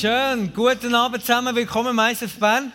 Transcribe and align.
Schön, 0.00 0.52
guten 0.54 0.94
Abend 0.94 1.22
zusammen, 1.22 1.56
willkommen 1.56 1.90
im 1.90 1.98
ISF 1.98 2.38
Bern. 2.38 2.70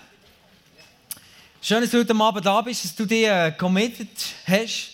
Schön, 1.61 1.79
dass 1.79 1.91
du 1.91 1.99
heute 1.99 2.13
Abend 2.13 2.45
da 2.45 2.59
bist, 2.59 2.83
dass 2.83 2.93
du 2.93 3.05
dich 3.05 3.25
äh, 3.25 3.53
committed 3.57 4.09
hast. 4.45 4.89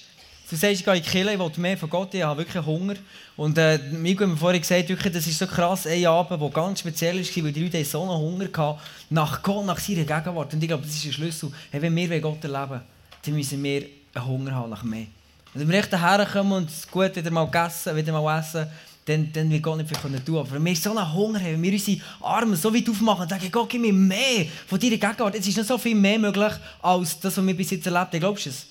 Du 0.48 0.56
sagst, 0.56 0.76
ich 0.76 0.86
gehe 0.86 0.96
in 0.96 1.02
die 1.02 1.10
Kirche, 1.10 1.32
ich 1.34 1.40
will 1.40 1.52
mehr 1.58 1.76
von 1.76 1.90
Gott, 1.90 2.14
ich 2.14 2.22
habe 2.22 2.42
wirklich 2.42 2.64
Hunger. 2.64 2.94
Und 3.36 3.58
äh, 3.58 3.80
Migo 3.94 4.26
hat 4.26 4.30
mir 4.30 4.38
vorhin 4.38 4.62
gesagt, 4.62 4.90
wirklich, 4.90 5.12
das 5.12 5.26
ist 5.26 5.40
so 5.40 5.48
krass, 5.48 5.88
ein 5.88 6.06
Abend, 6.06 6.40
der 6.40 6.50
ganz 6.52 6.82
speziell 6.82 7.18
war, 7.18 7.44
weil 7.46 7.52
die 7.52 7.64
Leute 7.64 7.84
so 7.84 8.04
einen 8.04 8.12
Hunger 8.12 8.46
hatten, 8.56 8.80
nach 9.10 9.42
Gott, 9.42 9.66
nach 9.66 9.80
seiner 9.80 10.04
Gegenwart. 10.04 10.54
Und 10.54 10.62
ich 10.62 10.68
glaube, 10.68 10.86
das 10.86 10.94
ist 10.94 11.06
ein 11.06 11.14
Schlüssel. 11.14 11.52
Hey, 11.72 11.82
wenn 11.82 11.96
wir 11.96 12.22
Gott 12.22 12.44
erleben 12.44 12.82
dann 13.26 13.34
müssen 13.34 13.64
wir 13.64 13.88
einen 14.14 14.28
Hunger 14.28 14.54
haben 14.54 14.70
nach 14.70 14.84
mehr. 14.84 15.08
Und 15.56 15.62
wenn 15.62 15.70
wir 15.70 15.80
echt 15.80 16.00
herkommen 16.00 16.54
und 16.54 16.70
es 16.70 16.88
gut 16.88 17.16
wieder 17.16 17.32
mal 17.32 17.50
essen, 17.66 17.96
wieder 17.96 18.14
mal 18.14 18.40
essen, 18.40 18.68
dann, 19.10 19.32
dann 19.34 19.50
wird 19.50 19.64
Gott 19.64 19.78
nicht 19.78 19.90
viel 19.90 19.98
tun 19.98 20.12
können. 20.12 20.40
Aber 20.40 20.52
wenn 20.52 20.66
wir 20.66 20.76
so 20.76 20.92
einen 20.92 21.14
Hunger 21.14 21.40
haben, 21.40 21.54
wenn 21.54 21.62
wir 21.64 21.74
unsere 21.74 22.00
Arme 22.22 22.56
so 22.56 22.74
weit 22.74 22.88
aufmachen 22.88 23.24
und 23.24 23.30
sagen, 23.30 23.52
Gott, 23.52 23.70
gib 23.70 23.82
mir 23.82 23.94
mehr 23.94 24.46
von 24.68 24.80
deiner 24.80 24.98
Gegenwart, 24.98 25.36
es 25.36 25.48
ist 25.48 25.58
noch 25.58 25.66
so 25.66 25.78
viel 25.78 25.96
mehr 25.96 26.20
möglich, 26.20 26.54
als 26.82 27.20
das, 27.20 27.36
was 27.38 27.46
wir 27.46 27.54
bis 27.56 27.72
jetzt 27.72 27.86
erlebt 27.88 28.14
haben. 28.14 28.20
Glaubst 28.20 28.46
du 28.46 28.50
es? 28.52 28.66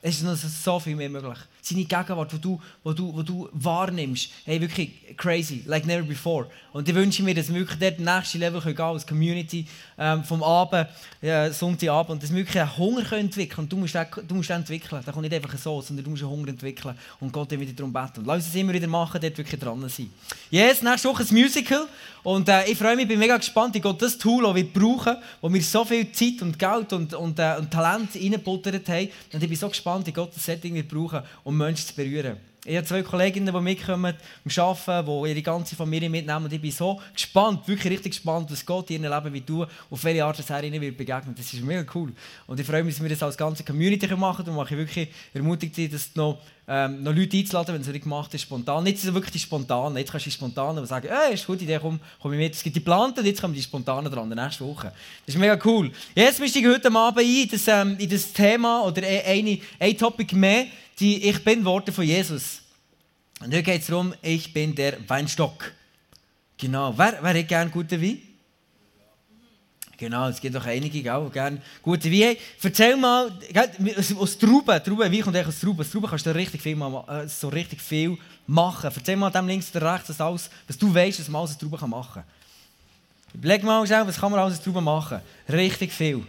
Es 0.00 0.16
ist 0.16 0.22
noch 0.22 0.36
so 0.36 0.80
viel 0.80 0.96
mehr 0.96 1.10
möglich. 1.10 1.38
Seine 1.68 1.84
Gegenwart, 1.84 2.30
die 2.30 2.38
du, 2.38 2.60
wo 2.84 2.92
du, 2.92 3.12
wo 3.12 3.22
du 3.22 3.48
wahrnimmst, 3.52 4.30
hey, 4.44 4.60
wirklich 4.60 5.16
crazy, 5.16 5.64
like 5.66 5.84
never 5.84 6.04
before. 6.04 6.46
Und 6.72 6.88
ich 6.88 6.94
wünsche 6.94 7.24
mir, 7.24 7.34
dass 7.34 7.48
wir 7.48 7.56
wirklich 7.58 7.80
dort 7.80 7.98
nächste 7.98 8.38
Level 8.38 8.60
gehen 8.60 8.76
können, 8.76 8.88
als 8.90 9.04
Community, 9.04 9.66
ähm, 9.98 10.22
vom 10.22 10.44
Abend, 10.44 10.86
äh, 11.20 11.50
Sonntagabend, 11.50 12.10
und 12.10 12.22
dass 12.22 12.30
wir 12.30 12.36
wirklich 12.36 12.60
einen 12.60 12.76
Hunger 12.76 13.02
können 13.02 13.22
entwickeln 13.22 13.64
Und 13.64 13.72
du 13.72 13.78
musst, 13.78 13.96
den, 13.96 14.06
entwickeln. 14.50 15.02
Das 15.04 15.12
kommt 15.12 15.22
nicht 15.22 15.34
einfach 15.34 15.58
so, 15.58 15.80
sondern 15.80 16.04
du 16.04 16.10
musst 16.10 16.22
einen 16.22 16.30
Hunger 16.30 16.48
entwickeln 16.50 16.96
und 17.18 17.32
Gott 17.32 17.50
dann 17.50 17.58
wieder 17.58 17.72
darum 17.72 17.92
beten. 17.92 18.20
Und 18.20 18.26
lass 18.26 18.46
uns 18.46 18.54
immer 18.54 18.72
wieder 18.72 18.86
machen, 18.86 19.20
dort 19.20 19.36
wirklich 19.36 19.60
dran 19.60 19.88
sein. 19.88 20.08
Yes, 20.50 20.82
nächste 20.82 21.08
Woche 21.08 21.24
ein 21.24 21.34
Musical. 21.34 21.88
Und 22.22 22.48
äh, 22.48 22.68
ich 22.68 22.76
freue 22.76 22.96
mich, 22.96 23.06
bin 23.06 23.20
mega 23.20 23.36
gespannt, 23.36 23.76
ich 23.76 23.82
Gott 23.82 24.02
das 24.02 24.18
Tool, 24.18 24.42
das 24.42 24.54
wir 24.54 24.72
brauchen, 24.72 25.16
wo 25.40 25.52
wir 25.52 25.62
so 25.62 25.84
viel 25.84 26.10
Zeit 26.10 26.42
und 26.42 26.58
Geld 26.58 26.92
und, 26.92 27.14
und, 27.14 27.38
äh, 27.38 27.54
und 27.56 27.70
Talent 27.70 28.16
reingebuttert 28.16 28.88
haben. 28.88 29.08
Und 29.32 29.42
ich 29.42 29.48
bin 29.48 29.56
so 29.56 29.68
gespannt, 29.68 30.06
wie 30.08 30.12
Gott 30.12 30.34
das 30.34 30.44
Setting 30.44 30.74
wird 30.74 30.88
brauchen, 30.88 31.22
um 31.56 31.66
Menschen 31.66 31.86
zu 31.86 31.94
berühren. 31.94 32.36
Ich 32.68 32.76
habe 32.76 32.84
zwei 32.84 33.02
Kolleginnen, 33.02 33.54
die 33.54 33.60
mitkommen, 33.60 34.12
am 34.44 34.64
Arbeiten, 34.64 35.06
die 35.06 35.30
ihre 35.30 35.42
ganze 35.42 35.76
Familie 35.76 36.10
mitnehmen. 36.10 36.46
Und 36.46 36.52
ich 36.52 36.60
bin 36.60 36.72
so 36.72 37.00
gespannt, 37.14 37.66
wirklich 37.68 37.92
richtig 37.92 38.14
gespannt, 38.14 38.50
was 38.50 38.66
Gott 38.66 38.90
in 38.90 39.04
ihrem 39.04 39.14
Leben 39.14 39.34
wird 39.34 39.46
tun, 39.46 39.66
auf 39.88 40.02
welche 40.02 40.24
Art 40.24 40.36
es 40.36 40.50
ihnen 40.50 40.80
wird 40.80 40.96
begegnen. 40.96 41.32
Das 41.36 41.52
ist 41.52 41.62
mega 41.62 41.84
cool. 41.94 42.12
Und 42.48 42.58
ich 42.58 42.66
freue 42.66 42.82
mich, 42.82 42.96
dass 42.96 43.02
wir 43.04 43.08
das 43.08 43.22
als 43.22 43.36
ganze 43.36 43.62
Community 43.62 44.08
machen. 44.16 44.48
Und 44.48 44.56
mache 44.56 44.74
ich 44.74 44.78
wirklich 44.78 45.08
ermutigt, 45.32 45.94
dass 45.94 46.10
noch, 46.16 46.40
ähm, 46.66 47.04
noch 47.04 47.14
Leute 47.14 47.36
einzuladen, 47.36 47.72
wenn 47.72 47.82
es 47.82 47.86
nicht 47.86 48.02
gemacht 48.02 48.34
ist, 48.34 48.42
spontan. 48.42 48.82
Nicht 48.82 48.98
so 48.98 49.14
wirklich 49.14 49.34
die 49.34 49.38
Spontanen. 49.38 49.96
Jetzt 49.98 50.10
kannst 50.10 50.26
du 50.26 50.30
die 50.30 50.34
Spontanen 50.34 50.84
sagen, 50.86 51.08
hey, 51.08 51.34
ist 51.34 51.42
eine 51.42 51.46
gute 51.46 51.62
Idee, 51.62 51.78
komm, 51.80 52.00
komm 52.20 52.32
ich 52.32 52.38
mit. 52.38 52.54
Es 52.54 52.64
gibt 52.64 52.74
die 52.74 52.80
Planten 52.80 53.20
und 53.20 53.26
jetzt 53.26 53.40
kommen 53.40 53.54
die 53.54 53.62
Spontanen 53.62 54.10
dran, 54.10 54.28
nächste 54.28 54.66
Woche. 54.66 54.92
Das 55.24 55.36
ist 55.36 55.40
mega 55.40 55.56
cool. 55.64 55.92
Jetzt 56.16 56.40
bist 56.40 56.56
du 56.56 56.68
heute 56.68 56.92
Abend 56.92 57.20
ein, 57.20 57.26
in 57.26 57.48
das, 57.48 57.68
ähm, 57.68 57.96
in 57.96 58.10
das 58.10 58.32
Thema 58.32 58.82
oder 58.82 59.06
eine, 59.06 59.60
ein 59.78 59.96
Topic 59.96 60.34
mehr, 60.34 60.66
die 60.98 61.28
Ich 61.28 61.42
bin 61.44 61.64
Worte 61.64 61.92
von 61.92 62.04
Jesus. 62.04 62.60
Und 63.40 63.50
hier 63.50 63.62
geht 63.62 63.82
es 63.82 63.88
darum, 63.88 64.14
ich 64.22 64.52
bin 64.52 64.74
der 64.74 64.96
Weinstock. 65.08 65.72
Genau. 66.56 66.96
Wer, 66.96 67.18
wer 67.20 67.38
hat 67.38 67.48
gerne 67.48 67.70
guten 67.70 68.00
Wein? 68.00 68.22
Genau, 69.98 70.28
es 70.28 70.40
gibt 70.40 70.54
auch 70.56 70.64
einige, 70.64 70.90
die 70.90 71.02
gerne 71.02 71.60
gute 71.82 72.10
Wein 72.10 72.28
haben. 72.28 72.38
Erzähl 72.62 72.96
mal, 72.96 73.32
aus 74.18 74.38
Trauben, 74.38 74.82
Trauben, 74.82 75.10
wie 75.10 75.20
kommt 75.20 75.36
eigentlich 75.36 75.48
aus 75.48 75.60
Trauben? 75.60 75.80
Aus 75.80 75.90
Trauben 75.90 76.08
kannst 76.08 76.26
du 76.26 76.34
richtig 76.34 76.60
viel, 76.60 76.80
äh, 76.82 77.28
so 77.28 77.48
richtig 77.48 77.80
viel 77.80 78.18
machen. 78.46 78.90
Erzähl 78.94 79.16
mal 79.16 79.30
dem 79.30 79.48
links 79.48 79.74
oder 79.74 79.94
rechts, 79.94 80.20
alles, 80.20 80.50
was 80.66 80.78
du 80.78 80.94
weißt, 80.94 81.20
was 81.20 81.28
man 81.28 81.40
alles 81.40 81.52
aus 81.52 81.58
Trauben 81.58 81.90
machen 81.90 82.22
kann. 82.22 82.24
Überleg 83.34 83.62
mal 83.62 83.82
was 83.82 84.16
kann 84.18 84.30
man 84.30 84.40
alles 84.40 84.58
aus 84.58 84.64
Trauben 84.64 84.84
machen? 84.84 85.20
Richtig 85.48 85.92
viel. 85.92 86.26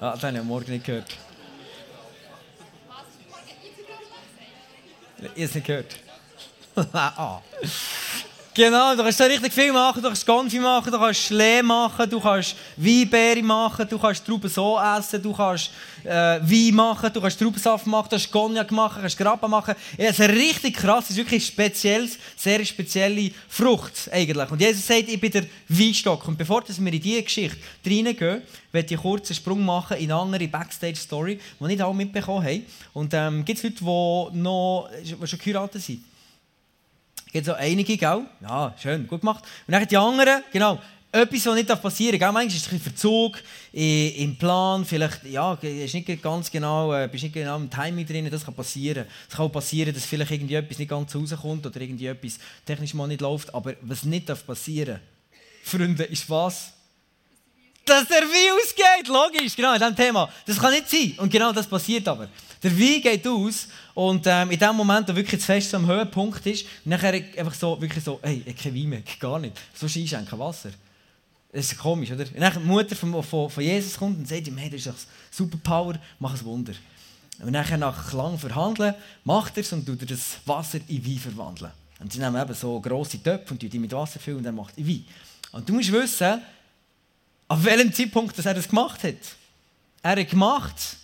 Ah, 0.00 0.12
das 0.12 0.22
habe 0.22 0.34
ich 0.34 0.40
am 0.40 0.46
Morgen 0.48 0.70
nicht 0.70 0.84
gehört. 0.84 1.16
Habe 5.16 5.30
es 5.34 5.54
nicht 5.54 5.66
gehört. 5.66 5.96
ah. 6.92 7.40
Genau, 8.56 8.94
du 8.94 9.02
kannst 9.02 9.20
richtig 9.20 9.52
viel 9.52 9.72
machen. 9.72 10.00
Du 10.00 10.06
kannst 10.06 10.24
Konfi 10.24 10.60
machen, 10.60 10.92
du 10.92 10.96
kannst 10.96 11.22
Schlee 11.22 11.60
machen, 11.60 12.08
du 12.08 12.20
kannst 12.20 12.54
Weinbeere 12.76 13.42
machen, 13.42 13.84
du 13.88 13.98
kannst 13.98 14.24
Trauben 14.24 14.48
so 14.48 14.78
essen, 14.78 15.20
du 15.20 15.32
kannst 15.32 15.72
äh, 16.04 16.38
Wein 16.40 16.72
machen, 16.72 17.12
du 17.12 17.20
kannst 17.20 17.36
Traubensaft 17.40 17.84
machen, 17.84 18.04
du 18.04 18.10
kannst 18.10 18.30
Cognac 18.30 18.70
machen, 18.70 18.94
du 18.94 19.00
kannst 19.00 19.18
Grappa 19.18 19.48
machen. 19.48 19.74
Es 19.96 20.20
ist 20.20 20.28
richtig 20.28 20.76
krass, 20.76 21.06
es 21.06 21.10
ist 21.10 21.16
wirklich 21.16 21.44
spezielles, 21.44 22.16
sehr 22.36 22.64
spezielle 22.64 23.32
Frucht 23.48 24.08
eigentlich. 24.12 24.48
Und 24.48 24.60
Jesus 24.60 24.86
sagt, 24.86 25.08
ich 25.08 25.20
bin 25.20 25.32
der 25.32 25.46
Weinstock. 25.68 26.28
Und 26.28 26.38
bevor 26.38 26.62
wir 26.64 26.92
in 26.92 27.00
diese 27.00 27.24
Geschichte 27.24 27.58
reingehen, 27.84 28.42
werde 28.70 28.94
ich 28.94 29.00
kurz 29.00 29.30
einen 29.30 29.34
Sprung 29.34 29.64
machen 29.64 29.96
in 29.96 30.12
eine 30.12 30.20
andere 30.20 30.46
Backstage-Story, 30.46 31.40
die 31.58 31.64
nicht 31.64 31.82
alle 31.82 31.92
mitbekommen 31.92 32.46
haben. 32.46 32.64
Und 32.92 33.14
ähm, 33.14 33.44
gibt 33.44 33.58
es 33.58 33.64
Leute, 33.64 33.78
die, 33.80 34.38
noch, 34.38 34.88
die 35.02 35.26
schon 35.26 35.38
geheiratet 35.40 35.82
sind? 35.82 36.13
Gibt 37.34 37.46
so 37.46 37.52
einige, 37.52 37.96
gell? 37.96 38.22
Ja, 38.40 38.74
schön, 38.80 39.08
gut 39.08 39.20
gemacht. 39.20 39.44
Und 39.66 39.72
dann 39.72 39.86
die 39.86 39.96
anderen, 39.96 40.44
genau, 40.52 40.80
etwas, 41.10 41.46
was 41.46 41.54
nicht 41.56 41.82
passieren 41.82 42.18
darf. 42.18 42.32
Manchmal 42.32 42.56
ist 42.56 42.66
es 42.66 42.72
ein 42.72 42.80
Verzug 42.80 43.42
im 43.72 44.36
Plan, 44.36 44.84
vielleicht, 44.84 45.24
ja, 45.24 45.54
ist 45.54 45.94
nicht 45.94 46.22
ganz 46.22 46.50
genau, 46.50 46.94
äh, 46.94 47.08
bist 47.10 47.24
nicht 47.24 47.32
genau 47.32 47.56
im 47.56 47.68
Timing 47.68 48.06
drin, 48.06 48.30
das 48.30 48.44
kann 48.44 48.54
passieren. 48.54 49.06
Es 49.28 49.36
kann 49.36 49.46
auch 49.46 49.52
passieren, 49.52 49.92
dass 49.92 50.04
vielleicht 50.04 50.30
irgendwie 50.30 50.54
etwas 50.54 50.78
nicht 50.78 50.88
ganz 50.88 51.14
rauskommt 51.14 51.66
oder 51.66 51.80
irgendwie 51.80 52.06
etwas 52.06 52.38
technisch 52.64 52.94
mal 52.94 53.08
nicht 53.08 53.20
läuft, 53.20 53.52
aber 53.52 53.74
was 53.82 54.04
nicht 54.04 54.26
passieren 54.46 55.00
darf, 55.00 55.70
Freunde, 55.70 56.04
ist 56.04 56.30
was? 56.30 56.72
Dass 57.84 58.06
der 58.06 58.22
Wein 58.22 58.52
ausgeht, 58.60 59.08
logisch, 59.08 59.56
genau, 59.56 59.74
in 59.74 59.80
diesem 59.80 59.96
Thema. 59.96 60.32
Das 60.46 60.58
kann 60.58 60.72
nicht 60.72 60.88
sein. 60.88 61.14
Und 61.18 61.30
genau 61.30 61.52
das 61.52 61.66
passiert 61.66 62.06
aber. 62.08 62.28
Der 62.64 62.72
Wein 62.78 63.02
geht 63.02 63.26
aus 63.26 63.68
und 63.92 64.26
ähm, 64.26 64.50
in 64.50 64.58
dem 64.58 64.74
Moment, 64.74 65.06
wo 65.06 65.14
wirklich 65.14 65.38
das 65.38 65.44
Fest 65.44 65.74
am 65.74 65.86
Höhepunkt 65.86 66.46
ist, 66.46 66.64
nachher 66.86 67.12
einfach 67.12 67.52
so, 67.52 67.78
wirklich 67.78 68.02
so, 68.02 68.18
hey, 68.22 68.42
ich 68.46 68.56
kein 68.56 68.74
Wein 68.74 68.88
mehr, 68.88 69.02
gar 69.20 69.38
nicht. 69.38 69.54
So 69.74 69.84
einschenken 69.84 70.38
Wasser. 70.38 70.70
Das 71.52 71.70
ist 71.70 71.78
komisch, 71.78 72.10
oder? 72.10 72.24
Und 72.24 72.40
dann 72.40 72.54
die 72.54 72.60
Mutter 72.60 72.96
von, 72.96 73.22
von, 73.22 73.50
von 73.50 73.62
Jesus 73.62 73.98
kommt 73.98 74.18
und 74.18 74.26
sagt 74.26 74.48
ihm, 74.48 74.56
hey, 74.56 74.70
das 74.70 74.78
ist 74.78 74.86
doch 74.86 74.94
Superpower, 75.30 75.96
mach 76.18 76.32
ein 76.32 76.44
Wunder. 76.46 76.72
Und 77.40 77.50
nachher 77.50 77.76
nach 77.76 78.10
lang 78.14 78.38
verhandeln, 78.38 78.94
macht 79.24 79.58
er 79.58 79.60
es 79.60 79.72
und 79.74 79.84
tut 79.84 80.10
das 80.10 80.38
Wasser 80.46 80.80
in 80.88 81.04
Wein 81.04 81.18
verwandeln. 81.18 81.70
Und 82.00 82.12
sie 82.14 82.18
nehmen 82.18 82.40
eben 82.40 82.54
so 82.54 82.80
grosse 82.80 83.22
Töpfe 83.22 83.52
und 83.52 83.60
die 83.60 83.78
mit 83.78 83.92
Wasser 83.92 84.18
füllen 84.18 84.38
und 84.38 84.46
er 84.46 84.52
macht 84.52 84.78
in 84.78 84.88
Wein. 84.88 85.04
Und 85.52 85.68
du 85.68 85.74
musst 85.74 85.92
wissen, 85.92 86.40
auf 87.46 87.62
welchem 87.62 87.92
Zeitpunkt 87.92 88.38
dass 88.38 88.46
er 88.46 88.54
das 88.54 88.68
gemacht 88.68 89.04
hat. 89.04 89.14
Er 90.02 90.20
hat 90.20 90.30
gemacht, 90.30 90.96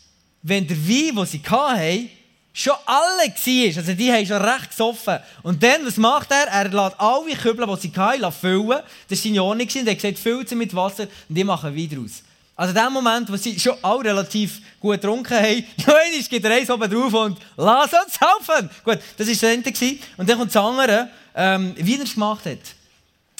wenn 0.43 0.67
der 0.67 0.77
Wein, 0.77 1.17
den 1.17 1.27
sie 1.27 1.43
hatten, 1.43 2.09
schon 2.53 2.75
alle 2.87 3.29
war. 3.29 3.77
Also 3.77 3.95
die 3.95 4.13
haben 4.13 4.27
schon 4.27 4.43
recht 4.43 4.71
gesoffen. 4.71 5.19
Und 5.43 5.63
dann, 5.63 5.87
was 5.87 5.97
macht 5.97 6.31
er? 6.31 6.47
Er 6.49 6.69
lässt 6.69 7.01
alle 7.01 7.37
Kübel, 7.37 7.67
die 7.67 7.89
sie 7.89 7.93
hatten, 7.97 8.33
füllen. 8.33 8.81
Das 9.09 9.19
war 9.19 9.31
seine 9.31 9.43
Ordnung. 9.43 9.67
Und 9.67 9.87
er 9.87 9.93
hat 9.93 9.99
gesagt, 9.99 10.19
füllt 10.19 10.49
sie 10.49 10.55
mit 10.55 10.75
Wasser 10.75 11.05
und 11.29 11.35
die 11.35 11.45
machen 11.45 11.77
Wein 11.77 11.89
daraus. 11.89 12.23
Also 12.57 12.77
in 12.77 12.85
dem 12.85 12.93
Moment, 12.93 13.33
wo 13.33 13.37
sie 13.37 13.59
schon 13.59 13.75
alle 13.81 14.05
relativ 14.05 14.61
gut 14.81 15.01
getrunken 15.01 15.35
haben, 15.35 15.65
Johannes 15.79 16.29
geht 16.29 16.45
der 16.45 16.53
eins 16.53 16.69
oben 16.69 16.91
drauf 16.91 17.15
und 17.15 17.39
lass 17.57 17.91
uns 17.93 18.21
helfen. 18.21 18.69
Gut, 18.85 18.99
das 19.17 19.27
war 19.27 19.35
das 19.35 19.43
Ende. 19.45 19.99
Und 20.19 20.29
dann 20.29 20.39
kommt 20.39 20.55
das 20.55 20.63
andere, 20.63 21.09
ähm, 21.35 21.75
wie 21.79 21.97
er 21.97 22.05
es 22.05 22.13
gemacht 22.13 22.45
hat. 22.45 22.59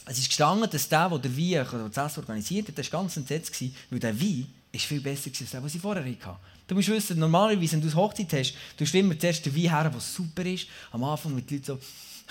Es 0.07 0.19
ist 0.19 0.29
gestanden, 0.29 0.71
dass 0.71 0.89
der, 0.89 1.09
der 1.11 1.19
den 1.19 1.37
Wein 1.37 1.91
das 1.93 2.17
organisiert 2.17 2.69
hat, 2.69 2.79
das 2.79 2.91
war 2.91 3.03
ganz 3.03 3.17
entsetzt, 3.19 3.55
weil 3.91 4.01
der 4.01 4.19
Wein 4.19 4.47
ist 4.73 4.87
viel 4.87 5.01
besser 5.01 5.31
als 5.39 5.51
der, 5.51 5.61
den 5.61 5.69
sie 5.69 5.79
vorher 5.79 6.03
hatten. 6.03 6.37
Du 6.71 6.77
musst 6.77 6.89
wissen, 6.89 7.19
normalerweise, 7.19 7.73
wenn 7.73 7.81
du 7.81 7.93
Hochzeit 7.93 8.33
hast, 8.33 8.55
du 8.77 8.85
du 8.85 8.99
immer 8.99 9.19
zuerst 9.19 9.45
den 9.45 9.57
Wein 9.57 9.63
her, 9.63 9.91
der 9.91 10.01
super 10.01 10.47
ist. 10.47 10.69
Am 10.93 11.03
Anfang 11.03 11.35
mit 11.35 11.51
den 11.51 11.57
Leuten 11.57 11.67
so 11.67 11.79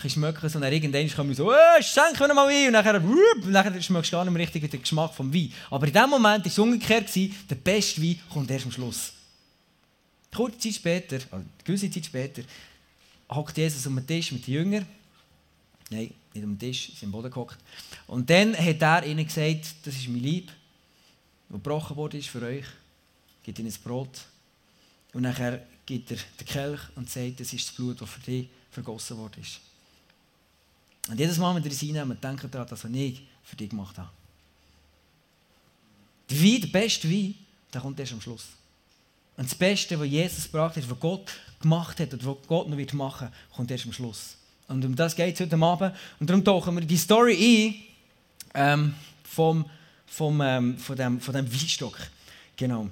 ein 0.01 0.09
schmecken, 0.09 0.45
und 0.45 0.61
dann 0.61 0.71
irgendwann 0.71 1.09
kann 1.09 1.27
man 1.27 1.35
so, 1.35 1.51
äh, 1.51 1.83
schenk 1.83 2.17
mir 2.17 2.33
mal 2.33 2.47
Wein. 2.47 2.67
Und 2.67 2.71
nachher, 2.71 3.03
und 3.03 3.51
nachher 3.51 3.81
schmeckst 3.81 4.13
du 4.13 4.15
gar 4.15 4.23
nicht 4.23 4.31
mehr 4.33 4.41
richtig 4.41 4.71
den 4.71 4.81
Geschmack 4.81 5.13
vom 5.13 5.33
Wein. 5.33 5.51
Aber 5.69 5.85
in 5.87 5.91
dem 5.91 6.09
Moment 6.09 6.45
war 6.45 6.49
es 6.49 6.57
umgekehrt, 6.57 7.13
der 7.13 7.55
beste 7.55 8.01
Wein 8.01 8.17
kommt 8.31 8.49
erst 8.49 8.63
am 8.63 8.71
Schluss. 8.71 9.11
Kurze 10.33 10.57
Zeit 10.57 10.73
später, 10.73 11.15
also 11.15 11.35
eine 11.35 11.45
gewisse 11.65 11.91
Zeit 11.91 12.05
später, 12.05 12.43
hockt 13.29 13.57
Jesus 13.57 13.85
um 13.87 13.97
den 13.97 14.07
Tisch 14.07 14.31
mit 14.31 14.47
den 14.47 14.53
Jüngern. 14.53 14.85
Nein, 15.89 16.13
nicht 16.33 16.43
um 16.45 16.57
den 16.57 16.59
Tisch, 16.59 16.93
sie 16.97 17.05
am 17.05 17.11
Boden 17.11 17.29
gehockt. 17.29 17.57
Und 18.07 18.29
dann 18.29 18.57
hat 18.57 18.81
er 18.81 19.05
ihnen 19.05 19.25
gesagt, 19.25 19.65
das 19.83 19.95
ist 19.95 20.07
mein 20.07 20.23
Lieb, 20.23 20.47
das 21.49 21.57
gebrochen 21.57 21.97
wurde 21.97 22.21
für 22.21 22.41
euch. 22.41 22.63
Gibt 23.49 23.57
ihnen 23.57 23.69
das 23.69 23.79
Brot. 23.79 24.25
Und 25.11 25.23
nachher 25.23 25.65
gibt 25.83 26.11
er 26.11 26.17
den 26.39 26.45
Kelch 26.45 26.81
und 26.95 27.09
sagt, 27.09 27.39
das 27.39 27.51
ist 27.51 27.67
das 27.67 27.75
Blut, 27.75 27.99
das 27.99 28.07
für 28.07 28.19
dich 28.19 28.47
vergossen 28.69 29.17
worden 29.17 29.41
ist. 29.41 29.59
Und 31.09 31.19
jedes 31.19 31.39
Mal, 31.39 31.55
wenn 31.55 31.63
ihr 31.63 31.71
es 31.71 31.81
reinnehmen, 31.81 32.21
denkt 32.21 32.53
daran, 32.53 32.67
dass 32.67 32.83
ich 32.83 33.23
für 33.43 33.55
dich 33.55 33.71
gemacht 33.71 33.97
habe. 33.97 34.11
Der 36.29 36.39
Wein, 36.39 36.61
der 36.61 36.67
beste 36.67 37.09
Wein, 37.09 37.33
der 37.73 37.81
kommt 37.81 37.99
erst 37.99 38.13
am 38.13 38.21
Schluss. 38.21 38.49
Und 39.35 39.45
das 39.49 39.55
Beste, 39.55 39.99
was 39.99 40.07
Jesus 40.07 40.43
gebracht 40.43 40.75
hat, 40.75 40.87
was 40.87 40.99
Gott 40.99 41.31
gemacht 41.59 41.99
hat 41.99 42.13
und 42.13 42.23
was 42.23 42.37
Gott 42.45 42.69
noch 42.69 42.77
wird 42.77 42.93
machen 42.93 43.29
kommt 43.55 43.71
erst 43.71 43.87
am 43.87 43.93
Schluss. 43.93 44.37
Und 44.67 44.85
um 44.85 44.95
das 44.95 45.15
geht 45.15 45.33
es 45.33 45.41
heute 45.41 45.57
Abend. 45.57 45.95
Und 46.19 46.29
darum 46.29 46.45
tauchen 46.45 46.75
wir 46.75 46.85
die 46.85 46.97
Story 46.97 47.81
ein 48.53 48.83
ähm, 48.83 48.93
vom, 49.23 49.67
vom, 50.05 50.39
ähm, 50.39 50.77
von, 50.77 50.95
dem, 50.95 51.19
von 51.19 51.33
dem 51.33 51.51
Weinstock. 51.51 51.97
Genau. 52.55 52.91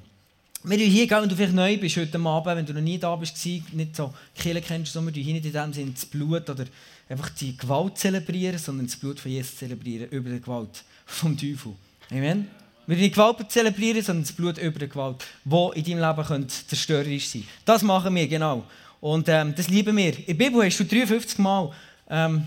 Wir 0.64 0.78
hier, 0.78 1.10
wenn 1.10 1.30
du 1.30 1.36
vielleicht 1.36 1.54
neu 1.54 1.78
bist 1.78 1.98
heute 1.98 2.20
Abend, 2.20 2.58
wenn 2.58 2.66
du 2.66 2.74
noch 2.74 2.82
nie 2.82 2.98
da 2.98 3.16
bist, 3.16 3.46
nicht 3.46 3.96
so 3.96 4.14
Kirche 4.36 4.62
kennst, 4.62 4.92
sondern 4.92 5.14
wir 5.14 5.24
hier 5.24 5.34
nicht 5.34 5.46
in 5.46 5.54
dem 5.54 5.72
Sinne 5.72 5.92
das 5.92 6.06
Blut 6.06 6.50
oder 6.50 6.66
einfach 7.08 7.30
die 7.30 7.56
Gewalt 7.56 7.98
zelebrieren, 7.98 8.58
sondern 8.58 8.88
das 8.88 8.96
Blut 8.96 9.20
von 9.20 9.32
Jesus 9.32 9.56
zelebrieren 9.56 10.10
über 10.10 10.30
die 10.30 10.42
Gewalt 10.42 10.84
vom 11.06 11.38
Teufel. 11.38 11.74
Amen. 12.10 12.48
Wir 12.88 12.96
nicht 12.96 13.06
die 13.08 13.12
Gewalt 13.12 13.52
zelebrieren, 13.52 14.02
sondern 14.02 14.24
das 14.24 14.32
Blut 14.32 14.58
über 14.58 14.80
die 14.80 14.90
Gewalt, 14.90 15.24
die 15.44 15.80
in 15.80 16.00
deinem 16.00 16.18
Leben 16.18 16.50
zerstörerisch 16.50 17.28
sein 17.28 17.42
könnte. 17.42 17.56
Das 17.66 17.84
machen 17.84 18.16
wir, 18.16 18.28
genau. 18.28 18.64
Und 19.00 19.30
ähm, 19.30 19.54
das 19.56 19.70
lieben 19.70 19.96
wir. 19.96 20.18
In 20.20 20.26
der 20.26 20.34
Bibel 20.34 20.66
hast 20.66 20.80
du 20.80 20.86
53 20.86 21.38
Mal 21.38 21.72
ähm, 22.10 22.46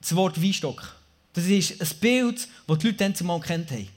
das 0.00 0.14
Wort 0.16 0.42
Weinstock. 0.42 0.96
Das 1.32 1.44
ist 1.44 1.80
ein 1.80 1.98
Bild, 2.00 2.48
das 2.66 2.78
die 2.78 2.86
Leute 2.86 2.98
dann 2.98 3.14
zumal 3.14 3.40
kennt 3.40 3.70
haben. 3.70 3.88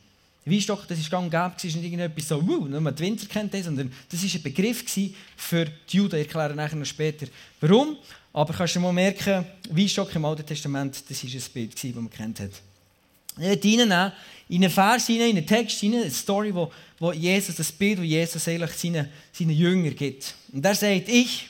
Weinstock, 0.45 0.87
das 0.87 0.99
ist 0.99 1.09
gang 1.09 1.33
und 1.33 1.63
ist 1.63 1.75
nicht 1.75 1.85
irgendetwas 1.85 2.27
so, 2.27 2.37
uh, 2.37 2.67
nur 2.67 2.91
die 2.91 3.03
Winzer 3.03 3.27
kennt 3.27 3.53
das, 3.53 3.65
sondern 3.65 3.91
das 4.09 4.21
war 4.21 4.29
ein 4.33 4.41
Begriff 4.43 4.83
für 5.37 5.65
die 5.65 5.97
Juden. 5.97 6.19
Ich 6.19 6.27
erkläre 6.27 6.53
nachher 6.53 6.75
noch 6.75 6.85
später, 6.85 7.27
warum. 7.61 7.97
Aber 8.33 8.53
kannst 8.53 8.75
du 8.75 8.79
mal 8.79 8.91
merken, 8.91 9.45
Weinstock 9.69 10.13
im 10.15 10.25
Alten 10.25 10.45
Testament, 10.45 11.03
das 11.07 11.23
war 11.23 11.29
ein 11.29 11.43
Bild, 11.53 11.83
das 11.83 11.95
man 11.95 12.09
kennt 12.09 12.39
hat. 12.39 12.51
Ich 13.37 13.45
reinnehmen, 13.45 14.11
in 14.49 14.63
einen 14.63 14.69
Vers 14.71 15.09
in 15.09 15.21
einen 15.21 15.45
Text 15.45 15.79
hinein, 15.79 16.01
eine 16.01 16.11
Story, 16.11 16.53
wo, 16.53 16.71
wo 16.99 17.11
Jesus, 17.11 17.55
das 17.55 17.71
Bild, 17.71 17.99
das 17.99 18.05
Jesus 18.05 18.47
eigentlich 18.47 18.71
seinen, 18.71 19.07
seinen 19.31 19.51
Jüngern 19.51 19.95
gibt. 19.95 20.35
Und 20.51 20.65
er 20.65 20.75
sagt, 20.75 21.09
ich, 21.09 21.49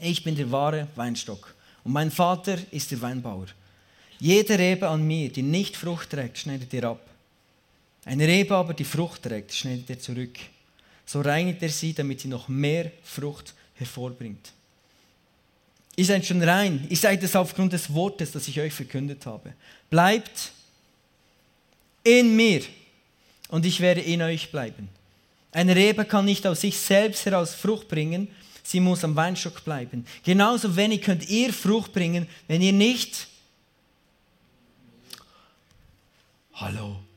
ich 0.00 0.24
bin 0.24 0.34
der 0.34 0.50
wahre 0.50 0.88
Weinstock 0.94 1.54
und 1.84 1.92
mein 1.92 2.10
Vater 2.10 2.58
ist 2.70 2.90
der 2.90 3.00
Weinbauer. 3.00 3.46
Jede 4.20 4.58
Rebe 4.58 4.88
an 4.88 5.06
mir, 5.06 5.30
die 5.30 5.42
nicht 5.42 5.76
Frucht 5.76 6.10
trägt, 6.10 6.38
schneidet 6.38 6.72
er 6.74 6.90
ab. 6.90 7.00
Eine 8.04 8.26
Rebe 8.26 8.54
aber, 8.54 8.74
die 8.74 8.84
Frucht 8.84 9.22
trägt, 9.22 9.52
schneidet 9.52 9.90
er 9.90 9.98
zurück. 9.98 10.38
So 11.04 11.20
reinigt 11.20 11.62
er 11.62 11.68
sie, 11.68 11.94
damit 11.94 12.20
sie 12.20 12.28
noch 12.28 12.48
mehr 12.48 12.92
Frucht 13.02 13.54
hervorbringt. 13.74 14.52
Ihr 15.96 16.04
seid 16.04 16.24
schon 16.24 16.42
rein. 16.42 16.86
Ihr 16.88 16.96
seid 16.96 17.22
es 17.22 17.34
aufgrund 17.34 17.72
des 17.72 17.92
Wortes, 17.92 18.32
das 18.32 18.46
ich 18.46 18.60
euch 18.60 18.72
verkündet 18.72 19.26
habe. 19.26 19.52
Bleibt 19.90 20.52
in 22.04 22.36
mir 22.36 22.62
und 23.48 23.66
ich 23.66 23.80
werde 23.80 24.00
in 24.00 24.22
euch 24.22 24.50
bleiben. 24.50 24.88
Eine 25.50 25.74
Rebe 25.74 26.04
kann 26.04 26.24
nicht 26.24 26.46
aus 26.46 26.60
sich 26.60 26.78
selbst 26.78 27.26
heraus 27.26 27.54
Frucht 27.54 27.88
bringen, 27.88 28.28
sie 28.62 28.80
muss 28.80 29.02
am 29.02 29.16
Weinstock 29.16 29.64
bleiben. 29.64 30.06
Genauso 30.24 30.76
wenig 30.76 31.02
könnt 31.02 31.28
ihr 31.28 31.52
Frucht 31.52 31.92
bringen, 31.92 32.28
wenn 32.46 32.62
ihr 32.62 32.72
nicht. 32.72 33.26
Hallo 36.52 37.07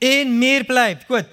in 0.00 0.38
mir 0.38 0.64
bleibt. 0.64 1.06
Gut. 1.06 1.26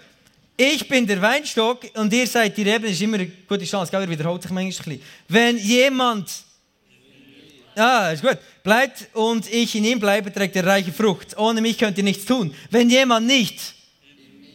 Ich 0.59 0.87
bin 0.87 1.05
der 1.05 1.21
Weinstock 1.21 1.85
und 1.93 2.11
ihr 2.11 2.25
seid 2.25 2.57
die 2.57 2.63
Reben. 2.63 2.83
Das 2.83 2.93
ist 2.93 3.01
immer 3.01 3.17
eine 3.17 3.27
gute 3.27 3.63
Chance, 3.63 3.91
gell? 3.91 4.01
Er 4.01 4.09
wiederholt 4.09 4.41
sich 4.41 4.51
manchmal 4.51 4.95
ein 4.95 4.99
bisschen. 4.99 5.01
Wenn 5.27 5.57
jemand. 5.57 6.29
Ah, 7.75 8.09
ist 8.11 8.23
gut. 8.23 8.39
Bleibt 8.63 9.07
und 9.13 9.47
ich 9.53 9.75
in 9.75 9.85
ihm 9.85 9.99
bleibe, 9.99 10.33
trägt 10.33 10.55
er 10.55 10.65
reiche 10.65 10.91
Frucht. 10.91 11.37
Ohne 11.37 11.61
mich 11.61 11.77
könnt 11.77 11.97
ihr 11.99 12.03
nichts 12.03 12.25
tun. 12.25 12.53
Wenn 12.71 12.89
jemand 12.89 13.27
nicht. 13.27 13.75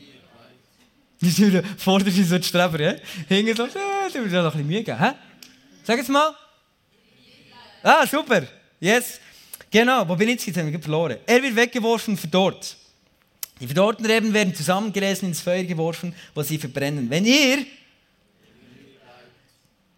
Die 1.21 1.31
sind 1.31 1.65
vorder 1.79 2.11
sind 2.11 2.27
so 2.27 2.37
die 2.37 2.45
Streber, 2.45 2.81
ja? 2.81 2.95
Hinten 3.29 3.55
so, 3.55 3.65
äh, 3.65 3.69
du 4.13 4.19
musst 4.23 4.33
noch 4.33 4.45
ein 4.45 4.51
bisschen 4.51 4.67
Mühe 4.67 4.83
geben, 4.83 4.99
hä? 4.99 5.13
Sag 5.85 6.01
es 6.01 6.09
mal. 6.09 6.35
Ah, 7.81 8.05
super. 8.05 8.43
Yes. 8.81 9.21
Genau, 9.71 10.09
wo 10.09 10.17
bin 10.17 10.29
ich 10.31 10.45
jetzt? 10.45 10.47
Jetzt 10.47 10.59
haben 10.59 10.83
verloren. 10.83 11.19
Er 11.25 11.41
wird 11.41 11.55
weggeworfen 11.55 12.17
für 12.17 12.27
dort. 12.27 12.77
Die 13.63 13.69
verdorrten 13.69 14.05
Reben 14.05 14.35
werden 14.35 14.57
zusammengelesen 14.57 15.29
ins 15.29 15.41
Feuer 15.41 15.63
geworfen, 15.63 16.13
wo 16.35 16.43
sie 16.43 16.59
verbrennen. 16.59 17.09
Wenn 17.09 17.25
ihr 17.25 17.65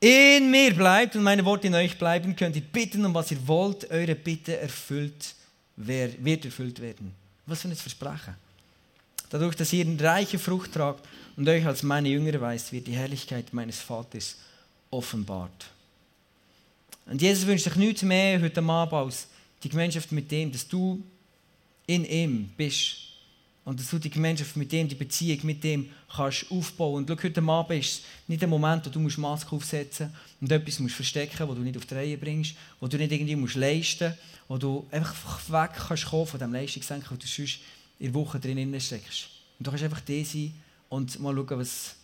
in 0.01 0.51
mir 0.51 0.75
bleibt 0.75 1.17
und 1.17 1.23
meine 1.23 1.43
Worte 1.47 1.69
in 1.69 1.75
euch 1.75 1.99
bleiben, 1.99 2.37
könnt 2.37 2.57
ihr 2.57 2.63
bitten, 2.63 3.07
um 3.07 3.15
was 3.15 3.31
ihr 3.31 3.49
wollt. 3.49 3.91
Eure 3.91 4.17
Bitte 4.17 4.59
erfüllt, 4.59 5.35
wird 5.77 6.45
erfüllt 6.45 6.79
werden. 6.79 7.15
Was 7.47 7.63
für 7.63 7.69
ein 7.69 7.75
Versprechen. 7.75 8.35
Dadurch, 9.31 9.57
dass 9.57 9.73
ihr 9.73 9.87
eine 9.87 9.99
reiche 9.99 10.39
Frucht 10.39 10.73
tragt 10.75 11.09
und 11.35 11.49
euch 11.49 11.65
als 11.65 11.83
meine 11.83 12.11
Jünger 12.11 12.39
weist, 12.43 12.71
wird 12.71 12.87
die 12.87 12.93
Herrlichkeit 12.93 13.55
meines 13.55 13.81
Vaters 13.81 14.37
offenbart. 14.91 15.71
Und 17.07 17.23
Jesus 17.23 17.47
wünscht 17.47 17.65
sich 17.65 17.77
nichts 17.77 18.03
mehr 18.03 18.43
heute 18.43 18.63
Abend 18.63 18.93
als 18.93 19.27
die 19.63 19.71
Gemeinschaft 19.71 20.13
mit 20.13 20.31
dem, 20.31 20.53
dass 20.53 20.69
du 20.69 21.03
in 21.87 22.05
ihm 22.05 22.51
bist 22.59 23.14
und 23.65 23.81
dass 23.81 23.89
du 23.89 23.99
die 23.99 24.11
Gemeinschaft 24.11 24.57
mit 24.57 24.71
dem, 24.73 24.89
die 24.89 24.95
Beziehung 24.95 25.41
mit 25.45 25.65
dem 25.65 25.91
kannst 26.15 26.51
aufbauen. 26.51 26.97
Und 26.97 27.09
schau, 27.09 27.25
heute 27.25 27.43
Abend 27.43 27.81
ist 27.81 28.03
nicht 28.29 28.43
der 28.43 28.49
Moment, 28.49 28.85
wo 28.85 28.91
du 28.91 29.01
musst 29.01 29.17
Maske 29.17 29.57
aufsetzen 29.57 30.15
und 30.41 30.53
etwas 30.53 30.79
musst 30.81 30.95
verstecken 30.95 31.49
wo 31.49 31.55
du 31.55 31.63
nicht 31.63 31.77
auf 31.77 31.87
die 31.87 31.95
Reihe 31.95 32.19
bringst, 32.19 32.55
wo 32.79 32.87
du 32.87 32.99
nicht 32.99 33.13
irgendwie 33.13 33.37
musst 33.37 33.55
leisten 33.55 34.09
musst, 34.09 34.19
wo 34.49 34.59
du 34.59 34.87
einfach 34.91 35.41
weg 35.51 35.71
kannst 35.89 36.07
kommen 36.07 36.27
von 36.27 36.39
dem 36.39 36.53
Leistungsdenken, 36.53 37.11
wo 37.11 37.17
du 37.17 37.27
sonst 37.27 37.61
in 37.99 38.13
der 38.13 38.15
Woche 38.15 38.39
drin 38.39 38.81
steckst. 38.81 39.29
Und 39.59 39.67
du 39.67 39.71
kannst 39.71 39.85
einfach 39.85 40.01
da 40.01 40.25
sein 40.25 40.53
und 40.91 41.19
mal 41.21 41.35
schauen, 41.35 41.59
was, 41.59 41.95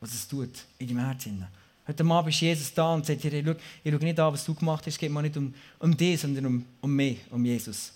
was 0.00 0.12
es 0.12 0.28
tut 0.28 0.50
in 0.78 0.88
deinem 0.88 1.06
Herzen. 1.06 1.46
Heute 1.86 2.04
Abend 2.04 2.34
ist 2.34 2.40
Jesus 2.40 2.74
da 2.74 2.92
und 2.92 3.06
sagt 3.06 3.22
dir, 3.22 3.30
hey, 3.30 3.42
schau, 3.46 3.54
ich 3.82 3.90
schaue 3.90 4.04
nicht 4.04 4.20
an, 4.20 4.32
was 4.34 4.44
du 4.44 4.54
gemacht 4.54 4.84
hast, 4.84 4.92
es 4.92 4.98
geht 4.98 5.10
mir 5.10 5.22
nicht 5.22 5.38
um, 5.38 5.54
um 5.78 5.96
dich, 5.96 6.20
sondern 6.20 6.44
um, 6.44 6.64
um 6.82 6.94
mich, 6.94 7.18
um 7.30 7.42
Jesus. 7.42 7.92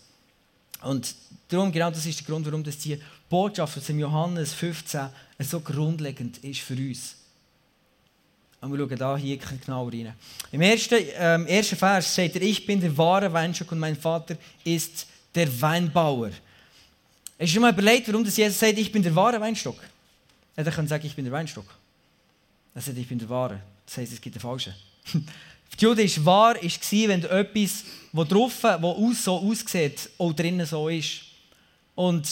Und 0.82 1.14
darum, 1.48 1.70
genau 1.70 1.90
das 1.90 2.06
ist 2.06 2.20
der 2.20 2.26
Grund, 2.26 2.46
warum 2.46 2.64
das 2.64 2.78
die 2.78 3.00
Botschaft 3.28 3.78
aus 3.78 3.86
dem 3.86 3.98
Johannes 3.98 4.52
15 4.54 5.08
so 5.38 5.60
grundlegend 5.60 6.38
ist 6.38 6.60
für 6.60 6.74
uns. 6.74 7.16
Und 8.60 8.72
wir 8.72 8.78
schauen 8.78 8.96
da 8.96 9.16
hier 9.16 9.38
genau 9.38 9.88
rein. 9.88 10.14
Im 10.52 10.60
ersten, 10.60 10.96
ähm, 11.16 11.46
ersten 11.46 11.76
Vers 11.76 12.14
sagt 12.14 12.36
er, 12.36 12.42
ich 12.42 12.64
bin 12.64 12.80
der 12.80 12.96
wahre 12.96 13.32
Weinstock 13.32 13.72
und 13.72 13.80
mein 13.80 13.96
Vater 13.96 14.36
ist 14.62 15.06
der 15.34 15.60
Weinbauer. 15.60 16.28
Hast 16.28 16.38
du 17.38 17.46
schon 17.46 17.62
mal 17.62 17.72
überlegt, 17.72 18.06
warum 18.06 18.24
das 18.24 18.36
Jesus 18.36 18.60
sagt, 18.60 18.78
ich 18.78 18.92
bin 18.92 19.02
der 19.02 19.14
wahre 19.16 19.40
Weinstock? 19.40 19.76
Er 20.54 20.64
kann 20.64 20.86
sagen, 20.86 21.04
ich 21.06 21.16
bin 21.16 21.24
der 21.24 21.32
Weinstock. 21.32 21.66
Er 22.74 22.82
sagt, 22.82 22.96
ich 22.96 23.08
bin 23.08 23.18
der 23.18 23.28
wahre. 23.28 23.60
Das 23.84 23.96
heißt, 23.96 24.12
es 24.12 24.20
gibt 24.20 24.36
einen 24.36 24.42
falschen. 24.42 24.74
Die 25.78 25.84
Jude 25.84 26.02
ist 26.02 26.24
wahr, 26.24 26.54
war, 26.54 27.08
wenn 27.08 27.24
etwas, 27.24 27.84
das 28.12 28.28
drauf, 28.28 28.58
das 28.60 29.24
so 29.24 29.38
aussieht, 29.38 30.10
auch 30.18 30.32
drinnen 30.32 30.66
so 30.66 30.88
ist. 30.88 31.22
Und 31.94 32.28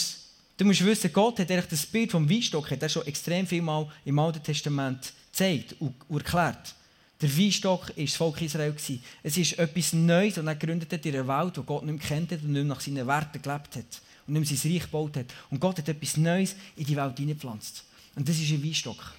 du 0.56 0.64
musst 0.64 0.84
wissen, 0.84 1.12
Gott 1.12 1.38
hat 1.38 1.50
das 1.50 1.86
Bild 1.86 2.10
vom 2.10 2.28
Weinstock 2.28 2.70
hat 2.70 2.90
schon 2.90 3.06
extrem 3.06 3.46
viel 3.46 3.62
Mal 3.62 3.88
im 4.04 4.18
Alten 4.18 4.42
Testament 4.42 5.12
gezeigt 5.32 5.74
und, 5.80 5.94
erklärt. 6.10 6.74
Der 7.20 7.36
Weinstock 7.36 7.88
war 7.88 8.04
das 8.04 8.14
Volk 8.14 8.40
Israel. 8.40 8.74
Es 9.22 9.36
ist 9.36 9.58
etwas 9.58 9.92
Neues, 9.92 10.34
das 10.34 10.44
er 10.44 10.54
gegründet 10.54 10.92
hat 10.92 11.04
in 11.04 11.14
einer 11.14 11.28
Welt, 11.28 11.56
die 11.56 11.62
Gott 11.62 11.84
nicht 11.84 11.98
mehr 11.98 12.08
kennt 12.08 12.32
und 12.32 12.44
nicht 12.44 12.52
mehr 12.52 12.64
nach 12.64 12.80
seinen 12.80 13.06
Werten 13.06 13.42
gelebt 13.42 13.76
hat 13.76 14.00
und 14.26 14.34
nicht 14.34 14.50
mehr 14.50 14.58
sein 14.58 14.72
Reich 14.72 14.82
gebaut 14.82 15.16
hat. 15.16 15.26
Und 15.50 15.60
Gott 15.60 15.78
hat 15.78 15.88
etwas 15.88 16.16
Neues 16.16 16.56
in 16.76 16.84
die 16.84 16.96
Welt 16.96 17.16
hineingepflanzt. 17.18 17.84
Und 18.16 18.26
das 18.26 18.38
ist 18.38 18.50
ein 18.50 18.64
Weinstock. 18.64 19.14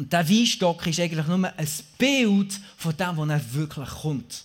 Und 0.00 0.10
der 0.10 0.26
Weinstock 0.26 0.86
ist 0.86 0.98
eigentlich 0.98 1.26
nur 1.26 1.44
ein 1.44 1.68
Bild 1.98 2.58
von 2.78 2.96
dem, 2.96 3.16
was 3.18 3.28
er 3.28 3.52
wirklich 3.52 3.88
kommt. 3.90 4.44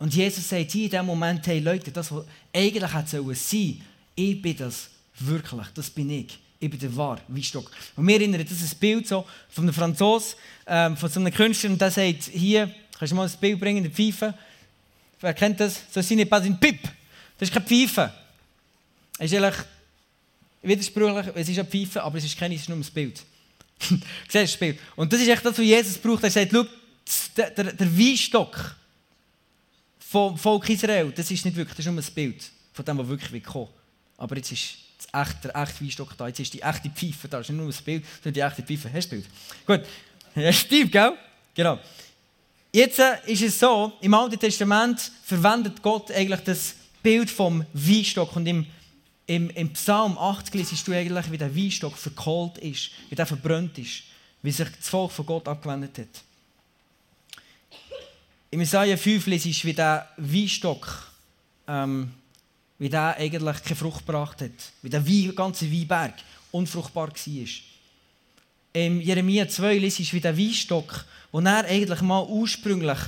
Und 0.00 0.12
Jesus 0.12 0.48
sagt 0.48 0.72
hier 0.72 0.86
in 0.86 0.90
dem 0.90 1.06
Moment, 1.06 1.46
hey 1.46 1.60
Leute, 1.60 1.92
das, 1.92 2.10
was 2.10 2.24
eigentlich 2.52 2.92
hätte 2.92 3.08
sein 3.08 3.22
sollen, 3.32 3.80
ich 4.16 4.42
bin 4.42 4.56
das 4.56 4.90
wirklich, 5.20 5.68
das 5.72 5.88
bin 5.88 6.10
ich. 6.10 6.36
Ich 6.58 6.68
bin 6.68 6.80
der 6.80 6.96
wahre 6.96 7.20
Weinstock. 7.28 7.70
Und 7.94 8.04
mir 8.04 8.16
erinnert 8.16 8.50
das 8.50 8.60
ist 8.60 8.74
ein 8.74 8.78
Bild 8.80 9.06
so 9.06 9.24
von 9.50 9.62
einem 9.62 9.72
Franzosen, 9.72 10.34
ähm, 10.66 10.96
von 10.96 11.08
so 11.08 11.20
einem 11.20 11.32
Künstler, 11.32 11.70
und 11.70 11.80
der 11.80 11.92
sagt, 11.92 12.24
hier, 12.32 12.74
kannst 12.98 13.12
du 13.12 13.14
mal 13.14 13.28
ein 13.28 13.38
Bild 13.40 13.60
bringen, 13.60 13.84
eine 13.84 13.90
Pfeife. 13.94 14.34
Wer 15.20 15.32
kennt 15.32 15.60
das? 15.60 15.80
So 15.92 16.00
nicht 16.12 16.28
pas 16.28 16.44
une 16.44 16.58
Pipe. 16.58 16.88
Das 17.38 17.48
ist 17.48 17.54
keine 17.54 17.66
Pfeife. 17.66 18.12
Es 19.16 19.30
ist 19.30 19.40
eigentlich 19.40 19.64
widersprüchlich, 20.60 21.26
es 21.36 21.48
ist 21.48 21.58
eine 21.60 21.68
Pfeife, 21.68 22.02
aber 22.02 22.18
es 22.18 22.24
ist 22.24 22.36
kein, 22.36 22.50
es 22.50 22.62
ist 22.62 22.68
nur 22.68 22.78
ein 22.78 22.84
Bild. 22.92 23.22
Siehst 24.28 24.60
das? 24.60 24.74
Und 24.96 25.12
das 25.12 25.20
ist 25.20 25.28
echt 25.28 25.44
das, 25.44 25.58
was 25.58 25.64
Jesus 25.64 25.98
braucht. 25.98 26.24
Er 26.24 26.30
sagt, 26.30 26.52
schau, 26.52 26.64
der, 27.36 27.50
der, 27.50 27.98
Weinstock 27.98 28.76
vom 29.98 30.36
Volk 30.36 30.68
Israel, 30.70 31.12
das 31.14 31.30
ist 31.30 31.44
nicht 31.44 31.56
wirklich, 31.56 31.76
das 31.76 31.86
ist 31.86 31.92
nur 31.92 32.02
ein 32.02 32.14
Bild 32.14 32.50
von 32.72 32.84
dem, 32.84 32.98
was 32.98 33.08
wirklich 33.08 33.44
kommen 33.44 33.68
Aber 34.16 34.36
jetzt 34.36 34.52
ist 34.52 34.74
das 34.98 35.28
echte, 35.28 35.48
der 35.48 35.62
echte 35.62 35.84
Weinstock 35.84 36.16
da, 36.16 36.28
jetzt 36.28 36.40
ist 36.40 36.54
die 36.54 36.62
echte 36.62 36.90
Pfeife 36.90 37.28
da, 37.28 37.38
das 37.38 37.48
ist 37.48 37.50
nicht 37.50 37.60
nur 37.60 37.72
ein 37.72 37.84
Bild, 37.84 38.04
sondern 38.22 38.34
die 38.34 38.40
echte 38.40 38.62
Pfeife. 38.62 38.92
Hast 38.92 39.10
du 39.10 39.16
das 39.16 39.26
Bild? 39.66 39.80
Gut. 39.80 39.88
Ja, 40.34 40.52
Steve, 40.52 40.88
gell? 40.88 41.12
Genau. 41.54 41.78
Jetzt 42.72 42.98
äh, 42.98 43.18
ist 43.26 43.42
es 43.42 43.58
so, 43.58 43.92
im 44.00 44.14
Alten 44.14 44.38
Testament 44.38 45.12
verwendet 45.24 45.82
Gott 45.82 46.10
eigentlich 46.10 46.40
das 46.40 46.74
Bild 47.02 47.30
vom 47.30 47.66
Weinstock 47.74 48.34
und 48.36 48.46
im, 48.46 48.66
im, 49.32 49.48
im 49.48 49.72
Psalm 49.72 50.18
80 50.18 50.68
siehst 50.68 50.86
du 50.86 50.92
eigentlich, 50.92 51.30
wie 51.30 51.38
der 51.38 51.56
Weinstock 51.56 51.96
verkohlt 51.96 52.58
ist, 52.58 52.90
wie 53.08 53.14
der 53.14 53.24
verbrannt 53.24 53.78
ist, 53.78 54.02
wie 54.42 54.50
sich 54.50 54.68
das 54.68 54.90
Volk 54.90 55.10
von 55.10 55.24
Gott 55.24 55.48
abgewendet 55.48 55.96
hat. 55.96 56.22
Im 58.50 58.60
Isaiah 58.60 58.98
5 58.98 59.26
liest 59.28 59.64
wie 59.64 59.72
der 59.72 60.06
Weinstock, 60.18 61.10
ähm, 61.66 62.12
wie 62.78 62.90
der 62.90 63.16
eigentlich 63.16 63.62
keine 63.62 63.76
Frucht 63.76 64.04
gebracht 64.06 64.42
hat, 64.42 64.50
wie 64.82 64.90
der 64.90 65.06
Wein, 65.06 65.34
ganze 65.34 65.72
Weinberg 65.72 66.14
unfruchtbar 66.50 67.08
war. 67.08 67.46
Im 68.74 69.00
Jeremia 69.00 69.48
2 69.48 69.78
liest 69.78 70.12
wie 70.12 70.20
der 70.20 70.36
Weinstock, 70.36 71.06
wo 71.30 71.40
er 71.40 71.64
eigentlich 71.64 72.02
mal 72.02 72.26
ursprünglich 72.26 72.98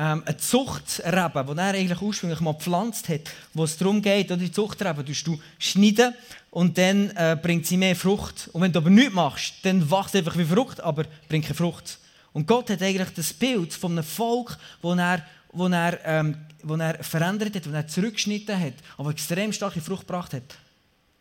ähm, 0.00 0.22
eine 0.24 0.36
Zuchtrebe, 0.38 1.44
die 1.44 1.58
er 1.58 1.74
eigentlich 1.74 2.00
ursprünglich 2.00 2.40
mal 2.40 2.54
gepflanzt 2.54 3.10
hat, 3.10 3.20
wo 3.52 3.64
es 3.64 3.76
darum 3.76 4.00
geht, 4.00 4.30
die 4.30 4.50
Zuchtrebe 4.50 5.04
tust 5.04 5.26
du 5.26 5.38
schneiden 5.58 6.14
und 6.50 6.78
dann 6.78 7.10
äh, 7.10 7.36
bringt 7.40 7.66
sie 7.66 7.76
mehr 7.76 7.94
Frucht. 7.94 8.48
Und 8.54 8.62
wenn 8.62 8.72
du 8.72 8.78
aber 8.78 8.88
nichts 8.88 9.12
machst, 9.12 9.54
dann 9.62 9.90
wächst 9.90 10.16
einfach 10.16 10.38
wie 10.38 10.46
Frucht, 10.46 10.80
aber 10.80 11.04
bringt 11.28 11.44
keine 11.44 11.54
Frucht. 11.54 11.98
Und 12.32 12.46
Gott 12.46 12.70
hat 12.70 12.80
eigentlich 12.80 13.10
das 13.14 13.34
Bild 13.34 13.74
von 13.74 13.92
einem 13.92 14.04
Volk, 14.04 14.56
wo 14.80 14.94
er, 14.94 15.22
wo 15.52 15.66
er, 15.66 15.98
ähm, 16.06 16.36
wo 16.62 16.76
er 16.76 17.04
verändert 17.04 17.54
hat, 17.56 17.68
wo 17.68 17.74
er 17.74 17.86
zurückgeschnitten 17.86 18.58
hat, 18.58 18.74
aber 18.96 19.10
extrem 19.10 19.52
starke 19.52 19.82
Frucht 19.82 20.06
gebracht 20.06 20.32
hat. 20.32 20.56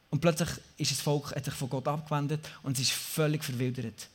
Und 0.10 0.22
plötzlich 0.22 0.50
ist 0.78 0.92
das 0.92 1.02
Volk 1.02 1.36
hat 1.36 1.44
sich 1.44 1.54
von 1.54 1.70
Gott 1.70 1.88
abgewendet 1.88 2.48
und 2.64 2.78
es 2.78 2.84
ist 2.84 2.92
völlig 2.92 3.44
verwildert. 3.44 4.08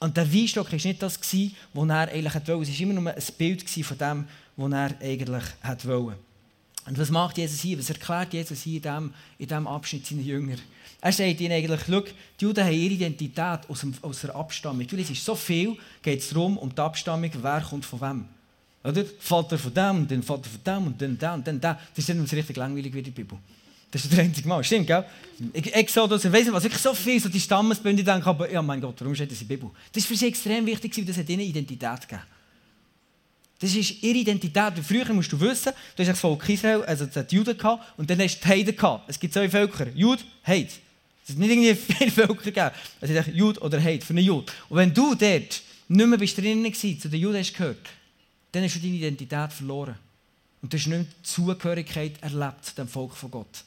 Und 0.00 0.16
der 0.16 0.32
Weinstock 0.32 0.72
war 0.72 0.78
nicht 0.78 1.02
das, 1.02 1.20
was 1.20 1.88
er 1.88 2.08
eigentlich 2.08 2.34
wollte. 2.34 2.70
Es 2.70 2.78
war 2.78 2.80
immer 2.80 3.00
nur 3.00 3.14
ein 3.14 3.22
Bild 3.36 3.70
von 3.70 3.98
dem, 3.98 4.24
was 4.56 4.72
er 4.72 5.00
eigentlich 5.00 5.44
wollte. 5.84 6.18
Und 6.86 6.98
was 6.98 7.10
macht 7.10 7.36
Jesus 7.36 7.60
hier? 7.60 7.78
Was 7.78 7.90
erklärt 7.90 8.32
Jesus 8.32 8.62
hier 8.62 8.76
in 8.76 8.82
diesem, 8.82 9.14
in 9.38 9.46
diesem 9.46 9.66
Abschnitt 9.66 10.06
seinen 10.06 10.24
Jüngern? 10.24 10.58
Er 11.02 11.12
sagt 11.12 11.40
ihnen 11.40 11.52
eigentlich, 11.52 11.80
schau, 11.86 12.00
die 12.00 12.44
Juden 12.44 12.64
haben 12.64 12.72
ihre 12.72 12.94
Identität 12.94 13.60
aus, 13.68 13.80
dem, 13.80 13.94
aus 14.00 14.22
der 14.22 14.34
Abstammung. 14.34 14.86
Du 14.86 14.96
liest 14.96 15.14
so 15.22 15.34
viel, 15.34 15.76
geht 16.02 16.20
es 16.20 16.30
darum, 16.30 16.56
um 16.56 16.74
die 16.74 16.80
Abstammung, 16.80 17.30
wer 17.40 17.60
kommt 17.60 17.84
von 17.84 18.00
wem. 18.00 18.24
Oder? 18.82 19.04
Vater 19.18 19.58
von 19.58 19.74
dem, 19.74 20.08
dann 20.08 20.22
Vater 20.22 20.48
von 20.48 20.60
dem 20.64 20.86
und 20.86 21.00
dann 21.00 21.18
der 21.18 21.34
und 21.34 21.46
dann 21.46 21.60
der. 21.60 21.78
Das 21.94 22.08
ist 22.08 22.14
nicht 22.14 22.32
richtig 22.32 22.56
langweilig 22.56 22.92
wie 22.94 23.02
die 23.02 23.10
Bibel. 23.10 23.38
Das 23.90 24.04
ist 24.04 24.12
der 24.12 24.20
einzige 24.24 24.48
Mal. 24.48 24.62
Stimmt, 24.62 24.86
gell? 24.86 25.04
Exodus, 25.52 26.24
ich 26.24 26.32
weiß 26.32 26.44
nicht 26.44 26.52
was, 26.52 26.62
wirklich 26.62 26.82
so 26.82 26.94
viel, 26.94 27.18
so 27.18 27.28
die 27.28 27.40
Stammesbünde 27.40 28.04
denken, 28.04 28.28
aber 28.28 28.50
ja, 28.50 28.62
mein 28.62 28.80
Gott, 28.80 28.96
warum 29.00 29.14
steht 29.14 29.30
das 29.30 29.40
in 29.40 29.48
der 29.48 29.56
Bibel? 29.56 29.70
Das 29.92 30.04
war 30.04 30.08
für 30.08 30.16
sie 30.16 30.28
extrem 30.28 30.66
wichtig, 30.66 30.96
weil 30.96 31.04
das 31.04 31.16
hat 31.16 31.28
ihnen 31.28 31.40
Identität 31.40 32.02
gegeben. 32.02 32.22
Das 33.58 33.74
ist 33.74 34.02
ihre 34.02 34.18
Identität. 34.18 34.72
Früher 34.82 35.12
musst 35.12 35.32
du 35.32 35.40
wissen, 35.40 35.72
du 35.96 36.02
hast 36.02 36.08
das 36.08 36.20
Volk 36.20 36.48
Israel, 36.48 36.82
also 36.86 37.06
die 37.06 37.34
Juden 37.34 37.56
gehabt, 37.56 37.98
und 37.98 38.08
dann 38.08 38.20
hast 38.20 38.38
du 38.38 38.42
die 38.42 38.48
Heiden 38.48 38.76
gehabt. 38.76 39.04
Es 39.08 39.18
gibt 39.18 39.34
zwei 39.34 39.48
Völker, 39.48 39.88
Jud, 39.94 40.24
Heid. 40.46 40.70
Es 41.24 41.30
hat 41.30 41.38
nicht 41.38 41.50
irgendwie 41.50 41.74
viele 41.74 42.10
Völker 42.10 42.34
gegeben. 42.34 42.70
Es 43.00 43.10
hat 43.10 43.34
Jud 43.34 43.60
oder 43.60 43.80
Heid 43.80 44.04
für 44.04 44.12
einen 44.12 44.24
Jud. 44.24 44.50
Und 44.68 44.76
wenn 44.76 44.94
du 44.94 45.14
dort 45.14 45.62
nicht 45.88 46.06
mehr 46.06 46.18
bist 46.18 46.38
drinnen 46.38 46.72
zu 46.72 47.08
den 47.08 47.20
Juden 47.20 47.38
hast 47.38 47.54
gehört, 47.54 47.88
dann 48.52 48.62
hast 48.62 48.76
du 48.76 48.80
deine 48.80 48.94
Identität 48.94 49.52
verloren. 49.52 49.96
Und 50.62 50.72
du 50.72 50.76
hast 50.76 50.86
nicht 50.86 51.06
die 51.18 51.22
Zugehörigkeit 51.22 52.22
erlebt 52.22 52.76
dem 52.76 52.88
Volk 52.88 53.16
von 53.16 53.30
Gott. 53.30 53.64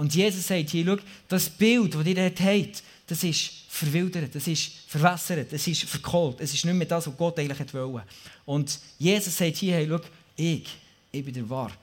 Und 0.00 0.14
Jesus 0.14 0.46
sagt 0.46 0.70
hier, 0.70 0.86
schau, 0.86 0.96
das 1.28 1.50
Bild, 1.50 1.94
das 1.94 2.06
ihr 2.06 2.14
dort 2.14 2.40
habt, 2.40 2.82
das 3.06 3.22
ist 3.22 3.50
verwildert, 3.68 4.34
das 4.34 4.46
ist 4.46 4.72
verwässert, 4.86 5.52
das 5.52 5.66
ist 5.66 5.82
verkohlt. 5.82 6.40
Es 6.40 6.54
ist 6.54 6.64
nicht 6.64 6.74
mehr 6.74 6.86
das, 6.86 7.06
was 7.06 7.14
Gott 7.18 7.38
eigentlich 7.38 7.74
wollte. 7.74 8.06
Und 8.46 8.78
Jesus 8.98 9.36
sagt 9.36 9.56
hier, 9.56 9.74
hey, 9.74 9.86
schau, 9.86 10.00
ich, 10.36 10.66
ich 11.12 11.22
bin 11.22 11.34
der 11.34 11.50
wahre 11.50 11.74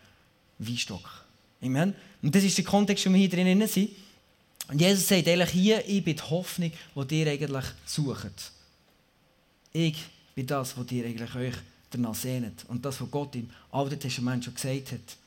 Weinstock. 0.58 1.08
Amen. 1.62 1.94
Und 2.24 2.34
das 2.34 2.44
ist 2.44 2.58
der 2.58 2.66
Kontext, 2.66 3.06
wo 3.06 3.12
wir 3.12 3.20
hier 3.20 3.30
drinnen 3.30 3.68
sind. 3.68 3.92
Und 4.68 4.82
Jesus 4.82 5.08
sagt 5.08 5.28
eigentlich 5.28 5.52
hier, 5.52 5.88
ich 5.88 6.04
bin 6.04 6.16
die 6.16 6.24
Hoffnung, 6.24 6.72
die 6.96 7.22
ihr 7.22 7.30
eigentlich 7.30 7.66
sucht. 7.86 8.52
Ich 9.72 9.98
bin 10.34 10.48
das, 10.48 10.76
was 10.76 10.92
ihr 10.92 11.06
eigentlich 11.06 11.36
euch 11.36 11.56
danach 11.92 12.16
sehnt. 12.16 12.66
Und 12.68 12.84
das, 12.84 13.00
was 13.00 13.12
Gott 13.12 13.36
im 13.36 13.48
Alten 13.70 14.00
Testament 14.00 14.44
schon 14.44 14.56
gesagt 14.56 14.94
hat. 14.94 15.18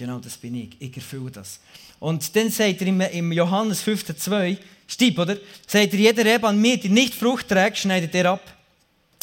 Genau 0.00 0.18
das 0.18 0.38
bin 0.38 0.54
ich. 0.54 0.70
Ich 0.78 0.96
erfülle 0.96 1.30
das. 1.30 1.60
Und 1.98 2.34
dann 2.34 2.48
sagt 2.48 2.80
er 2.80 3.12
im, 3.12 3.32
Johannes 3.32 3.86
15,2, 3.86 4.56
Stieb, 4.86 5.18
oder? 5.18 5.36
Sagt 5.66 5.92
er, 5.92 5.98
jeder 5.98 6.24
Rebe 6.24 6.48
an 6.48 6.58
mir, 6.58 6.78
die 6.78 6.88
nicht 6.88 7.14
Frucht 7.14 7.48
trägt, 7.48 7.76
schneidet 7.76 8.14
er 8.14 8.30
ab. 8.30 8.56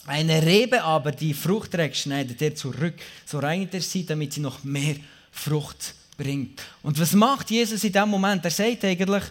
Eine 0.05 0.39
Rebe 0.39 0.84
aber, 0.84 1.12
die 1.12 1.34
Frucht 1.34 1.72
trägt, 1.72 1.98
schneidet 1.98 2.39
er 2.43 2.53
zurück. 2.53 2.93
So 3.25 3.39
reinigt 3.39 3.74
er 3.74 3.81
sie, 3.81 4.05
damit 4.05 4.34
sie 4.34 4.39
noch 4.39 4.63
mehr 4.63 4.98
Frucht 5.31 5.96
bringt. 6.15 6.62
Und 6.84 7.00
was 7.00 7.13
macht 7.13 7.50
Jesus 7.50 7.84
in 7.84 7.91
dem 7.91 8.10
Moment? 8.10 8.46
Er 8.46 8.51
sagt 8.51 8.86
eigentlich, 8.86 9.24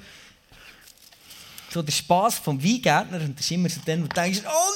so 1.77 1.83
der 1.83 1.93
Spaß 1.93 2.39
vom 2.39 2.63
Weingärtner, 2.63 3.21
und 3.21 3.39
das 3.39 3.45
ist 3.45 3.51
immer 3.51 3.69
so 3.69 3.81
dann, 3.85 4.03
wo 4.03 4.07
du 4.07 4.15
denkst, 4.15 4.41
oh 4.47 4.73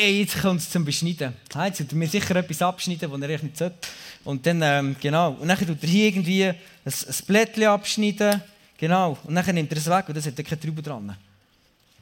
nein, 0.00 0.16
jetzt 0.16 0.40
kommt 0.40 0.60
es 0.60 0.68
zum 0.68 0.84
Beschneiden. 0.84 1.32
Jetzt 1.64 1.78
wird 1.78 1.92
er 1.92 1.96
mir 1.96 2.08
sicher 2.08 2.34
etwas 2.34 2.60
abschneiden, 2.60 3.10
was 3.10 3.20
er 3.20 3.30
echt 3.30 3.44
nicht 3.44 3.56
sollte. 3.56 3.76
Und 4.24 4.44
dann, 4.44 4.60
ähm, 4.62 4.96
genau, 5.00 5.32
und 5.34 5.46
dann 5.46 5.56
tut 5.58 5.80
er 5.80 5.88
hier 5.88 6.08
irgendwie 6.08 6.44
ein, 6.44 6.56
ein 6.84 7.26
Blättchen 7.26 7.64
abschneiden, 7.64 8.42
genau, 8.76 9.16
und 9.22 9.34
dann 9.34 9.54
nimmt 9.54 9.70
er 9.70 9.78
es 9.78 9.86
weg 9.86 10.08
und 10.08 10.16
das 10.16 10.26
hat 10.26 10.36
keine 10.36 10.60
Trübe 10.60 10.82
dran. 10.82 11.16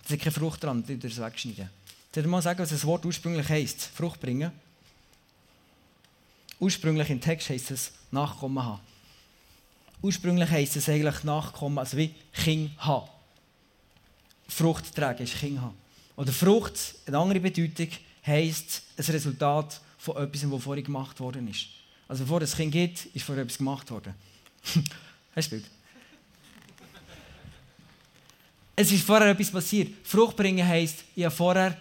Das 0.02 0.12
hat 0.12 0.20
keine 0.20 0.32
Frucht 0.32 0.64
dran, 0.64 0.82
dann 0.82 1.00
tut 1.00 1.04
er 1.04 1.10
es 1.10 1.20
wegschneiden. 1.20 1.68
Ich 2.14 2.26
mal 2.26 2.40
sagen, 2.40 2.58
was 2.58 2.70
das 2.70 2.86
Wort 2.86 3.04
ursprünglich 3.04 3.48
heisst? 3.48 3.90
Frucht 3.94 4.20
bringen. 4.20 4.50
Ursprünglich 6.58 7.10
im 7.10 7.20
Text 7.20 7.50
heisst 7.50 7.70
es 7.70 7.92
Nachkommen 8.10 8.64
haben. 8.64 8.80
Ursprünglich 10.00 10.50
heisst 10.50 10.76
es 10.76 10.88
eigentlich 10.88 11.22
Nachkommen, 11.22 11.78
also 11.78 11.98
wie 11.98 12.14
Kind 12.32 12.70
haben. 12.78 13.11
Frucht 14.52 14.94
tragen 14.94 15.24
ist 15.24 15.38
Kind 15.38 15.60
haben. 15.60 15.74
Oder 16.16 16.32
Frucht, 16.32 16.94
eine 17.06 17.18
andere 17.18 17.40
Bedeutung, 17.40 17.88
heisst 18.24 18.82
ein 18.96 19.04
Resultat 19.04 19.80
von 19.98 20.16
etwas, 20.16 20.50
was 20.50 20.62
vorher 20.62 20.82
gemacht 20.82 21.18
worden 21.20 21.48
ist. 21.48 21.66
Also 22.06 22.24
bevor 22.24 22.42
es 22.42 22.54
Kind 22.54 22.72
gibt, 22.72 23.06
ist 23.06 23.24
vorher 23.24 23.44
etwas 23.44 23.58
gemacht 23.58 23.90
worden. 23.90 24.14
Hast 25.34 25.46
du 25.50 25.56
Bild? 25.56 25.64
Es 28.76 28.92
ist 28.92 29.04
vorher 29.04 29.30
etwas 29.30 29.50
passiert. 29.50 29.92
Frucht 30.04 30.36
bringen 30.36 30.66
heisst, 30.66 31.04
ich 31.14 31.24
habe 31.24 31.34
vorher 31.34 31.76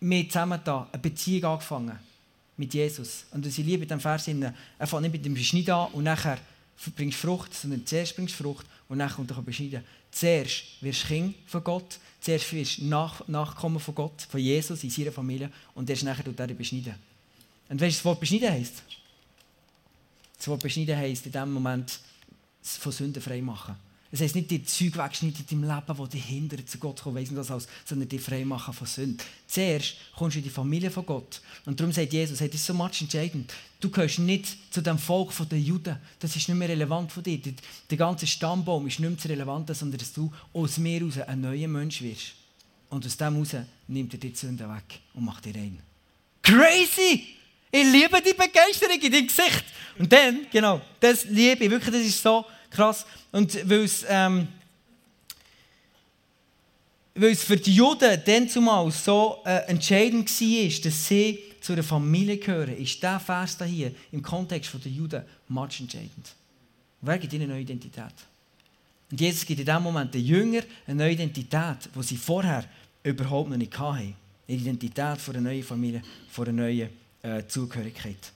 mit 0.00 0.32
zusammen 0.32 0.60
da 0.64 0.88
eine 0.90 1.02
Beziehung 1.02 1.52
angefangen 1.52 1.98
mit 2.56 2.72
Jesus. 2.74 3.24
Und 3.30 3.46
ich 3.46 3.56
liebe 3.58 3.82
in 3.82 3.88
diesem 3.88 4.00
Vers, 4.00 4.28
er 4.28 4.86
fängt 4.86 5.02
nicht 5.02 5.12
mit 5.12 5.24
dem 5.24 5.34
Beschneiden 5.34 5.74
an 5.74 5.92
und 5.92 6.04
nachher 6.04 6.38
bringst 6.96 7.22
du 7.22 7.26
Frucht, 7.26 7.54
sondern 7.54 7.84
zuerst 7.84 8.16
bringst 8.16 8.38
du 8.38 8.42
Frucht 8.42 8.66
und 8.88 8.98
dann 8.98 9.10
kommt 9.10 9.30
er 9.30 9.42
beschneiden. 9.42 9.84
Zuerst 10.10 10.64
wirst 10.80 11.04
du 11.04 11.06
Kind 11.08 11.34
von 11.46 11.62
Gott, 11.62 11.98
zuerst 12.20 12.52
wirst 12.52 12.78
du 12.78 12.84
Nach 12.86 13.26
Nachkommen 13.28 13.80
von 13.80 13.94
Gott, 13.94 14.22
von 14.22 14.40
Jesus 14.40 14.82
in 14.82 14.90
seiner 14.90 15.12
Familie 15.12 15.50
und 15.74 15.88
erst 15.88 16.04
nachher 16.04 16.24
tut 16.24 16.38
er 16.40 16.46
beschneiden. 16.48 16.94
Und 17.68 17.80
weißt 17.80 17.96
du, 17.96 17.98
das 17.98 18.04
Wort 18.04 18.20
beschneiden 18.20 18.50
heisst? 18.50 18.82
Das 20.36 20.48
Wort 20.48 20.62
beschneiden 20.62 20.96
heisst 20.96 21.26
in 21.26 21.32
dem 21.32 21.52
Moment 21.52 22.00
von 22.62 22.92
Sünden 22.92 23.22
frei 23.22 23.42
machen. 23.42 23.76
Es 24.10 24.20
heisst 24.20 24.34
nicht 24.34 24.50
die 24.50 24.64
Zeug 24.64 24.96
wegschneiden 24.96 25.44
in 25.50 25.60
deinem 25.60 25.76
Leben, 25.76 26.04
die 26.04 26.10
dich 26.16 26.24
hindern, 26.24 26.66
zu 26.66 26.78
Gott 26.78 26.98
zu 26.98 27.04
kommen, 27.04 27.16
weiss 27.16 27.30
nicht 27.30 27.38
was 27.38 27.50
alles, 27.50 27.68
sondern 27.84 28.08
die 28.08 28.18
frei 28.18 28.44
machen 28.44 28.72
von 28.72 28.86
Sünden. 28.86 29.18
Zuerst 29.46 29.96
kommst 30.16 30.36
du 30.36 30.38
in 30.38 30.44
die 30.44 30.50
Familie 30.50 30.90
von 30.90 31.04
Gott. 31.04 31.42
Und 31.66 31.78
darum 31.78 31.92
sagt 31.92 32.12
Jesus, 32.12 32.40
hey, 32.40 32.48
das 32.48 32.60
ist 32.60 32.66
so 32.66 32.72
much 32.72 33.02
entscheidend. 33.02 33.52
Du 33.80 33.90
gehörst 33.90 34.18
nicht 34.18 34.46
zu 34.72 34.80
dem 34.80 34.98
Volk 34.98 35.30
der 35.50 35.60
Juden. 35.60 35.96
Das 36.20 36.34
ist 36.34 36.48
nicht 36.48 36.56
mehr 36.56 36.70
relevant 36.70 37.12
für 37.12 37.20
dich. 37.22 37.54
Der 37.90 37.98
ganze 37.98 38.26
Stammbaum 38.26 38.86
ist 38.86 38.98
nicht 38.98 39.24
mehr 39.24 39.36
relevant, 39.36 39.76
sondern 39.76 39.98
dass 39.98 40.12
du 40.12 40.32
aus 40.54 40.78
mir 40.78 41.00
heraus 41.00 41.18
ein 41.18 41.42
neuer 41.42 41.68
Mensch 41.68 42.00
wirst. 42.00 42.32
Und 42.88 43.04
aus 43.04 43.16
dem 43.16 43.34
heraus 43.34 43.56
nimmt 43.86 44.14
er 44.14 44.18
die 44.18 44.34
Sünden 44.34 44.68
weg 44.74 45.00
und 45.12 45.24
macht 45.24 45.44
dir 45.44 45.54
rein. 45.54 45.78
Crazy! 46.42 47.34
Ich 47.70 47.84
liebe 47.84 48.22
die 48.22 48.32
Begeisterung 48.32 48.98
in 48.98 49.12
deinem 49.12 49.26
Gesicht. 49.26 49.64
Und 49.98 50.10
dann, 50.10 50.46
genau, 50.50 50.80
das 50.98 51.26
liebe 51.26 51.64
ich 51.64 51.70
wirklich, 51.70 51.94
das 51.94 52.06
ist 52.06 52.22
so 52.22 52.46
krass. 52.70 53.06
Und 53.32 53.54
weil 53.68 53.84
es, 53.84 54.04
ähm, 54.08 54.48
für 57.14 57.56
die 57.56 57.74
Juden 57.74 58.20
dann 58.24 58.48
zumal 58.48 58.90
so 58.90 59.42
äh, 59.44 59.66
entscheidend 59.66 60.28
war, 60.28 60.80
dass 60.82 61.08
sie 61.08 61.38
zu 61.60 61.72
einer 61.72 61.82
Familie 61.82 62.38
gehören, 62.38 62.76
ist 62.76 62.96
dieser 62.96 63.18
Vers 63.18 63.58
hier 63.64 63.92
im 64.12 64.22
Kontext 64.22 64.72
der 64.84 64.92
Juden 64.92 65.22
much 65.48 65.80
entscheidend. 65.80 66.34
Wer 67.00 67.18
gibt 67.18 67.32
ihnen 67.32 67.44
eine 67.44 67.54
neue 67.54 67.62
Identität? 67.62 68.14
Und 69.10 69.20
Jesus 69.20 69.46
gibt 69.46 69.60
in 69.60 69.66
diesem 69.66 69.82
Moment 69.82 70.12
den 70.12 70.24
Jüngern 70.24 70.64
eine 70.86 70.96
neue 70.96 71.12
Identität, 71.12 71.88
die 71.94 72.02
sie 72.02 72.16
vorher 72.16 72.64
überhaupt 73.02 73.50
noch 73.50 73.56
nicht 73.56 73.78
hatten. 73.78 74.14
Eine 74.46 74.56
Identität 74.56 75.18
von 75.18 75.36
einer 75.36 75.50
neuen 75.50 75.62
Familie, 75.62 76.02
von 76.30 76.48
einer 76.48 76.62
neuen 76.62 76.88
äh, 77.22 77.42
Zugehörigkeit. 77.46 78.32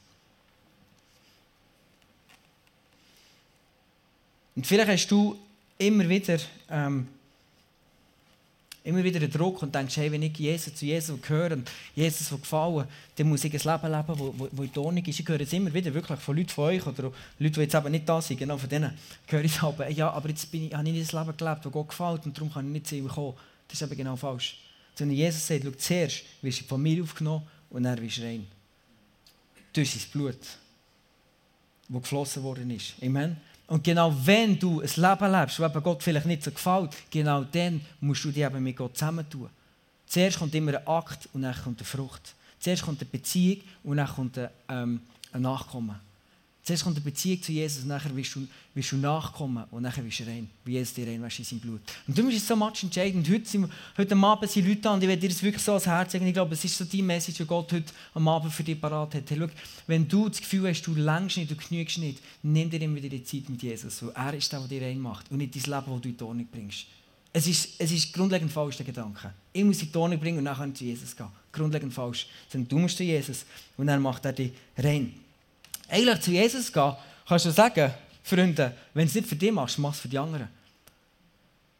Und 4.54 4.66
vielleicht 4.66 4.90
hast 4.90 5.10
du 5.10 5.38
immer 5.78 6.08
wieder 6.08 6.38
ähm, 6.68 7.08
Immer 8.84 9.04
wieder 9.04 9.20
ein 9.20 9.30
Druck 9.30 9.62
und 9.62 9.72
denkst, 9.72 9.96
hey, 9.96 10.10
wenn 10.10 10.22
ich 10.22 10.36
Jesus 10.36 10.74
zu 10.74 10.84
Jesus 10.84 11.20
gehöre 11.22 11.52
und 11.52 11.70
Jesus 11.94 12.28
gefallen 12.30 12.88
dann 13.14 13.28
muss 13.28 13.44
ich 13.44 13.52
ein 13.52 13.72
Leben 13.72 13.92
leben, 13.92 14.18
wo, 14.18 14.34
wo, 14.36 14.48
wo 14.50 14.62
in 14.64 14.76
Ordnung 14.76 15.04
ist. 15.04 15.20
Ich 15.20 15.28
höre 15.28 15.38
jetzt 15.38 15.52
immer 15.52 15.72
wieder 15.72 15.94
wirklich 15.94 16.18
von 16.18 16.36
Leuten 16.36 16.48
von 16.48 16.64
euch 16.64 16.84
oder 16.84 17.12
Leuten, 17.38 17.54
die 17.54 17.60
jetzt 17.60 17.74
eben 17.76 17.92
nicht 17.92 18.08
da 18.08 18.20
sind, 18.20 18.38
genau 18.38 18.58
von 18.58 18.68
denen, 18.68 18.92
höre 19.28 19.44
ich 19.44 19.62
aber, 19.62 19.88
ja, 19.88 20.10
aber 20.10 20.30
jetzt 20.30 20.50
bin 20.50 20.66
ich, 20.66 20.74
habe 20.74 20.88
ich 20.88 20.94
nicht 20.94 21.12
das 21.12 21.12
Leben 21.12 21.36
gelebt, 21.36 21.64
das 21.64 21.72
Gott 21.72 21.88
gefällt 21.90 22.26
und 22.26 22.36
darum 22.36 22.52
kann 22.52 22.66
ich 22.66 22.72
nicht 22.72 22.86
zu 22.88 22.96
ihm 22.96 23.06
kommen. 23.06 23.34
Das 23.68 23.80
ist 23.80 23.86
eben 23.86 23.96
genau 23.96 24.16
falsch. 24.16 24.58
Sondern 24.96 25.16
Jesus 25.16 25.46
sagt, 25.46 25.62
schau, 25.62 25.70
zuerst 25.70 26.24
wirst 26.42 26.58
du 26.58 26.62
in 26.62 26.64
die 26.64 26.68
Familie 26.68 27.02
aufgenommen 27.04 27.46
und 27.70 27.84
dann 27.84 28.02
wirst 28.02 28.18
du 28.18 28.22
rein. 28.22 28.48
Durch 29.72 29.92
sein 29.92 30.02
Blut, 30.12 30.38
das 31.88 32.02
geflossen 32.02 32.42
worden 32.42 32.68
ist. 32.70 32.94
Amen. 33.00 33.36
Und 33.66 33.84
genau 33.84 34.14
wenn 34.24 34.58
du 34.58 34.80
ein 34.80 34.90
Leben 34.96 35.32
lebst, 35.32 35.58
das 35.58 35.82
Gott 35.82 36.02
vielleicht 36.02 36.26
nicht 36.26 36.42
so 36.42 36.50
gefällt, 36.50 36.90
genau 37.10 37.44
dann 37.44 37.80
musst 38.00 38.24
du 38.24 38.30
dich 38.30 38.42
eben 38.42 38.62
mit 38.62 38.76
Gott 38.76 38.96
zusammentun. 38.96 39.48
Zuerst 40.06 40.38
kommt 40.38 40.54
immer 40.54 40.76
ein 40.78 40.86
Akt 40.86 41.28
und 41.32 41.42
dann 41.42 41.54
kommt 41.54 41.78
eine 41.78 41.86
Frucht. 41.86 42.34
Zuerst 42.58 42.82
kommt 42.82 43.00
eine 43.00 43.08
Beziehung 43.10 43.62
und 43.82 43.96
dann 43.96 44.08
kommt 44.08 44.38
ein, 44.38 44.50
ähm, 44.68 45.00
ein 45.32 45.42
Nachkommen. 45.42 45.96
Zuerst 46.64 46.84
kommt 46.84 46.94
eine 46.94 47.04
Beziehung 47.04 47.42
zu 47.42 47.50
Jesus 47.50 47.82
und 47.82 47.88
dann 47.88 48.16
wirst 48.16 48.36
du, 48.36 48.46
wirst 48.72 48.92
du 48.92 48.96
nachkommen 48.96 49.64
und 49.72 49.82
dann 49.82 49.96
wirst 49.96 50.20
du 50.20 50.24
rein, 50.24 50.48
wie 50.64 50.74
Jesus 50.74 50.94
dir 50.94 51.08
rein 51.08 51.20
in 51.20 51.44
sein 51.44 51.58
Blut. 51.58 51.80
Und 52.06 52.16
darum 52.16 52.30
ist 52.30 52.36
es 52.36 52.46
so 52.46 52.54
much 52.54 52.84
entscheidend. 52.84 53.28
Heute, 53.28 53.44
sind, 53.44 53.68
heute 53.98 54.16
Abend 54.16 54.48
sind 54.48 54.68
Leute 54.68 54.88
an, 54.88 55.00
die 55.00 55.08
werden 55.08 55.18
dir 55.18 55.28
das 55.28 55.42
wirklich 55.42 55.62
so 55.62 55.72
ans 55.72 55.86
Herz 55.86 56.12
legen. 56.12 56.28
Ich 56.28 56.34
glaube, 56.34 56.54
es 56.54 56.64
ist 56.64 56.78
so 56.78 56.84
die 56.84 57.02
Message, 57.02 57.38
die 57.38 57.46
Gott 57.46 57.72
heute 57.72 57.92
am 58.14 58.28
Abend 58.28 58.52
für 58.52 58.62
dich 58.62 58.80
parat 58.80 59.12
hat. 59.12 59.28
Hey, 59.28 59.38
schau, 59.40 59.48
wenn 59.88 60.06
du 60.06 60.28
das 60.28 60.38
Gefühl 60.38 60.68
hast, 60.68 60.82
du 60.82 60.94
längst 60.94 61.36
nicht, 61.36 61.50
du 61.50 61.56
genügst 61.56 61.98
nicht, 61.98 62.22
nimm 62.44 62.70
dir 62.70 62.80
immer 62.80 62.94
wieder 62.94 63.08
die 63.08 63.24
Zeit 63.24 63.48
mit 63.48 63.60
Jesus. 63.60 64.00
Weil 64.00 64.12
er 64.14 64.34
ist 64.34 64.52
der, 64.52 64.60
der 64.60 64.68
dir 64.68 64.86
rein 64.86 65.00
macht 65.00 65.32
und 65.32 65.38
nicht 65.38 65.56
dein 65.56 65.62
Leben, 65.62 65.92
das 65.92 66.00
du 66.00 66.08
in 66.10 66.16
die 66.16 66.24
Ordnung 66.24 66.46
bringst. 66.46 66.86
Es 67.32 67.48
ist, 67.48 67.70
es 67.78 67.90
ist 67.90 68.12
grundlegend 68.12 68.52
falsch, 68.52 68.76
der 68.76 68.86
Gedanke. 68.86 69.32
Ich 69.52 69.64
muss 69.64 69.82
in 69.82 69.90
die 69.90 69.98
Ordnung 69.98 70.20
bringen 70.20 70.38
und 70.38 70.44
dann 70.44 70.56
kann 70.56 70.70
ich 70.70 70.76
zu 70.76 70.84
Jesus 70.84 71.16
gehen. 71.16 71.26
Grundlegend 71.50 71.92
falsch. 71.92 72.28
Sondern 72.48 72.68
du 72.68 72.78
musst 72.78 72.98
zu 72.98 73.02
Jesus 73.02 73.46
und 73.76 73.88
dann 73.88 74.00
macht 74.00 74.24
er 74.24 74.32
dich 74.32 74.52
rein 74.78 75.12
eigentlich 75.92 76.20
zu 76.20 76.30
Jesus 76.30 76.72
gehen, 76.72 76.94
kannst 77.28 77.46
du 77.46 77.50
sagen, 77.50 77.92
Freunde, 78.22 78.74
wenn 78.94 79.04
du 79.04 79.08
es 79.08 79.14
nicht 79.14 79.28
für 79.28 79.36
dich 79.36 79.52
machst, 79.52 79.78
mach 79.78 79.92
es 79.92 80.00
für 80.00 80.08
die 80.08 80.18
anderen. 80.18 80.48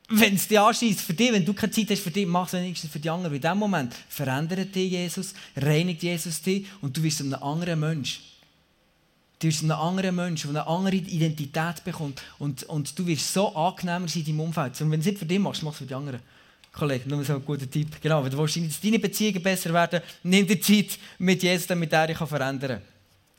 Wenn 0.09 0.35
es 0.35 0.47
dich 0.47 0.59
anschießt 0.59 1.01
für 1.01 1.15
dich, 1.15 1.33
wenn 1.33 1.45
du 1.45 1.55
keine 1.55 1.73
Zeit 1.73 1.91
hast 1.91 2.03
für 2.03 2.11
dich, 2.11 2.27
mach 2.27 2.47
es 2.47 2.53
wenigstens 2.53 2.91
für 2.91 2.99
die 2.99 3.09
anderen. 3.09 3.35
In 3.35 3.41
dem 3.41 3.57
Moment 3.57 3.95
verändert 4.09 4.75
dich 4.75 4.91
Jesus, 4.91 5.33
reinigt 5.57 6.03
Jesus 6.03 6.43
dich 6.43 6.67
und 6.83 6.97
du 6.97 7.03
wirst 7.03 7.21
ein 7.21 7.35
anderer 7.35 7.77
Mensch. 7.77 8.21
Du 9.39 9.47
wirst 9.47 9.63
ein 9.63 9.71
anderer 9.71 10.13
Mensch, 10.13 10.43
der 10.43 10.51
eine 10.51 10.67
andere 10.67 10.97
Identität 10.97 11.83
bekommt 11.85 12.21
und, 12.39 12.65
und 12.65 12.99
du 12.99 13.07
wirst 13.07 13.33
so 13.33 13.55
angenehmer 13.55 14.07
sein 14.07 14.21
in 14.21 14.27
deinem 14.27 14.41
Umfeld. 14.41 14.81
Und 14.81 14.91
wenn 14.91 15.01
du 15.01 15.05
es 15.05 15.07
nicht 15.07 15.19
für 15.19 15.27
dich 15.27 15.39
machst, 15.39 15.63
mach 15.63 15.73
es 15.73 15.79
für 15.79 15.87
die 15.87 15.95
anderen. 15.95 16.21
Kollege, 16.73 17.09
nur 17.09 17.25
so 17.25 17.35
ein 17.35 17.45
guter 17.45 17.71
Tipp. 17.71 18.01
Genau, 18.01 18.25
wenn 18.25 18.31
du 18.31 18.39
willst, 18.39 18.57
dass 18.57 18.81
deine 18.81 18.99
Beziehungen 18.99 19.43
besser 19.43 19.73
werden, 19.73 20.01
nimm 20.23 20.47
dir 20.47 20.61
Zeit 20.61 20.99
mit 21.19 21.43
Jesus, 21.43 21.67
damit 21.67 21.93
er 21.93 22.07
dich 22.07 22.17
verändern 22.17 22.61
kann. 22.61 22.92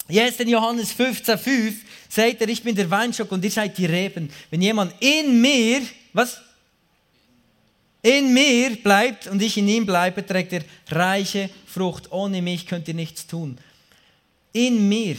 Jetzt 0.10 0.39
in 0.41 0.50
Johannes 0.50 0.93
15,5 0.93 1.38
5, 1.38 1.75
sagt 2.10 2.41
er, 2.41 2.50
ich 2.50 2.62
bin 2.62 2.75
der 2.75 2.89
Weinstock 2.89 3.31
und 3.31 3.43
ihr 3.43 3.51
seid 3.51 3.77
die 3.77 3.86
Reben. 3.86 4.29
Wenn 4.50 4.62
jemand 4.62 4.93
in 5.01 5.41
mir, 5.41 5.81
was? 6.12 6.41
In 8.01 8.33
mir 8.33 8.75
bleibt 8.83 9.27
und 9.27 9.41
ich 9.41 9.57
in 9.57 9.67
ihm 9.67 9.86
bleibe, 9.86 10.25
trägt 10.25 10.51
er 10.51 10.63
reiche 10.89 11.50
Frucht. 11.65 12.12
Ohne 12.12 12.41
mich 12.41 12.67
könnt 12.67 12.88
ihr 12.89 12.93
nichts 12.93 13.25
tun. 13.25 13.57
In 14.51 14.89
mir. 14.89 15.15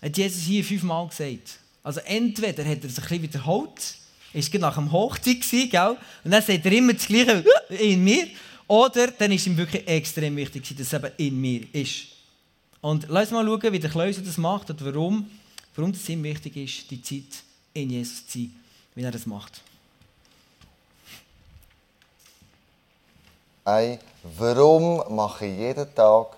Hat 0.00 0.16
Jesus 0.16 0.42
hier 0.44 0.64
fünfmal 0.64 1.06
gesagt. 1.08 1.58
Also 1.82 2.00
entweder 2.00 2.64
hat 2.64 2.82
er 2.82 2.88
sich 2.88 2.98
ein 2.98 3.02
bisschen 3.02 3.22
wiederholt, 3.22 3.96
ist 4.32 4.54
nach 4.54 4.74
dem 4.74 4.90
Hochzeit 4.90 5.40
gewesen, 5.40 5.70
gell? 5.70 5.96
und 6.24 6.30
dann 6.30 6.42
sagt 6.42 6.64
er 6.64 6.72
immer 6.72 6.94
das 6.94 7.06
Gleiche 7.06 7.44
in 7.78 8.02
mir, 8.02 8.26
oder 8.66 9.08
dann 9.08 9.32
ist 9.32 9.46
ihm 9.46 9.56
wirklich 9.56 9.86
extrem 9.86 10.36
wichtig, 10.36 10.76
dass 10.76 10.86
es 10.86 10.92
eben 10.92 11.12
in 11.16 11.40
mir 11.40 11.62
ist. 11.72 12.17
Und 12.80 13.06
lass 13.08 13.30
mal 13.30 13.44
schauen, 13.44 13.72
wie 13.72 13.80
der 13.80 13.90
Klöser 13.90 14.22
das 14.22 14.38
macht 14.38 14.70
und 14.70 14.84
warum, 14.84 15.30
warum 15.74 15.90
es 15.90 16.08
ihm 16.08 16.22
wichtig 16.22 16.56
ist, 16.56 16.90
die 16.90 17.02
Zeit 17.02 17.42
in 17.74 17.90
Jesus 17.90 18.26
zu 18.26 18.38
sein, 18.38 18.54
wie 18.94 19.02
er 19.02 19.10
das 19.10 19.26
macht. 19.26 19.60
Hey, 23.64 23.98
warum 24.22 25.14
mache 25.14 25.46
ich 25.46 25.58
jeden 25.58 25.94
Tag 25.94 26.36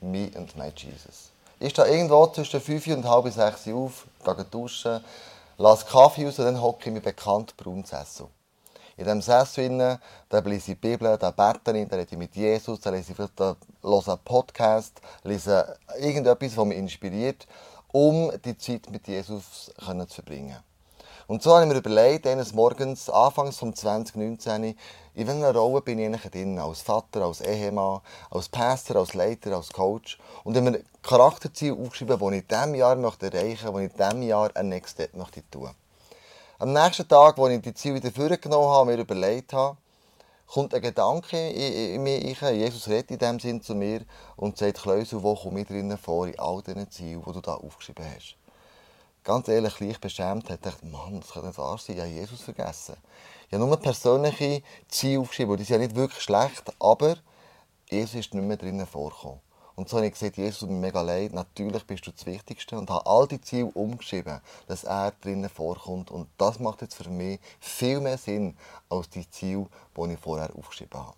Me 0.00 0.30
and 0.34 0.54
My 0.56 0.72
Jesus? 0.76 1.30
Ich 1.58 1.70
stehe 1.70 1.88
irgendwo 1.88 2.26
zwischen 2.26 2.60
5 2.60 2.86
und 2.88 3.08
halb 3.08 3.32
6 3.32 3.66
Uhr 3.68 3.84
auf, 3.84 4.06
gehe 4.24 4.44
duschen, 4.44 5.02
lasse 5.56 5.86
Kaffee 5.86 6.26
raus 6.26 6.38
und 6.38 6.44
dann 6.44 6.60
hocke 6.60 6.90
ich 6.90 6.94
mir 6.94 7.00
bekannt 7.00 7.56
braun 7.56 7.84
Sessel. 7.84 8.26
In 8.98 9.04
diesem 9.04 9.20
Sessel 9.20 9.98
da 10.30 10.38
lese 10.38 10.56
ich 10.56 10.64
die 10.64 10.74
Bibel, 10.74 11.18
da 11.18 11.30
bete 11.30 11.76
ich, 11.76 11.86
da 11.86 11.96
rede 11.96 12.08
ich 12.10 12.16
mit 12.16 12.34
Jesus, 12.34 12.80
da 12.80 12.88
lese 12.88 13.10
ich 13.10 13.16
vielleicht 13.16 13.38
einen 13.38 14.18
Podcast, 14.24 15.02
lese 15.22 15.76
irgendetwas, 15.98 16.56
was 16.56 16.64
mich 16.64 16.78
inspiriert, 16.78 17.46
um 17.92 18.32
die 18.42 18.56
Zeit 18.56 18.90
mit 18.90 19.06
Jesus 19.06 19.70
zu 19.76 20.14
verbringen. 20.14 20.56
Und 21.26 21.42
so 21.42 21.54
habe 21.54 21.66
ich 21.66 21.72
mir 21.72 21.76
überlegt, 21.76 22.26
eines 22.26 22.54
Morgens, 22.54 23.10
anfangs 23.10 23.58
vom 23.58 23.74
2019, 23.74 24.74
in 25.14 25.26
welcher 25.26 25.54
Rolle 25.54 25.82
bin 25.82 25.98
ich 25.98 26.06
eigentlich 26.06 26.30
drin? 26.30 26.58
Als 26.58 26.80
Vater, 26.80 27.22
als 27.22 27.42
Ehemann, 27.42 28.00
als 28.30 28.48
Pastor, 28.48 28.96
als 28.96 29.12
Leiter, 29.12 29.56
als 29.56 29.72
Coach. 29.74 30.18
Und 30.42 30.56
habe 30.56 30.70
mir 30.70 30.82
Charakterziele 31.02 31.74
aufgeschrieben, 31.74 32.18
die 32.18 32.24
ich 32.24 32.42
in 32.42 32.48
diesem 32.48 32.74
Jahr 32.76 32.96
möchte 32.96 33.26
erreichen 33.26 33.72
möchte, 33.72 33.88
die 33.88 33.92
ich 33.92 34.00
in 34.00 34.06
diesem 34.08 34.22
Jahr 34.22 34.50
ein 34.54 34.68
Next 34.70 34.94
Step 34.94 35.14
möchte 35.14 35.42
tun 35.50 35.70
am 36.58 36.72
nächsten 36.72 37.06
Tag, 37.06 37.38
als 37.38 37.52
ich 37.52 37.62
die 37.62 37.74
Ziele 37.74 37.96
wieder 37.96 38.10
vorgenommen 38.10 38.68
habe, 38.68 38.92
mir 38.92 39.00
überlegt 39.00 39.52
habe, 39.52 39.76
kommt 40.46 40.74
ein 40.74 40.80
Gedanke 40.80 41.50
in, 41.50 42.02
mich 42.02 42.40
rein. 42.40 42.58
Jesus 42.58 42.88
redet 42.88 43.10
in 43.10 43.18
dem 43.18 43.40
Sinn 43.40 43.60
zu 43.60 43.74
mir 43.74 44.02
und 44.36 44.56
sagt, 44.56 44.80
Kleusel, 44.80 45.22
wo 45.22 45.34
komme 45.34 45.60
ich 45.60 45.66
drinnen 45.66 45.98
vor 45.98 46.26
in 46.26 46.38
all 46.38 46.62
diesen 46.62 46.90
Zielen, 46.90 47.22
die 47.26 47.32
du 47.32 47.40
da 47.40 47.54
aufgeschrieben 47.54 48.04
hast? 48.14 48.36
Ganz 49.24 49.48
ehrlich, 49.48 49.80
leicht 49.80 50.00
beschämt, 50.00 50.48
hat 50.48 50.62
gedacht, 50.62 50.84
Mann, 50.84 51.20
das 51.20 51.30
kann 51.32 51.46
nicht 51.46 51.58
wahr 51.58 51.78
sein, 51.78 51.96
ich 51.96 52.02
habe 52.02 52.12
Jesus 52.12 52.42
vergessen. 52.42 52.96
Ich 53.48 53.54
habe 53.54 53.64
nur 53.64 53.76
persönliche 53.76 54.62
Ziele 54.88 55.20
aufgeschrieben, 55.20 55.56
die 55.56 55.64
sind 55.64 55.80
ja 55.80 55.86
nicht 55.86 55.96
wirklich 55.96 56.22
schlecht, 56.22 56.72
aber 56.78 57.16
Jesus 57.90 58.14
ist 58.14 58.34
nicht 58.34 58.44
mehr 58.44 58.56
drinnen 58.56 58.86
vorgekommen. 58.86 59.40
Und 59.76 59.90
so 59.90 59.98
habe 59.98 60.06
ich 60.06 60.14
gesagt, 60.14 60.38
Jesus, 60.38 60.60
tut 60.60 60.70
mir 60.70 60.78
mega 60.78 61.02
leid, 61.02 61.34
natürlich 61.34 61.84
bist 61.84 62.06
du 62.06 62.10
das 62.10 62.24
Wichtigste 62.24 62.78
und 62.78 62.88
habe 62.88 63.04
all 63.04 63.28
die 63.28 63.40
Ziele 63.42 63.66
umgeschrieben, 63.66 64.40
dass 64.66 64.84
er 64.84 65.12
drinnen 65.20 65.50
vorkommt. 65.50 66.10
Und 66.10 66.28
das 66.38 66.58
macht 66.58 66.80
jetzt 66.80 66.94
für 66.94 67.10
mich 67.10 67.38
viel 67.60 68.00
mehr 68.00 68.16
Sinn 68.16 68.56
als 68.88 69.10
die 69.10 69.28
Ziele, 69.28 69.66
die 69.94 70.12
ich 70.14 70.18
vorher 70.18 70.50
aufgeschrieben 70.56 70.98
habe. 70.98 71.14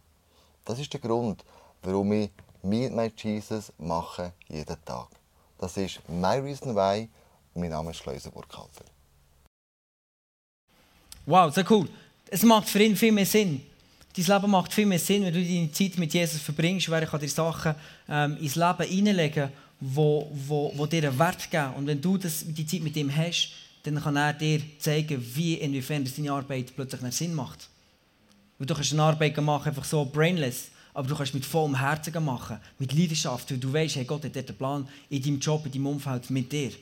Das 0.65 0.81
ist 0.81 0.93
der 0.93 1.01
Grund, 1.01 1.45
warum 1.83 2.11
ich 2.13 2.31
Me 2.61 2.91
My 2.91 3.13
Jesus 3.17 3.73
mache 3.79 4.33
jeden 4.49 4.85
Tag. 4.85 5.07
Das 5.59 5.77
ist 5.77 6.01
My 6.09 6.39
Reason 6.39 6.75
Why 6.75 7.09
und 7.55 7.61
mein 7.61 7.71
Name 7.71 7.93
ist 7.93 7.99
Schleuser 7.99 8.33
Burkhalter. 8.33 8.85
Wow, 11.27 11.55
sehr 11.55 11.71
cool. 11.71 11.89
Es 12.29 12.43
macht 12.43 12.69
für 12.69 12.83
ihn 12.83 12.97
viel 12.97 13.13
mehr 13.13 13.25
Sinn 13.25 13.68
dein 14.19 14.37
Leben 14.37 14.51
macht 14.51 14.73
viel 14.73 14.87
mehr 14.87 14.99
Sinn, 14.99 15.25
wenn 15.25 15.33
du 15.33 15.43
deine 15.43 15.71
Zeit 15.71 15.97
mit 15.97 16.13
Jesus 16.13 16.41
verbringst, 16.41 16.91
weil 16.91 17.07
kann 17.07 17.21
dir 17.21 17.29
Sachen 17.29 17.75
ähm, 18.09 18.37
ins 18.39 18.57
Leben 18.57 18.83
hineinlegen, 18.83 19.51
wo, 19.81 20.31
wo, 20.33 20.73
wo 20.77 20.87
dir 20.87 21.09
einen 21.09 21.19
Wert 21.19 21.51
geben. 21.51 21.75
Und 21.77 21.87
wenn 21.87 22.01
du 22.01 22.17
das, 22.17 22.45
die 22.47 22.67
Zeit 22.67 22.83
mit 22.83 22.97
ihm 22.97 23.15
hast, 23.15 23.51
dann 23.85 24.03
kann 24.03 24.17
er 24.17 24.33
dir 24.33 24.61
zeigen, 24.79 25.25
wie, 25.35 25.55
inwiefern 25.55 26.05
deine 26.05 26.33
Arbeit 26.33 26.75
plötzlich 26.75 27.03
einen 27.03 27.13
Sinn 27.13 27.35
macht. 27.35 27.69
Weil 28.59 28.67
du 28.67 28.75
kannst 28.75 28.93
eine 28.93 29.03
Arbeit 29.03 29.37
machen, 29.39 29.69
einfach 29.69 29.85
so 29.85 30.05
brainless, 30.05 30.71
aber 30.95 31.09
du 31.09 31.15
kannst 31.15 31.35
mit 31.35 31.47
vollem 31.47 31.79
Herzen 31.79 32.25
machen, 32.25 32.59
mit 32.79 32.93
Leidenschaft, 32.93 33.51
weil 33.51 33.59
du 33.59 33.73
weißt, 33.73 33.97
hey, 33.97 34.05
Gott 34.05 34.25
hat 34.25 34.37
einen 34.37 34.57
Plan 34.57 34.89
in 35.11 35.23
deinem 35.23 35.39
Job, 35.39 35.65
in 35.67 35.73
deinem 35.73 35.87
Umfeld 35.87 36.29
mit 36.31 36.51
dir. 36.51 36.73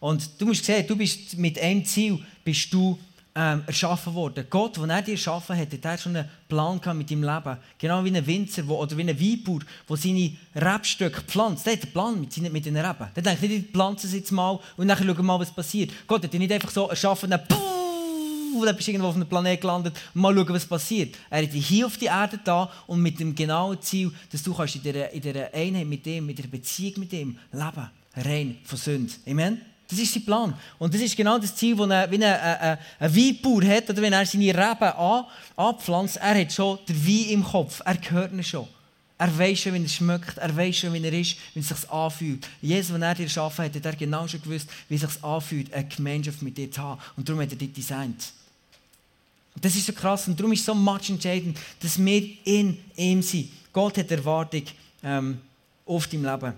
Und 0.00 0.28
du 0.38 0.46
musst 0.46 0.64
sehen, 0.64 0.86
du 0.88 0.96
bist 0.96 1.36
mit 1.36 1.58
einem 1.60 1.84
Ziel 1.84 2.18
bist 2.42 2.72
du 2.72 2.98
ähm, 3.40 3.62
erschaffen 3.66 4.12
worden. 4.14 4.44
Gott, 4.50 4.76
der 4.76 4.88
er 4.88 5.00
dir 5.00 5.12
erschaffen 5.12 5.56
hat, 5.56 5.72
hat 5.72 5.84
er 5.84 5.96
schon 5.96 6.14
einen 6.14 6.28
Plan 6.46 6.78
mit 6.94 7.10
deinem 7.10 7.22
Leben. 7.22 7.56
Genau 7.78 8.04
wie 8.04 8.14
ein 8.14 8.26
Winzer 8.26 8.68
wo, 8.68 8.76
oder 8.76 8.94
wie 8.98 9.02
ein 9.02 9.18
Weinbauer, 9.18 9.60
der 9.88 9.96
seine 9.96 10.32
Rebstöcke 10.54 11.22
pflanzt. 11.22 11.64
Der 11.64 11.72
hat 11.72 11.82
einen 11.84 11.92
Plan 11.92 12.20
mit, 12.20 12.32
seinen, 12.32 12.52
mit 12.52 12.66
den 12.66 12.76
Reben. 12.76 13.08
Der 13.16 13.22
denkt 13.22 13.40
nicht, 13.40 13.52
ich 13.52 13.72
pflanze 13.72 14.06
es 14.06 14.12
jetzt 14.12 14.30
mal 14.30 14.60
und 14.76 14.88
dann 14.88 14.98
schauen 14.98 15.16
wir 15.16 15.22
mal, 15.22 15.40
was 15.40 15.50
passiert. 15.50 15.90
Gott 16.06 16.22
hat 16.22 16.32
dich 16.32 16.38
nicht 16.38 16.52
einfach 16.52 16.70
so 16.70 16.88
erschaffen, 16.88 17.30
dann 17.30 17.40
und 18.52 18.66
dann 18.66 18.74
bist 18.76 18.88
du 18.88 18.92
irgendwo 18.92 19.08
auf 19.08 19.14
einem 19.14 19.28
Planet 19.28 19.60
gelandet 19.60 19.94
und 20.12 20.20
mal 20.20 20.34
schauen, 20.34 20.48
was 20.48 20.66
passiert. 20.66 21.16
Er 21.30 21.42
hat 21.42 21.52
dich 21.52 21.66
hier 21.66 21.86
auf 21.86 21.96
die 21.96 22.06
Erde 22.06 22.38
da 22.42 22.70
und 22.88 23.00
mit 23.00 23.20
dem 23.20 23.34
genauen 23.34 23.80
Ziel, 23.80 24.10
dass 24.30 24.42
du 24.42 24.52
kannst 24.52 24.74
in 24.74 24.82
dieser, 24.82 25.10
in 25.12 25.20
dieser 25.20 25.54
Einheit 25.54 25.86
mit 25.86 26.04
ihm, 26.06 26.26
mit 26.26 26.38
der 26.38 26.48
Beziehung 26.48 26.94
mit 26.98 27.12
ihm 27.12 27.38
leben. 27.52 27.90
Rein 28.16 28.58
von 28.64 28.76
Sünde. 28.76 29.12
Amen? 29.26 29.69
Das 29.90 29.98
ist 29.98 30.14
sein 30.14 30.24
Plan. 30.24 30.54
Und 30.78 30.94
das 30.94 31.00
ist 31.00 31.16
genau 31.16 31.38
das 31.38 31.54
Ziel, 31.56 31.74
das 31.74 31.90
ein, 31.90 32.10
wie 32.12 32.16
ein, 32.16 32.22
ein, 32.22 32.78
ein 33.00 33.16
Weinbauer 33.16 33.64
hat, 33.64 33.90
oder 33.90 34.00
wenn 34.00 34.12
er 34.12 34.24
seine 34.24 34.54
Reben 34.54 34.84
an, 34.84 35.24
anpflanzt, 35.56 36.16
er 36.18 36.40
hat 36.40 36.52
schon 36.52 36.78
den 36.88 37.06
Wein 37.06 37.30
im 37.30 37.44
Kopf, 37.44 37.82
er 37.84 37.96
gehört 37.96 38.32
ihn 38.32 38.44
schon. 38.44 38.68
Er 39.18 39.36
weiß 39.36 39.58
schon, 39.58 39.74
wie 39.74 39.82
er 39.82 39.88
schmeckt, 39.88 40.38
er 40.38 40.56
weiß 40.56 40.76
schon, 40.76 40.92
wie 40.92 41.04
er 41.04 41.12
ist, 41.12 41.36
wie 41.54 41.60
es 41.60 41.68
sich 41.68 41.90
anfühlt. 41.90 42.46
Jesus, 42.62 42.94
wenn 42.94 43.02
er 43.02 43.14
dir 43.14 43.24
geschaffen 43.24 43.64
hat, 43.64 43.74
hat 43.74 43.84
er 43.84 43.96
genau 43.96 44.26
schon 44.28 44.40
gewusst, 44.40 44.70
wie 44.88 44.94
es 44.94 45.00
sich 45.00 45.24
anfühlt, 45.24 45.74
eine 45.74 45.88
Gemeinschaft 45.88 46.40
mit 46.40 46.56
dir 46.56 46.70
zu 46.70 46.80
haben. 46.80 47.00
Und 47.16 47.28
darum 47.28 47.42
hat 47.42 47.50
er 47.50 47.58
dich 47.58 47.72
designt. 47.72 48.32
Das 49.60 49.74
ist 49.74 49.86
so 49.86 49.92
krass 49.92 50.28
und 50.28 50.38
darum 50.38 50.52
ist 50.52 50.64
so 50.64 50.74
much 50.74 51.10
entscheidend, 51.10 51.58
dass 51.80 52.02
wir 52.02 52.22
in 52.44 52.78
ihm 52.96 53.20
sind. 53.20 53.50
Gott 53.72 53.98
hat 53.98 54.10
Erwartung 54.10 54.62
ähm, 55.02 55.38
auf 55.84 56.06
deinem 56.06 56.24
Leben. 56.24 56.54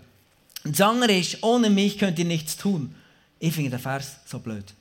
Und 0.65 0.79
das 0.79 0.87
andere 0.87 1.19
ist, 1.19 1.43
ohne 1.43 1.71
mich 1.71 1.99
könnt 1.99 2.19
ihr 2.19 2.25
nichts 2.27 2.57
tun. 2.57 2.95
Ich 3.43 3.53
finde 3.53 3.71
den 3.71 3.81
Vers 3.81 4.19
so 4.25 4.39
blöd. 4.39 4.73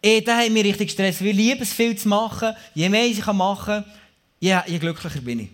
Eh, 0.00 0.22
da 0.22 0.38
haben 0.38 0.54
wir 0.54 0.64
richtig 0.64 0.90
Stress. 0.90 1.20
Wir 1.20 1.34
lieben 1.34 1.60
es 1.60 1.70
viel 1.70 1.94
zu 1.94 2.08
machen. 2.08 2.54
Je 2.72 2.88
mehr 2.88 3.04
ich 3.04 3.22
machen 3.26 3.82
kann, 3.82 3.84
je, 4.40 4.58
je 4.66 4.78
glücklicher 4.78 5.20
bin 5.20 5.40
ich. 5.40 5.50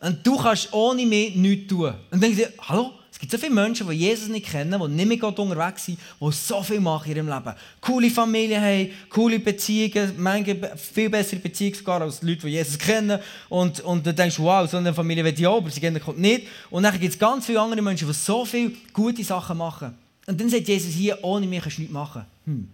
Und 0.00 0.26
du 0.26 0.36
kannst 0.36 0.70
ohne 0.70 1.06
mich 1.06 1.34
nichts 1.34 1.68
tun. 1.68 1.86
Und 1.86 1.96
dann 2.10 2.20
denke 2.20 2.42
ich, 2.42 2.68
hallo? 2.68 2.92
Es 3.10 3.18
gibt 3.18 3.32
so 3.32 3.38
viele 3.38 3.54
Menschen, 3.54 3.88
die 3.88 3.94
Jesus 3.94 4.28
nicht 4.28 4.50
kennen, 4.50 4.78
die 4.78 4.88
nicht 4.88 5.08
mit 5.08 5.20
Gott 5.20 5.38
unterwegs 5.38 5.86
sind, 5.86 5.98
die 6.20 6.30
so 6.30 6.62
viel 6.62 6.80
machen 6.80 7.10
in 7.10 7.16
ihrem 7.16 7.28
Leben. 7.28 7.54
Coole 7.80 8.10
Familie 8.10 8.60
haben, 8.60 8.90
coole 9.08 9.38
Beziehungen, 9.38 10.12
manche 10.18 10.76
viel 10.76 11.08
bessere 11.08 11.40
Beziehungen 11.40 11.74
sogar 11.74 12.02
als 12.02 12.20
Leute, 12.20 12.46
die 12.46 12.52
Jesus 12.52 12.76
kennen. 12.76 13.18
Und, 13.48 13.80
und 13.80 14.06
dann 14.06 14.16
denkst 14.16 14.36
du, 14.36 14.42
wow, 14.42 14.68
so 14.68 14.76
eine 14.76 14.92
Familie 14.92 15.24
will 15.24 15.32
ich 15.32 15.46
auch, 15.46 15.56
aber 15.56 15.70
sie 15.70 15.80
Gott 15.80 16.18
nicht. 16.18 16.48
Und 16.68 16.82
dann 16.82 17.00
gibt 17.00 17.14
es 17.14 17.18
ganz 17.18 17.46
viele 17.46 17.60
andere 17.60 17.80
Menschen, 17.80 18.08
die 18.08 18.12
so 18.12 18.44
viele 18.44 18.72
gute 18.92 19.24
Sachen 19.24 19.56
machen. 19.56 20.01
Und 20.26 20.40
dann 20.40 20.48
sagt 20.48 20.68
Jesus 20.68 20.92
hier, 20.92 21.22
ohne 21.22 21.46
mich 21.46 21.62
kannst 21.62 21.78
du 21.78 21.82
nichts 21.82 21.92
machen. 21.92 22.24
Hm. 22.44 22.68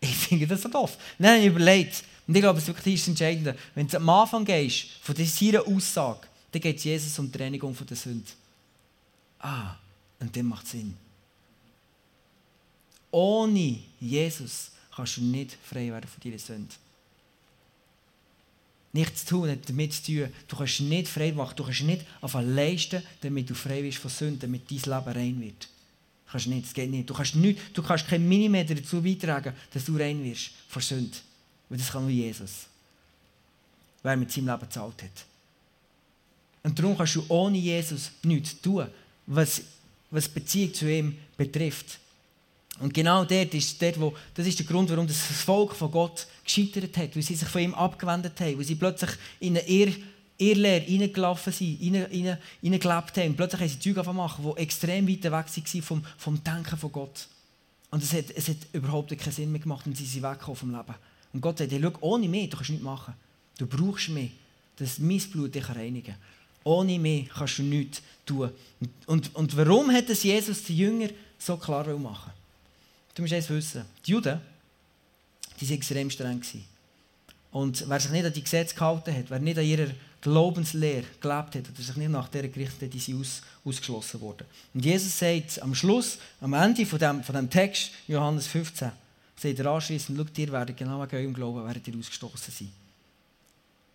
Ich 0.00 0.14
finde 0.14 0.46
das 0.46 0.62
so 0.62 0.68
doof. 0.68 0.96
Dann 1.18 1.32
habe 1.32 1.40
ich 1.40 1.46
überlegt, 1.46 2.04
und 2.26 2.34
ich 2.34 2.40
glaube, 2.40 2.58
es 2.58 2.64
ist 2.64 2.68
wirklich 2.68 3.00
das 3.00 3.08
Entscheidende, 3.08 3.56
wenn 3.74 3.86
du 3.86 3.96
am 3.96 4.08
Anfang 4.08 4.44
gehst, 4.44 4.86
von 5.02 5.14
dieser 5.14 5.66
Aussage, 5.66 6.26
dann 6.52 6.62
geht 6.62 6.78
es 6.78 6.84
Jesus 6.84 7.18
um 7.18 7.30
die 7.30 7.38
Reinigung 7.38 7.74
von 7.74 7.86
der 7.86 7.96
Sünde. 7.96 8.30
Ah, 9.40 9.76
und 10.20 10.34
dann 10.34 10.46
macht 10.46 10.64
es 10.64 10.72
Sinn. 10.72 10.94
Ohne 13.10 13.78
Jesus 14.00 14.70
kannst 14.94 15.16
du 15.16 15.22
nicht 15.22 15.56
frei 15.62 15.90
werden 15.90 16.08
von 16.08 16.22
deiner 16.22 16.38
Sünde. 16.38 16.74
Nichts 18.92 19.24
zu 19.24 19.34
tun 19.34 19.50
hat 19.50 19.68
damit 19.68 19.92
zu 19.92 20.02
tun, 20.02 20.32
du 20.46 20.56
kannst 20.56 20.80
nicht 20.80 21.08
frei 21.08 21.32
machen, 21.32 21.56
du 21.56 21.64
kannst 21.64 21.82
nicht 21.82 22.06
auf 22.20 22.34
leisten, 22.34 23.02
damit 23.20 23.50
du 23.50 23.54
frei 23.54 23.82
bist 23.82 23.98
von 23.98 24.10
Sünde, 24.10 24.46
damit 24.46 24.70
dein 24.70 24.78
Leben 24.78 25.18
rein 25.18 25.40
wird. 25.40 25.68
Kannst 26.34 26.48
nicht, 26.48 26.66
das 26.66 26.74
geht 26.74 26.90
nicht. 26.90 27.08
Du 27.08 27.14
kannst, 27.14 27.36
nicht, 27.36 27.60
du 27.74 27.80
kannst 27.80 28.08
keinen 28.08 28.28
Millimeter 28.28 28.74
dazu 28.74 29.00
beitragen, 29.00 29.54
dass 29.72 29.84
du 29.84 29.96
rein 29.96 30.24
wirst 30.24 30.50
von 30.66 30.82
Sünde. 30.82 31.16
Weil 31.68 31.78
das 31.78 31.92
kann 31.92 32.02
nur 32.02 32.10
Jesus. 32.10 32.66
Wer 34.02 34.16
mit 34.16 34.32
seinem 34.32 34.48
Leben 34.48 34.62
gezahlt 34.62 35.00
hat. 35.00 35.26
Und 36.64 36.76
darum 36.76 36.98
kannst 36.98 37.14
du 37.14 37.24
ohne 37.28 37.56
Jesus 37.56 38.10
nichts 38.24 38.60
tun, 38.60 38.88
was, 39.28 39.62
was 40.10 40.28
Beziehung 40.28 40.74
zu 40.74 40.90
ihm 40.90 41.16
betrifft. 41.36 42.00
Und 42.80 42.92
genau 42.92 43.24
dort 43.24 43.54
ist, 43.54 43.80
dort, 43.80 44.00
wo, 44.00 44.12
das 44.34 44.48
ist 44.48 44.58
der 44.58 44.66
Grund, 44.66 44.90
warum 44.90 45.06
das 45.06 45.18
Volk 45.18 45.72
von 45.76 45.92
Gott 45.92 46.26
gescheitert 46.42 46.96
hat, 46.96 47.14
weil 47.14 47.22
sie 47.22 47.36
sich 47.36 47.46
von 47.46 47.62
ihm 47.62 47.74
abgewendet 47.74 48.40
haben, 48.40 48.58
weil 48.58 48.64
sie 48.64 48.74
plötzlich 48.74 49.12
in 49.38 49.56
eine 49.56 49.68
Irr, 49.68 49.92
Irrlehre 50.38 50.86
reingelaufen 50.86 51.52
sind, 51.52 51.80
reingelebt 51.80 53.16
haben. 53.16 53.28
Und 53.28 53.36
plötzlich 53.36 53.60
haben 53.60 53.68
sie 53.68 53.78
Dinge 53.78 54.12
machen, 54.12 54.44
die 54.44 54.62
extrem 54.62 55.08
weit 55.08 55.24
weg 55.24 55.32
waren 55.32 55.82
vom, 55.82 56.04
vom 56.18 56.42
Denken 56.42 56.76
von 56.76 56.92
Gott. 56.92 57.28
Und 57.90 58.02
es 58.02 58.12
hat, 58.12 58.26
es 58.34 58.48
hat 58.48 58.56
überhaupt 58.72 59.16
keinen 59.16 59.32
Sinn 59.32 59.52
mehr 59.52 59.60
gemacht 59.60 59.86
und 59.86 59.96
sie 59.96 60.04
sind 60.04 60.24
weggekommen 60.24 60.56
vom 60.56 60.70
Leben. 60.70 60.94
Und 61.32 61.40
Gott 61.40 61.58
sagt, 61.58 61.70
hey, 61.70 61.80
schau, 61.80 61.92
ohne 62.00 62.28
mich, 62.28 62.50
du 62.50 62.56
kannst 62.56 62.70
nichts 62.70 62.84
machen. 62.84 63.14
Du 63.58 63.66
brauchst 63.66 64.08
mich, 64.08 64.32
dass 64.76 64.98
mein 64.98 65.20
Blut 65.30 65.54
dich 65.54 65.68
reinigen 65.68 66.06
kann. 66.14 66.16
Ohne 66.64 66.98
mich 66.98 67.28
kannst 67.28 67.58
du 67.58 67.62
nichts 67.62 68.02
tun. 68.26 68.50
Und, 68.80 68.90
und, 69.06 69.34
und 69.36 69.56
warum 69.56 69.92
hat 69.92 70.08
es 70.10 70.22
Jesus 70.24 70.64
die 70.64 70.76
Jünger 70.76 71.08
so 71.38 71.56
klar 71.56 71.86
machen 71.98 72.32
Du 73.14 73.22
musst 73.22 73.34
eins 73.34 73.48
wissen. 73.50 73.84
Die 74.04 74.10
Juden, 74.10 74.40
die 75.60 75.68
waren 75.68 75.76
extrem 75.76 76.10
streng. 76.10 76.42
Und 77.52 77.88
wer 77.88 78.00
sich 78.00 78.10
nicht 78.10 78.24
an 78.24 78.32
die 78.32 78.42
Gesetze 78.42 78.74
gehalten 78.74 79.16
hat, 79.16 79.30
wer 79.30 79.38
nicht 79.38 79.58
an 79.58 79.64
ihrer 79.64 79.86
Glaubenslehre 80.24 81.04
gelebt 81.20 81.54
hat 81.54 81.68
oder 81.68 81.82
sich 81.82 81.96
nicht 81.96 82.10
nach 82.10 82.28
dieser 82.28 82.48
gerichtet 82.48 82.82
hat, 82.82 83.06
die 83.06 83.14
aus, 83.14 83.42
ausgeschlossen 83.62 84.20
worden. 84.22 84.46
Und 84.72 84.84
Jesus 84.84 85.18
sagt 85.18 85.62
am 85.62 85.74
Schluss, 85.74 86.18
am 86.40 86.54
Ende 86.54 86.86
von 86.86 86.98
dem, 86.98 87.22
von 87.22 87.34
dem 87.34 87.50
Text, 87.50 87.90
Johannes 88.08 88.46
15, 88.46 88.90
sagt 89.36 89.58
er 89.58 89.66
anschließend, 89.66 90.18
schaut, 90.18 90.38
ihr 90.38 90.50
werdet 90.50 90.76
genau 90.78 91.02
wegen 91.02 91.16
eurem 91.16 91.34
Glauben 91.34 91.64
werdet 91.66 91.86
ihr 91.86 91.98
ausgestoßen 91.98 92.52
sein. 92.52 92.72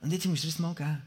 Und 0.02 0.13
jetzt 0.13 0.28
musst 0.28 0.44
du 0.44 0.48
das 0.48 0.60
mal 0.60 0.76
geben. 0.76 1.02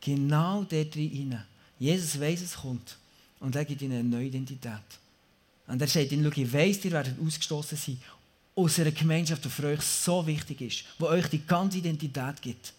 Genau 0.00 0.64
dort 0.64 0.96
rein. 0.96 1.44
Jesus 1.78 2.20
weiß, 2.20 2.42
es 2.42 2.54
kommt. 2.54 2.96
Und 3.38 3.54
er 3.54 3.64
gibt 3.64 3.80
ihnen 3.80 4.00
eine 4.00 4.08
neue 4.08 4.26
Identität. 4.26 4.72
Und 5.68 5.80
er 5.80 5.88
sagt 5.88 6.10
ihnen, 6.10 6.30
ich 6.34 6.52
weiss, 6.52 6.84
ihr 6.84 6.90
werdet 6.90 7.14
ausgestoßen 7.24 7.78
sein 7.78 7.98
aus 8.54 8.78
einer 8.78 8.90
Gemeinschaft, 8.90 9.44
die 9.44 9.48
für 9.48 9.68
euch 9.68 9.80
so 9.80 10.26
wichtig 10.26 10.60
ist, 10.60 10.84
die 10.98 11.04
euch 11.04 11.26
die 11.28 11.46
ganze 11.46 11.78
Identität 11.78 12.42
gibt. 12.42 12.72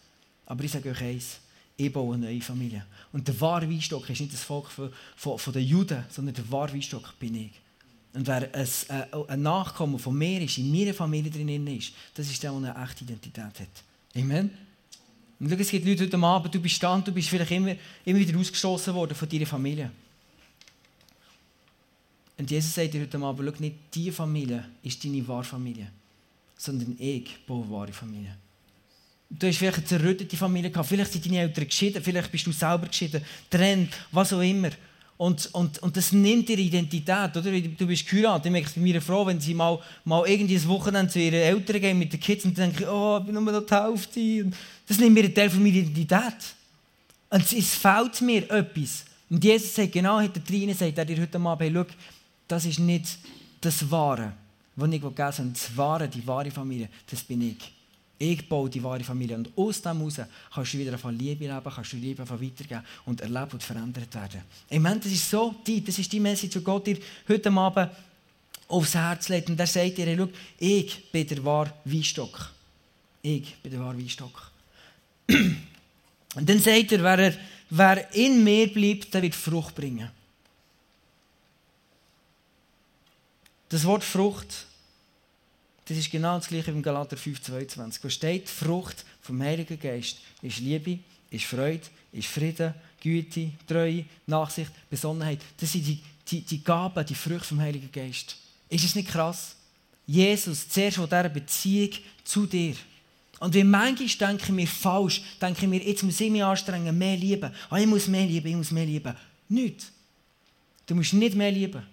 Aber 0.45 0.63
ich 0.63 0.71
sage 0.71 0.91
euch 0.91 1.01
eins, 1.01 1.37
ich 1.75 1.91
baue 1.91 2.15
eine 2.15 2.27
neue 2.27 2.41
Familie. 2.41 2.85
Und 3.11 3.27
der 3.27 3.39
wahre 3.41 3.69
Weinstock 3.69 4.09
ist 4.09 4.21
nicht 4.21 4.33
das 4.33 4.43
Volk 4.43 4.69
von, 4.69 4.91
von, 5.15 5.39
von 5.39 5.53
den 5.53 5.65
Juden, 5.65 6.03
sondern 6.09 6.35
der 6.35 6.49
wahre 6.51 6.73
Weinstock 6.73 7.17
bin 7.19 7.35
ich. 7.35 7.51
Und 8.13 8.27
wer 8.27 8.53
ein, 8.53 8.67
äh, 8.89 9.31
ein 9.31 9.41
Nachkommen 9.41 9.97
von 9.97 10.15
mir 10.15 10.41
ist, 10.41 10.59
in 10.59 10.71
meiner 10.71 10.93
Familie 10.93 11.31
drin 11.31 11.67
ist, 11.67 11.93
das 12.13 12.29
ist 12.29 12.43
der, 12.43 12.51
der 12.51 12.73
eine 12.73 12.83
echte 12.83 13.03
Identität 13.03 13.43
hat. 13.43 13.83
Amen. 14.15 14.51
Und 15.39 15.49
schau, 15.49 15.55
es 15.55 15.71
gibt 15.71 15.85
Leute 15.85 16.05
heute 16.05 16.17
Abend, 16.17 16.53
du 16.53 16.59
bist 16.59 16.81
da 16.81 16.97
du 16.99 17.11
bist 17.11 17.29
vielleicht 17.29 17.51
immer, 17.51 17.75
immer 18.05 18.19
wieder 18.19 18.37
ausgestoßen 18.37 18.93
worden 18.93 19.15
von 19.15 19.27
deiner 19.27 19.47
Familie. 19.47 19.91
Und 22.37 22.49
Jesus 22.49 22.73
sagt 22.73 22.93
dir 22.93 23.01
heute 23.01 23.17
Abend, 23.17 23.49
schau, 23.49 23.61
nicht 23.61 23.75
die 23.93 24.11
Familie 24.11 24.63
ist 24.83 25.03
deine 25.03 25.27
wahre 25.27 25.43
Familie, 25.43 25.89
sondern 26.55 26.95
ich 26.99 27.45
baue 27.47 27.69
wahre 27.69 27.93
Familie. 27.93 28.37
Du 29.39 29.47
hast 29.47 29.57
vielleicht 29.57 29.77
eine 29.77 29.85
zerrüttete 29.85 30.37
Familie 30.37 30.69
gehabt, 30.69 30.87
vielleicht 30.87 31.11
sind 31.11 31.25
deine 31.25 31.39
Eltern 31.39 31.65
geschieden, 31.65 32.03
vielleicht 32.03 32.31
bist 32.31 32.45
du 32.45 32.51
selber 32.51 32.87
geschieden, 32.87 33.23
trennt, 33.49 33.93
was 34.11 34.31
auch 34.31 34.41
immer. 34.41 34.69
Und, 35.17 35.49
und, 35.53 35.79
und 35.79 35.95
das 35.95 36.11
nimmt 36.11 36.49
ihre 36.49 36.61
Identität, 36.61 37.37
oder? 37.37 37.41
Du 37.41 37.87
bist 37.87 38.07
geheiratet, 38.07 38.47
ich 38.47 38.51
merke 38.51 38.67
es 38.67 38.73
bei 38.73 38.81
meiner 38.81 39.01
Frau, 39.01 39.25
wenn 39.25 39.39
sie 39.39 39.53
mal, 39.53 39.79
mal 40.05 40.27
irgendwie 40.27 40.55
ein 40.55 40.67
Wochenende 40.67 41.11
zu 41.11 41.19
ihren 41.19 41.35
Eltern 41.35 41.81
gehen 41.81 41.99
mit 41.99 42.11
den 42.11 42.19
Kids 42.19 42.45
und 42.45 42.57
dann 42.57 42.69
denke 42.71 42.83
ich, 42.83 42.89
oh, 42.89 43.19
ich 43.19 43.25
bin 43.25 43.35
nur 43.35 43.43
noch 43.43 43.97
die. 44.13 44.45
Das 44.87 44.97
nimmt 44.97 45.13
mir 45.13 45.23
einen 45.23 45.33
Teil 45.33 45.49
von 45.49 45.63
meiner 45.63 45.77
Identität. 45.77 46.35
Und 47.29 47.53
es 47.53 47.73
fehlt 47.75 48.21
mir 48.21 48.49
etwas. 48.51 49.05
Und 49.29 49.43
Jesus 49.43 49.73
sagt 49.73 49.93
genau 49.93 50.19
hinter 50.19 50.39
drin, 50.39 50.73
sagt 50.73 50.97
er 50.97 51.05
dir 51.05 51.21
heute 51.21 51.39
Abend, 51.39 51.61
hey, 51.61 51.71
schau, 51.73 51.95
das 52.47 52.65
ist 52.65 52.79
nicht 52.79 53.17
das 53.61 53.89
Wahre, 53.89 54.33
was 54.75 54.89
ich 54.91 55.01
gegeben 55.01 55.23
habe, 55.23 55.49
das 55.53 55.77
Wahre, 55.77 56.07
die 56.07 56.27
wahre 56.27 56.51
Familie, 56.51 56.89
das 57.09 57.23
bin 57.23 57.41
ich. 57.41 57.82
Ich 58.23 58.47
baue 58.47 58.69
die 58.69 58.81
wahre 58.81 59.03
Familie. 59.03 59.35
Und 59.35 59.49
aus 59.57 59.81
dem 59.81 59.97
heraus 59.97 60.21
kannst 60.53 60.73
du 60.73 60.77
wieder 60.77 60.97
von 60.97 61.17
Liebe 61.17 61.45
leben, 61.45 61.71
kannst 61.75 61.91
du 61.91 61.97
Liebe 61.97 62.27
weitergeben 62.29 62.81
und 63.05 63.19
erleben 63.19 63.51
und 63.51 63.61
verändert 63.61 64.15
werden. 64.15 64.41
Ich 64.69 64.79
meine, 64.79 65.01
das 65.01 65.11
ist 65.11 65.29
so 65.29 65.53
die, 65.67 65.83
das 65.83 65.99
ist 65.99 66.09
die 66.09 66.21
Message, 66.21 66.53
die 66.53 66.63
Gott 66.63 66.87
dir 66.87 66.97
heute 67.27 67.51
Abend 67.51 67.91
aufs 68.69 68.95
Herz 68.95 69.27
legt. 69.27 69.49
Und 69.49 69.59
er 69.59 69.67
sagt 69.67 69.97
dir, 69.97 70.15
schau, 70.15 70.29
ich 70.57 71.11
bin 71.11 71.27
der 71.27 71.43
wahre 71.43 71.73
Weinstock. 71.83 72.49
Ich 73.21 73.55
bin 73.57 73.71
der 73.73 73.81
wahre 73.81 73.97
Weinstock. 73.97 74.51
Und 75.27 76.49
dann 76.49 76.59
sagt 76.59 76.93
er, 76.93 77.03
wer, 77.03 77.19
er, 77.19 77.33
wer 77.71 78.15
in 78.15 78.41
mir 78.41 78.71
bleibt, 78.71 79.13
der 79.13 79.21
wird 79.21 79.35
Frucht 79.35 79.75
bringen. 79.75 80.09
Das 83.67 83.83
Wort 83.83 84.05
Frucht 84.05 84.65
das 85.85 85.97
ist 85.97 86.11
genau 86.11 86.37
das 86.37 86.47
gleiche 86.47 86.71
wie 86.71 86.77
im 86.77 86.83
Galater 86.83 87.17
5,22. 87.17 88.03
Wo 88.03 88.09
steht, 88.09 88.49
Frucht 88.49 89.05
vom 89.21 89.41
Heiligen 89.41 89.79
Geist 89.79 90.17
ist 90.41 90.59
Liebe, 90.59 90.99
ist 91.29 91.45
Freude, 91.45 91.83
ist 92.11 92.27
Frieden, 92.27 92.73
Güte, 93.01 93.51
Treue, 93.67 94.05
Nachsicht, 94.27 94.71
Besonnenheit. 94.89 95.39
Das 95.57 95.71
sind 95.71 95.85
die, 95.85 95.99
die, 96.27 96.41
die 96.41 96.63
Gaben, 96.63 97.05
die 97.05 97.15
Früchte 97.15 97.49
vom 97.49 97.59
Heiligen 97.59 97.91
Geist. 97.91 98.37
Ist 98.69 98.85
es 98.85 98.95
nicht 98.95 99.09
krass? 99.09 99.55
Jesus, 100.05 100.69
zuerst 100.69 100.97
von 100.97 101.05
dieser 101.05 101.29
Beziehung 101.29 101.91
zu 102.23 102.45
dir. 102.45 102.75
Und 103.39 103.53
wenn 103.53 103.69
manchmal 103.69 104.31
denken 104.35 104.55
wir 104.55 104.67
falsch, 104.67 105.21
denken 105.41 105.71
wir, 105.71 105.81
jetzt 105.81 106.03
muss 106.03 106.19
ich 106.21 106.31
mich 106.31 106.43
anstrengen, 106.43 106.97
mehr 106.97 107.17
lieben. 107.17 107.53
Oh, 107.69 107.75
ich 107.75 107.85
muss 107.85 108.07
mehr 108.07 108.25
lieben, 108.25 108.47
ich 108.47 108.55
muss 108.55 108.71
mehr 108.71 108.85
lieben. 108.85 109.13
Nicht. 109.49 109.91
Du 110.85 110.95
musst 110.95 111.13
nicht 111.13 111.35
mehr 111.35 111.51
lieben, 111.51 111.83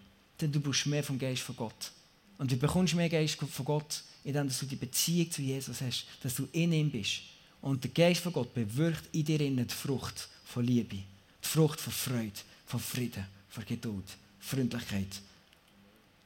denn 0.40 0.52
du 0.52 0.60
brauchst 0.60 0.86
mehr 0.86 1.02
vom 1.02 1.18
Geist 1.18 1.42
von 1.42 1.56
Gott. 1.56 1.92
Und 2.40 2.50
du 2.50 2.56
bekommst 2.56 2.94
mehr 2.94 3.10
Geist 3.10 3.36
von 3.36 3.64
Gott, 3.66 4.02
indem 4.24 4.48
du 4.48 4.64
die 4.64 4.76
Beziehung 4.76 5.30
zu 5.30 5.42
Jesus 5.42 5.82
hast, 5.82 6.06
dass 6.22 6.36
du 6.36 6.48
in 6.52 6.72
ihm 6.72 6.90
bist. 6.90 7.20
Und 7.60 7.84
der 7.84 7.90
Geist 7.90 8.22
von 8.22 8.32
Gott 8.32 8.54
bewirkt 8.54 9.14
in 9.14 9.26
dir 9.26 9.38
die 9.38 9.66
Frucht 9.68 10.26
von 10.46 10.64
Liebe, 10.64 10.96
die 10.96 11.04
Frucht 11.42 11.78
von 11.78 11.92
Freude, 11.92 12.40
von 12.64 12.80
Frieden, 12.80 13.26
von 13.50 13.62
Geduld, 13.66 14.06
Freundlichkeit. 14.38 15.20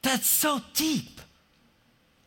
That's 0.01 0.39
so 0.39 0.61
deep. 0.79 1.21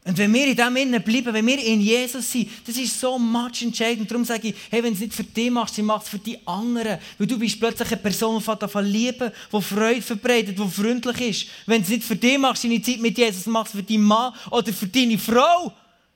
Und 0.04 0.16
wenn 0.16 0.32
wir 0.32 0.46
in 0.46 0.56
dem 0.56 0.76
innen 0.76 1.02
bleiben, 1.02 1.34
wenn 1.34 1.46
wir 1.46 1.62
in 1.62 1.80
Jesus 1.80 2.32
sind, 2.32 2.48
das 2.66 2.76
ist 2.76 2.98
so 2.98 3.18
much 3.18 3.60
entscheidend. 3.60 4.10
Darum 4.10 4.24
sage 4.24 4.48
ich, 4.48 4.54
hey, 4.70 4.82
wenn 4.82 4.92
du 4.92 4.94
es 4.94 5.00
nicht 5.00 5.12
für 5.12 5.24
dich 5.24 5.50
machst, 5.50 5.76
dann 5.76 5.84
mach 5.84 6.02
es 6.02 6.08
für 6.08 6.18
die 6.18 6.38
anderen. 6.46 6.98
Weil 7.18 7.26
du 7.26 7.38
bist 7.38 7.60
plötzlich 7.60 7.92
eine 7.92 8.00
Person, 8.00 8.42
die 8.42 8.58
davon 8.58 8.86
lieben, 8.86 9.30
die 9.52 9.60
Freude 9.62 10.00
verbreitet, 10.00 10.58
die 10.58 10.68
freundlich 10.68 11.20
ist. 11.20 11.46
Wenn 11.66 11.82
du 11.82 11.84
es 11.84 11.88
nicht 11.90 12.04
für 12.04 12.16
dich 12.16 12.38
machst, 12.38 12.64
deine 12.64 12.80
Zeit 12.80 13.00
mit 13.00 13.18
Jesus, 13.18 13.44
mach 13.46 13.66
es 13.66 13.72
für 13.72 13.82
deinen 13.82 14.02
Mann 14.02 14.32
oder 14.50 14.72
für 14.72 14.86
deine 14.86 15.18
Frau, 15.18 15.72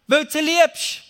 weil 0.06 0.24
du 0.24 0.30
sie 0.30 0.40
liebst. 0.40 1.02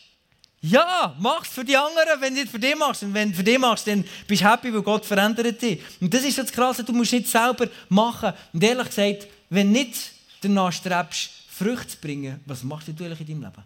Ja, 0.65 1.15
mach 1.19 1.43
es 1.43 1.49
für 1.49 1.65
die 1.65 1.77
anderen, 1.77 2.21
wenn 2.21 2.35
du 2.35 2.41
nicht 2.41 2.51
für 2.51 2.59
dich 2.59 2.77
machst. 2.77 3.03
Und 3.03 3.15
wenn 3.15 3.31
du 3.31 3.37
für 3.37 3.45
dich 3.45 3.59
machst, 3.59 3.87
dann 3.87 4.05
bist 4.27 4.43
du 4.43 4.49
happy, 4.49 4.73
weil 4.73 4.83
Gott 4.83 5.05
verändert 5.05 5.61
dich. 5.61 5.81
Und 6.01 6.13
das 6.13 6.25
ist 6.25 6.39
das 6.39 6.51
Krasse, 6.51 6.83
du 6.83 6.93
musst 6.93 7.13
nicht 7.13 7.29
selber 7.29 7.69
machen. 7.89 8.33
Und 8.53 8.63
ehrlich 8.65 8.87
gesagt, 8.87 9.27
wenn 9.51 9.73
nicht 9.73 9.97
danach 10.41 10.73
strebst, 10.73 11.31
Früchte 11.53 11.89
zu 11.89 11.97
bringen, 11.99 12.41
was 12.47 12.63
machst 12.63 12.89
du 12.89 13.05
eigentlich 13.05 13.21
in 13.21 13.41
deinem 13.41 13.43
Leben? 13.43 13.65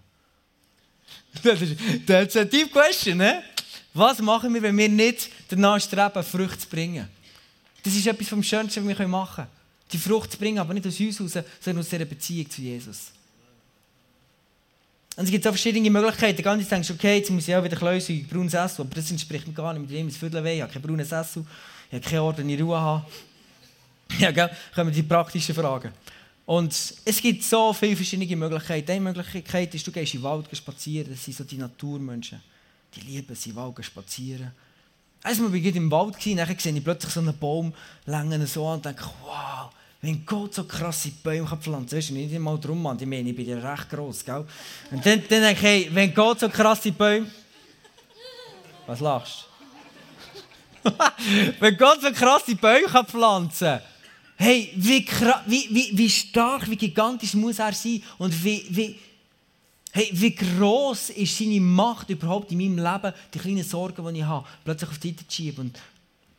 Das 2.07 2.27
ist, 2.29 2.37
a 2.37 2.45
deep 2.45 2.73
question, 2.73 3.19
ne? 3.19 3.43
Was 3.95 4.21
machen 4.21 4.53
wir, 4.53 4.61
wenn 4.61 4.77
wir 4.77 4.89
nicht 4.89 5.31
danach 5.49 5.81
streben, 5.81 6.23
Früchte 6.23 6.59
zu 6.59 6.69
bringen? 6.69 7.09
Das 7.83 7.95
ist 7.95 8.07
etwas 8.07 8.29
vom 8.29 8.43
Schönsten, 8.43 8.87
was 8.87 8.99
wir 8.99 9.09
machen 9.09 9.37
können. 9.37 9.49
Die 9.93 9.99
Frucht 9.99 10.33
zu 10.33 10.39
bringen, 10.39 10.59
aber 10.59 10.75
nicht 10.75 10.87
aus 10.87 10.99
uns 10.99 11.35
heraus, 11.35 11.47
sondern 11.61 11.83
aus 11.83 11.89
dieser 11.89 12.05
Beziehung 12.05 12.51
zu 12.51 12.61
Jesus. 12.61 13.13
Und 15.17 15.25
es 15.25 15.31
gibt 15.31 15.47
auch 15.47 15.53
verschiedene 15.53 15.89
Möglichkeiten. 15.89 16.43
Ganz 16.43 16.69
denkst 16.69 16.89
du, 16.89 16.95
okay, 16.95 17.19
jetzt 17.19 17.31
muss 17.31 17.47
ich 17.47 17.55
auch 17.55 17.63
wieder 17.63 17.77
Klöße 17.77 18.13
braunes 18.29 18.53
Essen, 18.53 18.83
aber 18.83 18.95
das 18.95 19.11
entspricht 19.11 19.47
mir 19.47 19.55
gar 19.55 19.73
nicht. 19.73 19.83
Mit 19.83 19.91
dem 19.93 20.09
ist 20.09 20.19
Viertel 20.19 20.43
weh, 20.43 20.57
ich 20.57 20.63
habe 20.63 20.73
kein 20.73 20.83
braunes 20.83 21.13
Essen, 21.13 21.47
ich 21.89 21.95
habe 21.95 22.05
keinen 22.05 22.19
Ort, 22.19 22.39
in 22.41 22.61
Ruhe 22.61 22.79
habe. 22.79 23.07
Ja, 24.19 24.31
gell? 24.31 24.51
Kommen 24.75 24.93
die 24.93 25.03
praktischen 25.03 25.55
Fragen. 25.55 25.93
Und 26.47 26.95
es 27.05 27.21
gibt 27.21 27.43
so 27.43 27.73
viele 27.73 27.97
verschiedene 27.97 28.37
Möglichkeiten. 28.37 28.93
Eine 28.93 29.01
Möglichkeit 29.01 29.75
ist, 29.75 29.87
du 29.87 29.91
gehst 29.91 30.15
in 30.15 30.21
den 30.21 30.25
Wald 30.25 30.47
spazieren. 30.57 31.11
Das 31.11 31.25
sind 31.25 31.37
so 31.37 31.43
die 31.43 31.57
Naturmenschen. 31.57 32.41
Die 32.95 33.01
lieben 33.01 33.33
es, 33.33 33.43
den 33.43 33.57
Wald 33.57 33.85
spazieren. 33.85 34.53
Einmal 35.25 35.51
war 35.51 35.57
ich 35.57 35.75
im 35.75 35.91
Wald, 35.91 36.15
dann 36.15 36.59
sehe 36.59 36.73
ich 36.73 36.85
plötzlich 36.85 37.13
so 37.13 37.19
einen 37.19 37.37
Baum 37.37 37.75
längen 38.05 38.47
so 38.47 38.65
und 38.65 38.85
denke, 38.85 39.05
wow, 39.25 39.71
wenn 40.01 40.25
Gott 40.25 40.55
so 40.55 40.63
krasse 40.65 41.11
Bäume 41.11 41.49
pflanzen 41.49 41.89
kann, 41.89 41.99
weißt 41.99 42.11
du, 42.11 42.15
nicht 42.15 42.39
mal 42.39 42.59
drum, 42.61 42.81
Mann, 42.81 42.97
ich 43.01 43.07
meine, 43.07 43.29
ich 43.29 43.35
bin 43.35 43.49
ja 43.49 43.59
recht 43.59 43.91
gross, 43.91 44.25
gell? 44.25 44.47
Und 44.93 45.05
dann, 45.05 45.21
dann 45.29 45.43
denke 45.43 45.53
ich, 45.53 45.63
hey, 45.63 45.91
wenn 45.93 46.15
Gott 46.15 46.39
so 46.39 46.49
krasse 46.49 46.93
Bäume... 46.93 47.27
Was 48.87 49.01
lachst 49.01 49.49
du? 50.85 50.93
wenn 51.59 51.77
Gott 51.77 52.01
so 52.03 52.13
krasse 52.13 52.55
Bäume 52.55 53.05
pflanzen 53.05 53.67
kann, 53.67 53.81
hey, 54.37 54.73
wie, 54.77 55.07
wie, 55.47 55.69
wie, 55.71 55.99
wie 55.99 56.11
stark, 56.11 56.69
wie 56.69 56.77
gigantisch 56.77 57.35
muss 57.35 57.59
er 57.59 57.73
sein 57.73 58.03
und 58.19 58.45
wie, 58.45 58.65
wie, 58.71 58.99
hey, 59.93 60.11
wie 60.13 60.35
gross 60.35 61.11
ist 61.11 61.37
seine 61.37 61.61
Macht 61.61 62.11
überhaupt 62.11 62.53
in 62.53 62.59
meinem 62.59 62.79
Leben, 62.79 63.15
die 63.33 63.39
kleinen 63.39 63.65
Sorgen, 63.65 64.07
die 64.13 64.21
ich 64.21 64.27
habe, 64.27 64.47
plötzlich 64.65 64.91
auf 64.91 64.99
die 64.99 65.09
Seite 65.09 65.27
zu 65.27 65.35
schieben 65.35 65.67
und 65.67 65.79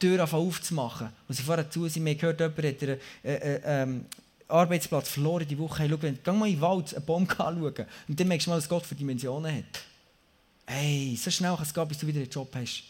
die 0.02 0.08
Tür 0.08 0.32
aufzumachen. 0.32 1.10
Und 1.28 1.36
sie 1.36 1.44
vorher 1.44 1.70
zu 1.70 1.84
wir 1.84 1.90
haben 1.90 2.18
gehört, 2.18 2.40
jemand 2.40 2.64
hat 2.64 2.84
einen 2.84 3.00
äh, 3.24 3.34
äh, 3.34 3.62
ähm, 3.66 4.06
Arbeitsplatz 4.48 5.10
verloren 5.10 5.48
die 5.48 5.58
Woche. 5.58 5.84
Hey, 5.84 5.90
schau, 5.90 5.98
geh 5.98 6.32
mal 6.32 6.48
in 6.48 6.56
den 6.56 6.62
Wald, 6.62 6.96
einen 6.96 7.06
Baum 7.06 7.28
anschauen 7.30 7.86
und 8.08 8.20
dann 8.20 8.28
merkst 8.28 8.48
du 8.48 8.52
mal, 8.52 8.58
was 8.58 8.70
Gott 8.70 8.86
für 8.86 8.96
Dimensionen 8.96 9.58
hat. 9.58 9.82
Hey, 10.68 11.18
so 11.22 11.32
schnell 11.32 11.56
kann 11.56 11.64
es 11.64 11.74
gehen, 11.74 11.88
bis 11.88 11.98
du 11.98 12.08
wieder 12.08 12.20
einen 12.20 12.30
Job 12.30 12.54
hast. 12.54 12.84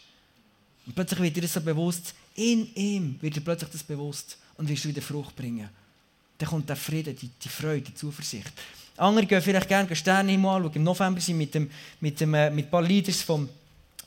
Und 0.86 0.94
plötzlich 0.94 1.20
wird 1.20 1.36
dir 1.36 1.42
das 1.42 1.54
so 1.54 1.60
bewusst, 1.60 2.14
in 2.34 2.74
ihm 2.74 3.18
wird 3.20 3.36
dir 3.36 3.40
plötzlich 3.40 3.70
das 3.70 3.82
bewusst 3.82 4.38
und 4.58 4.68
wirst 4.68 4.86
wieder 4.86 5.00
Frucht 5.00 5.34
bringen. 5.34 5.68
Dann 6.36 6.48
kommt 6.48 6.68
der 6.68 6.76
Frieden, 6.76 7.16
die, 7.16 7.30
die 7.42 7.48
Freude, 7.48 7.80
die 7.80 7.94
Zuversicht. 7.94 8.52
Andere 8.96 9.26
gehen 9.26 9.40
vielleicht 9.40 9.68
gerne 9.68 9.94
Sterne 9.96 10.32
anschauen. 10.32 10.70
Im 10.74 10.84
November 10.84 11.20
sind 11.20 11.38
wir 11.38 11.46
mit, 11.46 11.54
dem, 11.54 11.70
mit, 12.00 12.20
dem, 12.20 12.34
äh, 12.34 12.50
mit 12.50 12.66
ein 12.66 12.70
paar 12.70 12.82
Leaders 12.82 13.22
vom, 13.22 13.48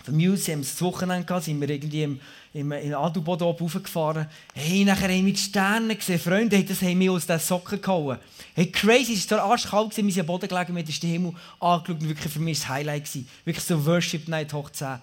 vom 0.03 0.15
Museum 0.15 0.61
das 0.61 0.81
Wochenende 0.81 1.25
gehabt, 1.25 1.45
sind 1.45 1.59
wir 1.59 1.69
irgendwie 1.69 2.03
im, 2.03 2.19
im, 2.53 2.71
in 2.73 2.93
Adelboden 2.93 3.47
oben 3.47 3.63
raufgefahren. 3.63 4.27
Hey, 4.53 4.83
nachher 4.83 5.09
haben 5.09 5.25
wir 5.25 5.33
die 5.33 5.39
Sterne 5.39 5.95
gesehen. 5.95 6.19
Freunde, 6.19 6.57
hey, 6.57 6.65
das 6.65 6.81
haben 6.81 6.99
wir 6.99 7.11
aus 7.11 7.25
den 7.25 7.39
Socken 7.39 7.81
gehauen. 7.81 8.17
Hey, 8.53 8.69
crazy, 8.69 9.13
es 9.13 9.29
war 9.31 9.43
arschkalt, 9.43 9.95
wir 9.95 10.11
sind 10.11 10.19
am 10.19 10.25
Boden 10.25 10.47
gelegen, 10.47 10.73
mit 10.73 10.87
dem 11.03 11.09
Himmel 11.09 11.33
angeschaut. 11.59 12.01
Wirklich 12.01 12.33
für 12.33 12.39
mich 12.39 12.59
war 12.59 12.67
das 12.67 12.69
Highlight. 12.69 13.09
Wirklich 13.45 13.65
so 13.65 13.85
Worship 13.85 14.27
Night 14.27 14.51
hoch 14.51 14.69
10 14.69 14.99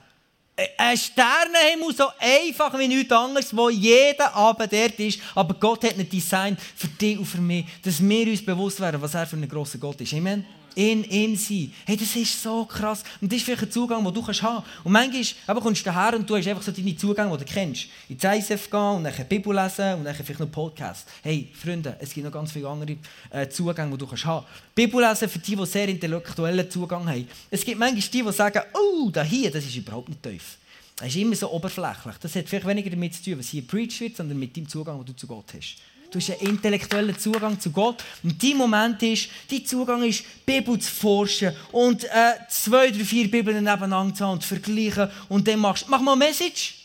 ein 0.76 0.96
Sternenhimmel 0.96 1.94
so 1.94 2.08
einfach 2.18 2.76
wie 2.78 2.88
nichts 2.88 3.12
anderes, 3.12 3.56
wo 3.56 3.68
jeder 3.68 4.34
Abend 4.34 4.72
dort 4.72 4.98
ist. 4.98 5.20
Aber 5.34 5.54
Gott 5.54 5.84
hat 5.84 5.98
ein 5.98 6.08
Design 6.08 6.56
für 6.76 6.88
dich 6.88 7.18
und 7.18 7.26
für 7.26 7.40
mich, 7.40 7.64
dass 7.82 8.06
wir 8.06 8.26
uns 8.26 8.44
bewusst 8.44 8.80
werden, 8.80 9.00
was 9.00 9.14
er 9.14 9.26
für 9.26 9.36
ein 9.36 9.48
grosser 9.48 9.78
Gott 9.78 10.00
ist. 10.00 10.12
Amen 10.14 10.57
in 10.78 11.02
ihm 11.02 11.34
sein. 11.34 11.72
Hey, 11.84 11.96
das 11.96 12.14
ist 12.14 12.40
so 12.40 12.64
krass. 12.64 13.02
Und 13.20 13.32
das 13.32 13.38
ist 13.38 13.44
vielleicht 13.44 13.64
ein 13.64 13.70
Zugang, 13.72 14.04
den 14.04 14.14
du 14.14 14.22
kannst 14.22 14.42
haben 14.44 14.62
kannst. 14.62 14.84
Und 14.86 14.92
manchmal 14.92 15.24
aber 15.48 15.60
kommst 15.60 15.80
du 15.80 15.86
daher 15.86 16.16
und 16.16 16.30
du 16.30 16.36
hast 16.36 16.46
einfach 16.46 16.62
so 16.62 16.70
deine 16.70 16.96
Zugänge, 16.96 17.36
die 17.36 17.44
du 17.44 17.52
kennst. 17.52 17.86
Ins 18.08 18.22
ISF 18.22 18.70
gehen 18.70 18.80
und 18.80 19.02
dann 19.02 19.12
Bibel 19.28 19.52
lesen 19.52 19.94
und 19.94 20.04
dann 20.04 20.14
vielleicht 20.14 20.38
noch 20.38 20.52
Podcast. 20.52 21.08
Hey, 21.24 21.48
Freunde, 21.52 21.96
es 21.98 22.14
gibt 22.14 22.24
noch 22.24 22.32
ganz 22.32 22.52
viele 22.52 22.68
andere 22.68 22.96
äh, 23.30 23.48
Zugänge, 23.48 23.90
die 23.90 23.98
du 23.98 24.06
kannst 24.06 24.24
haben 24.24 24.44
kannst. 24.44 24.74
Bibel 24.76 25.00
lesen 25.02 25.28
für 25.28 25.40
die, 25.40 25.56
die 25.56 25.66
sehr 25.66 25.88
intellektuellen 25.88 26.70
Zugang 26.70 27.08
haben. 27.08 27.26
Es 27.50 27.64
gibt 27.64 27.80
manchmal 27.80 28.00
die, 28.00 28.22
die 28.22 28.32
sagen, 28.32 28.62
oh, 28.72 29.10
da 29.10 29.24
hier, 29.24 29.50
das 29.50 29.64
ist 29.64 29.74
überhaupt 29.74 30.10
nicht 30.10 30.22
tief. 30.22 30.58
Das 30.94 31.08
ist 31.08 31.16
immer 31.16 31.34
so 31.34 31.50
oberflächlich. 31.50 32.14
Das 32.20 32.36
hat 32.36 32.48
vielleicht 32.48 32.66
weniger 32.68 32.90
damit 32.90 33.14
zu 33.14 33.24
tun, 33.24 33.40
was 33.40 33.48
hier 33.48 33.66
preached 33.66 34.00
wird, 34.00 34.16
sondern 34.16 34.38
mit 34.38 34.56
dem 34.56 34.68
Zugang, 34.68 34.98
den 34.98 35.06
du 35.06 35.16
zu 35.16 35.26
Gott 35.26 35.54
hast. 35.56 35.78
Du 36.10 36.18
hast 36.18 36.30
einen 36.30 36.40
intellektuellen 36.40 37.18
Zugang 37.18 37.60
zu 37.60 37.70
Gott. 37.70 38.02
Und 38.22 38.42
dein 38.42 38.56
Moment 38.56 39.02
ist, 39.02 39.28
dein 39.50 39.64
Zugang 39.66 40.02
ist, 40.04 40.24
Bibel 40.46 40.78
zu 40.78 40.90
forschen 40.90 41.54
und 41.70 42.04
äh, 42.04 42.32
zwei, 42.48 42.90
drei, 42.90 43.04
vier 43.04 43.30
Bibeln 43.30 43.62
nebeneinander 43.62 44.14
zu 44.14 44.24
haben 44.24 44.32
und 44.32 44.42
zu 44.42 44.48
vergleichen. 44.48 45.10
Und 45.28 45.46
dann 45.46 45.58
machst 45.58 45.84
du, 45.84 45.90
mach 45.90 46.00
mal 46.00 46.12
eine 46.12 46.24
Message. 46.24 46.76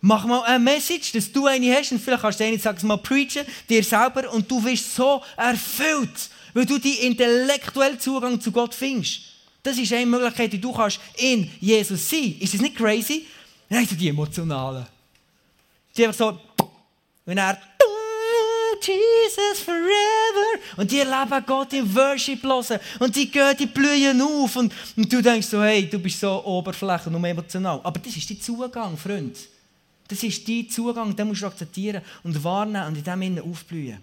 Mach 0.00 0.24
mal 0.24 0.42
eine 0.44 0.58
Message, 0.58 1.12
dass 1.12 1.30
du 1.30 1.46
eine 1.46 1.74
hast. 1.74 1.92
Und 1.92 2.00
vielleicht 2.00 2.22
kannst 2.22 2.40
du 2.40 2.44
eine, 2.44 2.58
sag 2.58 2.82
mal, 2.82 2.96
preachen, 2.96 3.44
dir 3.68 3.84
selber. 3.84 4.32
Und 4.32 4.50
du 4.50 4.64
wirst 4.64 4.94
so 4.94 5.22
erfüllt, 5.36 6.30
weil 6.54 6.64
du 6.64 6.78
deinen 6.78 6.96
intellektuellen 6.96 8.00
Zugang 8.00 8.40
zu 8.40 8.50
Gott 8.50 8.74
findest. 8.74 9.20
Das 9.62 9.76
ist 9.76 9.92
eine 9.92 10.06
Möglichkeit, 10.06 10.54
die 10.54 10.60
du 10.60 10.72
kannst 10.72 10.98
in 11.18 11.50
Jesus 11.60 12.08
sein. 12.08 12.36
Ist 12.40 12.54
das 12.54 12.62
nicht 12.62 12.76
crazy? 12.76 13.26
Nein, 13.68 13.86
so 13.86 13.94
die 13.94 14.08
emotionalen. 14.08 14.86
Die 15.94 16.06
einfach 16.06 16.18
so, 16.18 16.40
wenn 17.26 17.36
er 17.36 17.60
Jesus 18.86 19.60
forever. 19.64 20.60
Und 20.76 20.90
die 20.90 20.98
erleben 20.98 21.44
Gott 21.46 21.72
im 21.72 21.94
Worship 21.94 22.42
hören. 22.42 22.80
Und 22.98 23.14
die 23.16 23.30
gehen, 23.30 23.56
die 23.58 23.66
blühen 23.66 24.20
auf. 24.22 24.56
Und, 24.56 24.72
und 24.96 25.12
du 25.12 25.22
denkst 25.22 25.46
so, 25.46 25.62
hey, 25.62 25.88
du 25.88 25.98
bist 25.98 26.20
so 26.20 26.44
oberflächlich 26.44 27.14
und 27.14 27.24
emotional. 27.24 27.80
Aber 27.82 27.98
das 27.98 28.16
ist 28.16 28.28
dein 28.30 28.40
Zugang, 28.40 28.96
Freund. 28.96 29.36
Das 30.10 30.22
ist 30.24 30.48
dein 30.48 30.68
Zugang, 30.68 31.14
den 31.14 31.28
musst 31.28 31.42
du 31.42 31.46
akzeptieren 31.46 32.02
und 32.24 32.42
wahrnehmen 32.42 32.88
und 32.88 32.96
in 32.96 33.04
dem 33.04 33.22
Innen 33.22 33.48
aufblühen. 33.48 33.98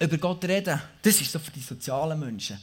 Über 0.00 0.18
Gott 0.18 0.44
reden, 0.44 0.80
das 1.00 1.20
ist 1.20 1.30
so 1.30 1.38
für 1.38 1.52
die 1.52 1.60
sozialen 1.60 2.18
Menschen. 2.18 2.58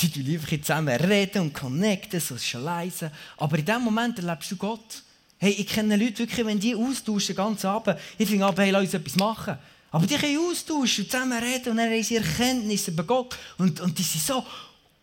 Die 0.00 0.10
du 0.10 0.20
lieber 0.20 0.46
zusammen 0.46 0.94
reden 1.00 1.42
und 1.42 1.54
connecten, 1.54 2.20
so 2.20 2.36
leise. 2.58 3.10
Aber 3.38 3.58
in 3.58 3.64
dem 3.64 3.82
Moment 3.82 4.18
erlebst 4.18 4.52
du 4.52 4.56
Gott. 4.56 5.02
Hey, 5.38 5.52
ich 5.52 5.66
kenne 5.66 5.96
Leute 5.96 6.18
wirklich, 6.18 6.44
wenn 6.44 6.60
die 6.60 6.76
austauschen, 6.76 7.34
ganz 7.34 7.64
Abend, 7.64 7.98
ich 8.18 8.28
finde 8.28 8.52
hey, 8.58 8.70
lass 8.70 8.82
uns 8.82 8.94
etwas 8.94 9.16
machen. 9.16 9.58
Aber 9.90 10.06
die 10.06 10.16
können 10.16 10.38
austauschen 10.38 11.04
und 11.04 11.10
zusammen 11.10 11.42
reden 11.42 11.70
und 11.70 11.76
dann 11.78 11.90
haben 11.90 12.02
sie 12.02 12.16
Erkenntnisse 12.16 12.92
über 12.92 13.04
Gott. 13.04 13.36
Und, 13.58 13.80
und 13.80 13.98
die 13.98 14.02
sind 14.02 14.22
so, 14.22 14.44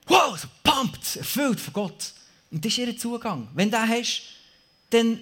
wow, 0.07 0.37
so 0.39 0.47
pumped, 0.63 1.17
erfüllt 1.17 1.59
von 1.59 1.73
Gott. 1.73 2.13
Und 2.51 2.63
das 2.63 2.71
ist 2.71 2.77
ihr 2.77 2.97
Zugang. 2.97 3.49
Wenn 3.53 3.69
du 3.69 3.77
den 3.77 3.89
hast, 3.89 4.21
dann 4.89 5.19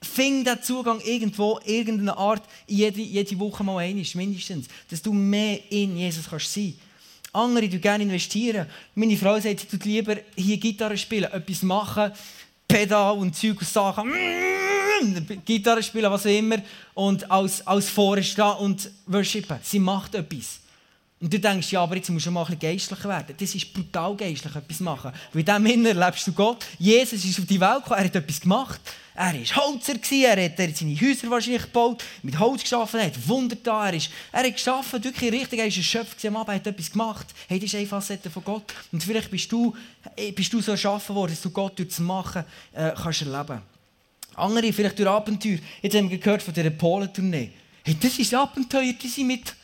fing 0.00 0.42
der 0.44 0.62
Zugang 0.62 1.00
irgendwo, 1.00 1.60
irgendeine 1.64 2.16
Art, 2.16 2.42
jede, 2.66 3.00
jede 3.00 3.38
Woche 3.38 3.62
mal 3.62 3.78
ein, 3.78 4.04
mindestens. 4.14 4.66
Dass 4.88 5.02
du 5.02 5.12
mehr 5.12 5.60
in 5.70 5.96
Jesus 5.96 6.28
kannst 6.28 6.52
sein 6.52 6.74
Andere, 7.34 7.66
die 7.66 7.80
gerne 7.80 8.04
investieren. 8.04 8.66
Meine 8.94 9.16
Frau 9.16 9.40
sagt, 9.40 9.60
sie 9.60 9.66
tut 9.66 9.84
lieber 9.86 10.16
hier 10.36 10.58
Gitarre 10.58 10.98
spielen, 10.98 11.32
etwas 11.32 11.62
machen, 11.62 12.12
Pedal 12.72 13.18
und 13.18 13.36
Zeug 13.36 13.60
und 13.60 13.68
Sachen. 13.68 14.10
Gitarre 15.44 15.82
spielen, 15.82 16.10
was 16.10 16.24
auch 16.24 16.30
immer, 16.30 16.56
und 16.94 17.30
als, 17.30 17.66
als 17.66 17.90
vorne 17.90 18.22
stehen 18.22 18.52
und 18.60 18.90
worshipen. 19.06 19.58
Sie 19.62 19.78
macht 19.78 20.14
etwas. 20.14 20.61
Und 21.22 21.32
du 21.32 21.38
denkst, 21.38 21.70
ja, 21.70 21.80
aber 21.84 21.94
jetzt 21.94 22.10
musst 22.10 22.26
du 22.26 22.32
mal 22.32 22.40
ein 22.40 22.46
bisschen 22.46 22.72
geistlicher 22.72 23.08
werden. 23.08 23.36
Das 23.38 23.54
ist 23.54 23.72
brutal 23.72 24.16
geistlich, 24.16 24.56
etwas 24.56 24.80
machen. 24.80 25.12
Weil 25.32 25.40
in 25.40 25.46
diesem 25.46 25.66
Innen 25.66 25.96
erlebst 25.96 26.26
du 26.26 26.32
Gott. 26.32 26.66
Jesus 26.80 27.24
ist 27.24 27.38
auf 27.38 27.46
die 27.46 27.60
Welt 27.60 27.76
gekommen, 27.76 28.00
er 28.00 28.04
hat 28.06 28.16
etwas 28.16 28.40
gemacht. 28.40 28.80
Er 29.14 29.32
war 29.32 29.64
Holzer, 29.64 29.94
er 30.10 30.44
hat, 30.44 30.76
seine 30.76 31.00
Häuser 31.00 31.30
wahrscheinlich 31.30 31.62
gebaut, 31.62 32.02
mit 32.24 32.36
Holz 32.36 32.62
geschaffen, 32.62 32.98
er 32.98 33.06
hat 33.06 33.28
Wunder 33.28 33.56
da. 33.62 33.86
Er, 33.86 33.94
ist, 33.94 34.10
er 34.32 34.42
hat 34.42 34.52
geschaffen, 34.52 35.04
wirklich 35.04 35.30
richtig, 35.30 35.60
er 35.60 35.66
ist 35.66 35.76
ein 35.76 35.84
Schöpfer 35.84 36.26
am 36.26 36.38
Abend, 36.38 36.56
hat 36.56 36.66
etwas 36.66 36.90
gemacht. 36.90 37.26
Hey, 37.46 37.60
das 37.60 37.68
ist 37.68 37.76
eine 37.76 37.86
Facette 37.86 38.28
von 38.28 38.42
Gott. 38.42 38.74
Und 38.90 39.04
vielleicht 39.04 39.30
bist 39.30 39.52
du, 39.52 39.76
äh, 40.16 40.32
bist 40.32 40.52
du 40.52 40.60
so 40.60 40.72
erschaffen 40.72 41.14
worden, 41.14 41.32
dass 41.32 41.42
du 41.42 41.50
Gott 41.50 41.78
durch 41.78 41.90
das 41.90 42.00
Machen 42.00 42.44
äh, 42.72 42.90
kannst 43.00 43.22
erleben 43.22 43.62
andere 44.34 44.72
vielleicht 44.72 44.98
durch 44.98 45.08
Abenteuer. 45.08 45.58
Jetzt 45.82 45.94
haben 45.94 46.10
wir 46.10 46.18
gehört 46.18 46.42
von 46.42 46.54
dieser 46.54 46.70
Polentournee. 46.70 47.50
Hey, 47.84 47.96
das 48.00 48.18
ist 48.18 48.34
Abenteuer, 48.34 48.94
die 48.94 49.08
sind 49.08 49.26
mit 49.28 49.54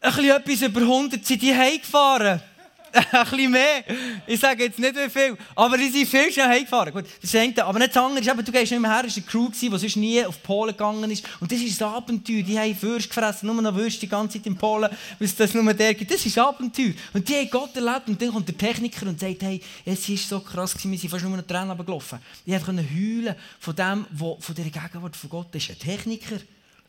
ein 0.00 0.12
bisschen 0.12 0.30
etwas 0.30 0.62
über 0.62 0.80
100 0.80 1.26
sind 1.26 1.42
die 1.42 1.54
heimgefahren. 1.54 2.40
ein 2.92 3.24
bisschen 3.24 3.50
mehr. 3.50 3.84
Ich 4.26 4.40
sage 4.40 4.64
jetzt 4.64 4.78
nicht 4.78 4.94
wie 4.96 5.10
viel. 5.10 5.36
Aber 5.54 5.76
die 5.76 5.88
sind 5.88 6.08
viel 6.08 6.32
schnell 6.32 6.48
heimgefahren. 6.48 6.92
Gut, 6.92 7.04
das 7.20 7.34
ist 7.34 7.58
aber 7.58 7.78
nicht 7.78 7.94
das 7.94 8.02
andere. 8.02 8.20
Ist 8.20 8.28
eben, 8.28 8.44
du 8.44 8.52
gehst 8.52 8.72
nicht 8.72 8.80
mehr 8.80 8.94
her. 8.94 9.04
Es 9.06 9.16
war 9.16 9.22
eine 9.22 9.30
Crew, 9.30 9.48
die 9.50 9.68
sonst 9.68 9.96
nie 9.96 10.24
auf 10.24 10.42
Polen 10.42 10.72
gegangen 10.72 11.10
ist. 11.10 11.24
Und 11.40 11.52
das 11.52 11.60
ist 11.60 11.82
ein 11.82 11.88
Abenteuer. 11.88 12.42
Die 12.42 12.58
haben 12.58 12.82
Würste 12.82 13.08
gefressen. 13.08 13.46
Nur 13.46 13.60
noch 13.60 13.74
Würste 13.74 14.00
die 14.00 14.08
ganze 14.08 14.38
Zeit 14.38 14.46
in 14.46 14.56
Polen, 14.56 14.90
weil 15.18 15.26
es 15.26 15.36
das 15.36 15.52
nur 15.52 15.74
der 15.74 15.94
gibt. 15.94 16.10
Das 16.10 16.24
ist 16.24 16.38
ein 16.38 16.44
Abenteuer. 16.44 16.92
Und 17.12 17.28
die 17.28 17.34
haben 17.34 17.50
Gott 17.50 17.76
erlebt. 17.76 18.08
Und 18.08 18.20
dann 18.22 18.32
kommt 18.32 18.48
der 18.48 18.56
Techniker 18.56 19.06
und 19.06 19.20
sagt, 19.20 19.42
hey, 19.42 19.60
es 19.84 20.08
ist 20.08 20.28
so 20.28 20.40
krass 20.40 20.72
gewesen. 20.72 20.92
Wir 20.92 20.98
sind 20.98 21.10
fast 21.10 21.24
nur 21.24 21.36
noch 21.36 21.46
Tränen 21.46 21.70
runtergelaufen. 21.70 22.18
Die 22.46 22.58
konnten 22.58 22.88
heulen 22.88 23.34
von 23.60 23.76
dem, 23.76 24.06
was 24.10 24.44
von 24.44 24.54
dieser 24.54 24.70
Gegenwart 24.70 25.16
von 25.16 25.30
Gott 25.30 25.54
ist. 25.54 25.70
Ein 25.70 25.78
Techniker. 25.78 26.38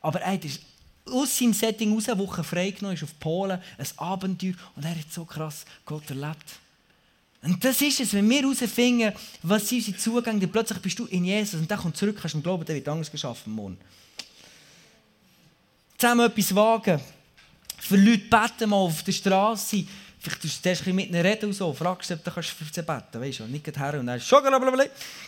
Aber 0.02 0.19
das 0.19 0.45
ist 0.45 0.62
aus 1.12 1.38
seinem 1.38 1.54
Setting 1.54 1.93
raus, 1.93 2.10
eine 2.10 2.19
Woche 2.19 2.43
freigenommen 2.43 2.95
ist 2.95 3.04
auf 3.04 3.19
Polen, 3.19 3.60
ein 3.78 3.88
Abenteuer 3.98 4.54
und 4.76 4.86
er 4.86 4.91
hat 4.91 5.12
so 5.12 5.26
krass 5.26 5.65
Gott 5.86 6.10
erlebt. 6.10 6.60
Und 7.41 7.63
das 7.63 7.82
ist 7.82 8.00
es, 8.02 8.13
wenn 8.13 8.30
wir 8.30 8.41
herausfinden, 8.41 9.13
was 9.43 9.69
sind 9.69 9.80
unsere 9.80 9.98
Zugänge, 9.98 10.39
dann 10.41 10.52
plötzlich 10.52 10.80
bist 10.80 11.00
du 11.00 11.06
in 11.06 11.24
Jesus 11.24 11.60
und 11.60 11.72
dann 11.72 11.80
kommt 11.80 11.95
zurück, 11.95 12.17
kannst 12.19 12.36
du 12.36 12.41
glauben, 12.41 12.65
der 12.65 12.76
wird 12.76 12.88
anders 12.88 13.10
geschaffen 13.10 13.54
morgen. 13.54 13.78
Zusammen 15.98 16.26
etwas 16.26 16.54
wagen. 16.54 17.00
Für 17.78 17.95
Leute 17.95 18.26
beten 18.30 18.69
mal 18.69 18.78
auf 18.78 19.04
der 19.04 19.12
Straße. 19.12 19.86
Vielleicht 20.19 20.41
tust 20.41 20.58
du 20.58 20.62
zuerst 20.63 20.86
mit 20.88 21.10
ihnen 21.10 21.22
reden 21.22 21.45
und 21.45 21.54
so. 21.54 21.74
Fragst 21.74 22.10
du, 22.10 22.13
ob 22.15 22.24
du 22.24 22.32
für 22.32 22.43
sie 22.43 22.82
beten 22.82 22.86
kannst. 22.86 23.22
Weißt 23.22 23.39
du, 23.39 23.43
nicht 23.45 23.78
her 23.78 24.00
und 24.00 24.08
dann 24.08 24.19
schon 24.19 24.43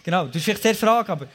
Genau, 0.04 0.26
du 0.28 0.34
hast 0.34 0.44
vielleicht 0.44 0.64
sehr 0.64 0.76
fragen, 0.76 1.12
aber 1.12 1.28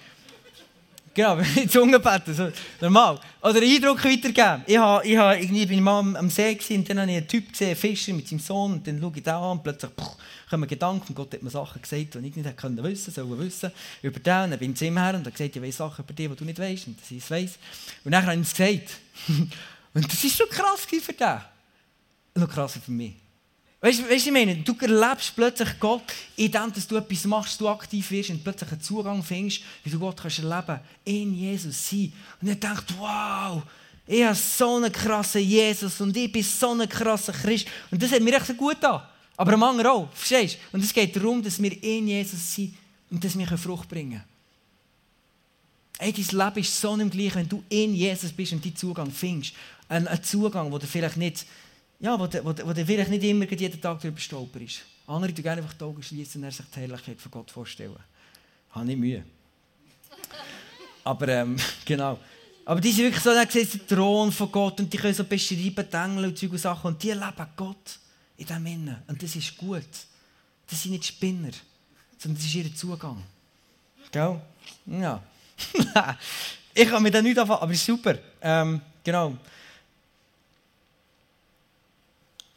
Genau, 1.17 1.39
ich 1.57 1.71
Zunge 1.71 1.99
beten, 1.99 2.35
so, 2.35 2.53
normal. 2.79 3.19
Oder 3.41 3.63
Eindruck 3.63 4.05
weitergeben. 4.05 4.63
Ich, 4.67 4.77
habe, 4.77 5.07
ich, 5.07 5.17
habe, 5.17 5.39
ich 5.39 5.67
bin 5.67 5.83
mal 5.83 6.15
am 6.15 6.29
See 6.29 6.55
gewesen, 6.55 6.81
und 6.81 6.91
dann 6.91 7.01
habe 7.01 7.11
ich 7.11 7.17
einen 7.17 7.27
Typ 7.27 7.49
gesehen, 7.49 7.75
Fischer 7.75 8.13
mit 8.13 8.29
seinem 8.29 8.41
Sohn, 8.41 8.75
und 8.75 8.87
dann 8.87 9.01
schaue 9.01 9.13
ich 9.17 9.23
den 9.23 9.33
an 9.33 9.53
und 9.53 9.63
plötzlich 9.63 9.97
puh, 9.97 10.11
kommen 10.51 10.69
Gedanken, 10.69 11.15
Gott 11.15 11.33
hat 11.33 11.43
mir 11.43 11.49
Sachen 11.49 11.81
gesagt, 11.81 12.17
die 12.17 12.29
ich 12.29 12.37
nicht 12.37 12.57
können 12.59 12.83
wissen, 12.85 13.15
sollen 13.15 13.39
wissen, 13.39 13.73
über 14.03 14.21
den, 14.21 14.45
und 14.45 14.51
dann 14.51 14.59
bin 14.59 14.73
ich 14.73 14.77
zu 14.77 14.85
ihm 14.85 14.99
her 14.99 15.15
und 15.15 15.27
er 15.27 15.33
gesagt, 15.33 15.57
ich 15.57 15.63
weiß 15.63 15.77
Sachen 15.79 16.05
über 16.05 16.13
dich, 16.13 16.29
die 16.29 16.37
du 16.37 16.45
nicht 16.45 16.59
weißt, 16.59 16.87
und 16.89 17.01
dass 17.01 17.11
ich 17.11 17.25
es 17.25 17.31
weiss. 17.31 17.53
Und 18.05 18.13
dann 18.13 18.23
habe 18.23 18.35
ich 18.35 18.39
ihm 18.39 18.43
gesagt. 18.43 18.91
und 19.95 20.13
das 20.13 20.23
war 20.23 20.31
so 20.31 20.45
krass 20.51 20.81
für 20.85 21.13
den. 21.15 21.41
Noch 22.35 22.51
krasser 22.51 22.81
für 22.83 22.93
mich. 22.93 23.15
Weißt 23.81 24.01
du, 24.01 24.09
ich 24.09 24.31
meine, 24.31 24.57
du 24.57 24.75
erlebst 24.81 25.35
plötzlich 25.37 25.79
Gott, 25.79 26.13
indem 26.37 26.73
du 26.89 26.97
etwas 26.97 27.25
machst, 27.25 27.61
du 27.61 27.69
aktiv 27.69 28.11
wirst 28.11 28.31
und 28.31 28.43
plötzlich 28.43 28.73
einen 28.73 28.81
Zugang 28.81 29.23
findest, 29.23 29.63
wie 29.85 29.91
du 29.91 29.99
Gott 29.99 30.17
kannst 30.17 30.39
erleben 30.39 30.81
in 31.05 31.35
Jesus 31.35 31.89
sein. 31.89 32.13
Und 32.41 32.49
er 32.49 32.55
denkt, 32.55 32.95
wow, 32.99 33.63
ich 34.07 34.25
habe 34.25 34.35
so 34.35 34.77
einen 34.77 34.91
krassen 34.91 35.43
Jesus 35.43 36.01
und 36.01 36.17
ich 36.17 36.33
bin 36.33 36.43
so 36.43 36.73
ein 36.73 36.89
krasser 36.89 37.33
Christ. 37.33 37.67
Und 37.91 38.03
das 38.03 38.13
hat 38.13 38.23
mir 38.23 38.37
echt 38.37 38.57
gut 38.57 38.83
an. 38.85 39.03
Aber 39.37 39.53
am 39.53 39.63
anderen 39.63 39.91
auch, 39.91 40.09
verstehst 40.13 40.57
du? 40.57 40.77
Und 40.77 40.85
es 40.85 40.93
geht 40.93 41.15
darum, 41.15 41.43
dass 41.43 41.61
wir 41.61 41.83
in 41.83 42.09
Jesus 42.09 42.55
sind 42.55 42.75
und 43.11 43.23
dass 43.23 43.37
wir 43.37 43.47
Frucht 43.59 43.89
bringen 43.89 44.23
können. 45.99 46.15
Dein 46.15 46.47
Leben 46.47 46.61
ist 46.61 46.81
so 46.81 46.97
nicht 46.97 47.11
gleich, 47.11 47.35
wenn 47.35 47.49
du 47.49 47.63
in 47.69 47.95
Jesus 47.95 48.33
bist 48.33 48.53
und 48.53 48.65
diesen 48.65 48.77
Zugang 48.77 49.11
findest. 49.11 49.55
Ein, 49.89 50.09
Zugang, 50.23 50.71
wo 50.71 50.79
du 50.79 50.87
vielleicht 50.87 51.17
nicht 51.17 51.47
ja, 51.99 52.19
wo, 52.19 52.25
wo, 52.25 52.67
wo 52.67 52.73
du 52.73 52.85
vielleicht 52.85 53.11
nicht 53.11 53.25
immer 53.25 53.51
jeden 53.51 53.81
Tag 53.81 54.01
darüber 54.01 54.21
stolper 54.21 54.61
ist. 54.61 54.83
Andere 55.07 55.33
gerne 55.33 55.63
einfach 55.63 55.75
die 55.75 55.85
Augen 55.85 55.97
und 55.97 56.05
sich 56.05 56.67
die 56.75 56.81
Herrlichkeit 56.81 57.21
von 57.21 57.31
Gott 57.31 57.51
vorstellen. 57.51 57.97
Habe 58.71 58.87
nicht 58.87 58.99
Mühe. 58.99 59.25
Aber 61.05 61.47
genau. 61.85 62.19
Aber 62.65 62.81
die 62.81 62.91
sind 62.91 63.05
wirklich 63.05 63.23
so, 63.23 63.33
dann 63.33 63.49
sehen 63.49 63.69
den 63.71 63.87
Thron 63.87 64.33
von 64.33 64.51
Gott 64.51 64.81
und 64.81 64.93
die 64.93 64.97
können 64.97 65.15
so 65.15 65.25
beschreiben, 65.25 65.87
die 65.91 65.97
Engel 65.97 66.25
und 66.25 66.59
Sachen. 66.59 66.89
Und 66.89 67.03
die 67.03 67.11
erleben 67.11 67.47
Gott 67.55 67.99
in 68.37 68.47
dem 68.47 68.67
Innen. 68.67 68.97
Und 69.07 69.23
das 69.23 69.37
ist 69.37 69.57
gut. 69.57 69.87
Das 70.69 70.83
sind 70.83 70.91
nicht 70.91 71.07
Spinner, 71.07 71.53
sondern 72.19 72.37
das 72.37 72.47
ist 72.47 72.55
ihr 72.57 72.75
Zugang. 72.75 73.23
Gell? 74.11 74.41
Ja. 74.87 75.23
ich 76.75 76.89
kann 76.89 77.03
mir 77.03 77.11
da 77.13 77.23
nicht 77.23 77.39
anfangen, 77.39 77.63
aber 77.63 77.73
ist 77.73 77.87
super. 77.87 78.19
Ähm, 78.41 78.81
genau. 79.05 79.37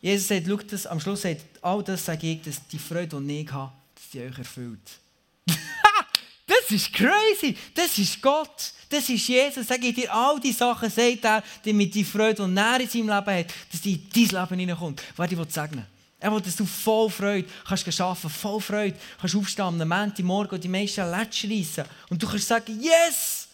Jesus 0.01 0.27
sagt, 0.27 0.45
schau 0.47 0.57
das, 0.57 0.87
am 0.87 0.99
Schluss 0.99 1.21
sagt, 1.21 1.45
all 1.61 1.83
das 1.83 2.05
sage 2.05 2.31
ich, 2.31 2.41
dass 2.41 2.65
die 2.67 2.79
Freude, 2.79 3.19
die 3.21 3.41
ich 3.41 3.51
habe, 3.51 3.71
dass 3.95 4.09
die 4.11 4.21
euch 4.21 4.37
erfüllt. 4.37 4.99
das 6.47 6.71
ist 6.71 6.93
crazy! 6.93 7.57
Das 7.73 7.97
ist 7.97 8.21
Gott! 8.21 8.73
Das 8.89 9.07
ist 9.07 9.27
Jesus. 9.27 9.67
Sag 9.67 9.83
ich 9.83 9.93
dir, 9.93 10.11
all 10.11 10.39
die 10.39 10.51
Sachen 10.51 10.89
sagt 10.89 11.23
er, 11.23 11.43
damit 11.63 11.93
die 11.93 12.03
Freude, 12.03 12.47
die 12.47 12.57
er 12.57 12.79
in 12.79 12.89
seinem 12.89 13.09
Leben 13.09 13.39
hat, 13.39 13.53
dass 13.71 13.81
die 13.81 13.93
in 13.93 14.09
dein 14.09 14.41
Leben 14.41 14.59
hineinkommt. 14.59 15.01
Was 15.15 15.31
ich 15.31 15.37
segnen 15.49 15.85
Er 16.19 16.31
will, 16.31 16.41
dass 16.41 16.55
du 16.55 16.65
voll 16.65 17.09
Freude 17.09 17.47
kannst 17.67 18.01
arbeiten, 18.01 18.29
voll 18.29 18.59
Freude 18.59 18.97
kannst 19.19 19.35
aufstehen 19.35 19.65
am 19.65 19.87
Montag 19.87 20.25
morgen 20.25 20.55
und 20.55 20.63
die 20.63 20.67
meisten 20.67 21.09
Lätsch 21.11 21.45
reissen. 21.45 21.85
Und 22.09 22.21
du 22.21 22.27
kannst 22.27 22.47
sagen, 22.47 22.81
yes! 22.81 23.47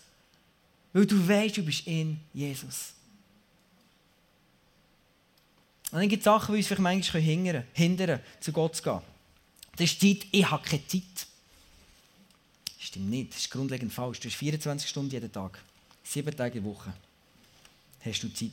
Weil 0.94 1.06
du 1.06 1.28
weißt, 1.28 1.58
du 1.58 1.64
bist 1.64 1.86
in 1.86 2.18
Jesus. 2.34 2.94
Und 5.96 6.02
dann 6.02 6.10
gibt 6.10 6.20
es 6.20 6.26
Sachen, 6.26 6.54
die 6.54 6.58
uns 6.58 6.68
vielleicht 6.68 6.82
manchmal 6.82 7.24
hindern, 7.24 7.64
hindern, 7.72 8.20
zu 8.42 8.52
Gott 8.52 8.76
zu 8.76 8.84
gehen. 8.84 9.00
Das 9.78 9.90
ist 9.90 10.02
Zeit, 10.02 10.28
ich 10.30 10.52
habe 10.52 10.62
keine 10.62 10.86
Zeit. 10.86 11.26
Stimmt 12.78 13.10
nicht, 13.10 13.30
das 13.30 13.38
ist 13.38 13.50
grundlegend 13.50 13.94
falsch. 13.94 14.20
Du 14.20 14.28
hast 14.28 14.36
24 14.36 14.90
Stunden 14.90 15.10
jeden 15.10 15.32
Tag, 15.32 15.58
sieben 16.04 16.36
Tage 16.36 16.58
in 16.58 16.66
der 16.66 16.74
Woche. 16.74 16.94
Hast 18.04 18.22
du 18.22 18.34
Zeit. 18.34 18.52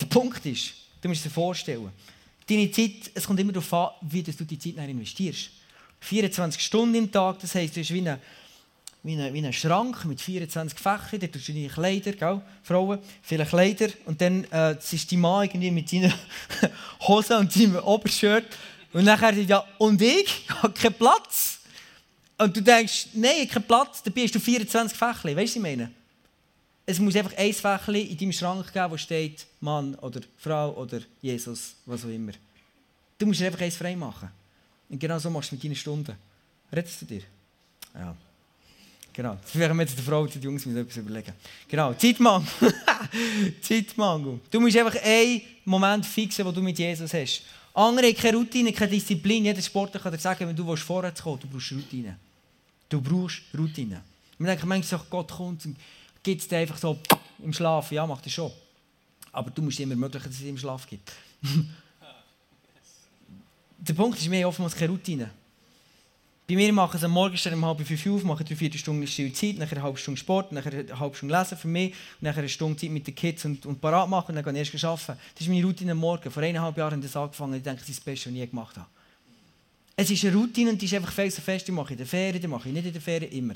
Der 0.00 0.06
Punkt 0.06 0.44
ist, 0.46 0.74
du 1.00 1.10
musst 1.10 1.24
dir 1.24 1.30
vorstellen, 1.30 1.92
deine 2.48 2.72
Zeit, 2.72 3.12
es 3.14 3.24
kommt 3.24 3.38
immer 3.38 3.52
darauf 3.52 3.72
an, 3.72 3.90
wie 4.00 4.24
du 4.24 4.32
die 4.32 4.58
Zeit 4.58 4.78
investierst. 4.78 5.50
24 6.00 6.60
Stunden 6.60 6.96
im 6.96 7.12
Tag, 7.12 7.38
das 7.38 7.54
heisst, 7.54 7.76
du 7.76 7.80
hast 7.82 7.94
wie 7.94 8.00
eine 8.00 8.20
wie 9.02 9.14
ein, 9.14 9.32
wie 9.32 9.44
ein 9.44 9.52
Schrank 9.52 10.04
mit 10.04 10.20
24 10.20 10.78
Fächern, 10.78 11.20
da 11.20 11.26
tust 11.28 11.48
du 11.48 11.52
deine 11.52 11.68
Kleider, 11.68 12.12
gell? 12.12 12.40
Frauen, 12.62 12.98
viele 13.22 13.46
Kleider. 13.46 13.88
Und 14.06 14.20
dann 14.20 14.44
äh, 14.44 14.76
ist 14.78 15.10
die 15.10 15.16
Mann 15.16 15.44
irgendwie 15.44 15.70
mit 15.70 15.88
seinen 15.88 16.12
Hosen 17.06 17.36
und 17.36 17.52
seinem 17.52 17.76
Obershirt. 17.76 18.56
Und 18.92 19.04
nachher 19.04 19.34
sagt 19.34 19.48
ja, 19.48 19.64
und 19.78 20.00
ich? 20.02 20.44
Ich 20.48 20.62
habe 20.62 20.72
keinen 20.72 20.94
Platz. 20.94 21.60
Und 22.36 22.56
du 22.56 22.60
denkst, 22.60 23.08
nein, 23.14 23.42
ich 23.42 23.50
keinen 23.50 23.64
Platz, 23.64 24.02
dann 24.02 24.12
bist 24.12 24.34
du 24.34 24.40
24 24.40 24.96
Fächer. 24.96 25.12
Weißt 25.12 25.24
du, 25.24 25.40
was 25.40 25.54
ich 25.54 25.62
meine? 25.62 25.90
Es 26.86 26.98
muss 26.98 27.14
einfach 27.16 27.36
ein 27.36 27.52
Fächchen 27.52 27.94
in 27.94 28.16
deinem 28.16 28.32
Schrank 28.32 28.72
geben, 28.72 28.90
wo 28.90 28.96
steht 28.96 29.46
Mann 29.60 29.94
oder 29.96 30.20
Frau 30.38 30.72
oder 30.74 31.00
Jesus, 31.20 31.74
was 31.84 32.04
auch 32.04 32.08
immer. 32.08 32.32
Du 33.18 33.26
musst 33.26 33.42
einfach 33.42 33.60
eins 33.60 33.76
frei 33.76 33.94
machen. 33.94 34.30
Und 34.88 34.98
genau 34.98 35.18
so 35.18 35.28
machst 35.28 35.50
du 35.50 35.56
mit 35.56 35.64
deinen 35.64 35.76
Stunden. 35.76 36.16
Redest 36.72 37.02
du 37.02 37.06
dir? 37.06 37.22
Ja. 37.94 38.16
Genau. 39.18 39.36
Das 39.42 39.58
wäre 39.58 39.74
jetzt 39.80 39.98
die 39.98 40.02
Frau 40.02 40.24
die 40.28 40.38
Jungs 40.38 40.64
müssen 40.64 40.78
etwas 40.78 40.96
überlegen. 40.96 41.32
Genau. 41.66 41.92
Zeitmangel. 41.94 42.46
Zeitmangel. 43.60 44.38
Du 44.48 44.60
musst 44.60 44.76
einfach 44.76 44.94
einen 45.02 45.42
Moment 45.64 46.06
fixen, 46.06 46.44
wo 46.44 46.52
du 46.52 46.62
mit 46.62 46.78
Jesus 46.78 47.12
hast. 47.12 47.42
Andere 47.74 48.06
haben 48.06 48.16
keine 48.16 48.36
Routine, 48.36 48.72
keine 48.72 48.92
Disziplin. 48.92 49.44
Jeder 49.44 49.60
Sportler 49.60 49.98
kann 49.98 50.12
dir 50.12 50.20
sagen, 50.20 50.46
wenn 50.46 50.54
du 50.54 50.76
vorwärts 50.76 51.20
kommen 51.20 51.40
du 51.40 51.48
brauchst 51.48 51.72
Routine. 51.72 52.16
Du 52.88 53.00
brauchst 53.00 53.40
Routine. 53.58 54.02
Man 54.38 54.50
denkt 54.50 54.64
manchmal, 54.64 55.00
Gott 55.10 55.32
kommt 55.32 55.66
und 55.66 55.76
gibt 56.22 56.40
es 56.40 56.46
dir 56.46 56.58
einfach 56.58 56.78
so 56.78 56.96
im 57.42 57.52
Schlaf. 57.52 57.90
Ja, 57.90 58.06
macht 58.06 58.24
er 58.24 58.30
schon. 58.30 58.52
Aber 59.32 59.50
du 59.50 59.62
musst 59.62 59.80
immer 59.80 59.94
ermöglichen, 59.94 60.28
dass 60.28 60.38
es 60.38 60.46
im 60.46 60.56
Schlaf 60.56 60.86
gibt. 60.86 61.10
Der 63.78 63.94
Punkt 63.94 64.16
ist 64.20 64.28
mehr 64.28 64.46
oftmals 64.46 64.76
keine 64.76 64.92
Routine. 64.92 65.28
Bei 66.48 66.54
mir 66.54 66.72
machen 66.72 66.98
sie 66.98 67.04
am 67.04 67.10
Morgen 67.10 67.36
um 67.52 67.64
halb 67.66 67.86
fünf 67.86 68.06
auf, 68.06 68.24
machen 68.24 68.46
drei, 68.46 68.56
vier 68.56 68.72
Stunden 68.72 69.06
stille 69.06 69.34
Zeit, 69.34 69.58
nachher 69.58 69.76
eine 69.76 69.82
halbe 69.82 69.98
Stunde 69.98 70.18
Sport, 70.18 70.50
nachher 70.50 70.72
eine 70.72 70.98
halbe 70.98 71.14
Stunde 71.14 71.36
Lesen 71.36 71.58
für 71.58 71.68
mich, 71.68 71.90
und 71.90 72.22
nachher 72.22 72.38
eine 72.38 72.48
Stunde 72.48 72.78
Zeit 72.78 72.88
mit 72.88 73.06
den 73.06 73.14
Kids 73.14 73.44
und, 73.44 73.66
und 73.66 73.82
parat 73.82 74.08
machen 74.08 74.30
und 74.30 74.42
dann 74.42 74.54
gehe 74.54 74.62
ich 74.62 74.72
erst 74.72 74.82
arbeiten. 74.82 75.20
Das 75.34 75.42
ist 75.42 75.48
meine 75.48 75.62
Routine 75.62 75.92
am 75.92 75.98
Morgen. 75.98 76.30
Vor 76.30 76.42
eineinhalb 76.42 76.74
Jahren 76.78 76.92
habe 76.92 77.04
ich 77.04 77.12
das 77.12 77.20
angefangen 77.20 77.52
ich 77.52 77.62
denke, 77.62 77.80
das 77.80 77.90
ist 77.90 77.98
das 77.98 78.04
Beste, 78.04 78.30
was 78.30 78.32
ich 78.32 78.38
je 78.38 78.46
gemacht 78.46 78.76
habe. 78.78 78.86
Es 79.94 80.10
ist 80.10 80.24
eine 80.24 80.34
Routine 80.34 80.70
und 80.70 80.80
die 80.80 80.86
ist 80.86 80.94
einfach 80.94 81.12
fest 81.12 81.38
fest, 81.40 81.68
die 81.68 81.72
mache 81.72 81.88
ich 81.88 81.90
in 81.90 81.98
der 81.98 82.06
Ferien, 82.06 82.40
die 82.40 82.48
mache 82.48 82.68
ich 82.68 82.74
nicht 82.74 82.86
in 82.86 82.92
der 82.94 83.02
Ferien, 83.02 83.30
immer. 83.30 83.54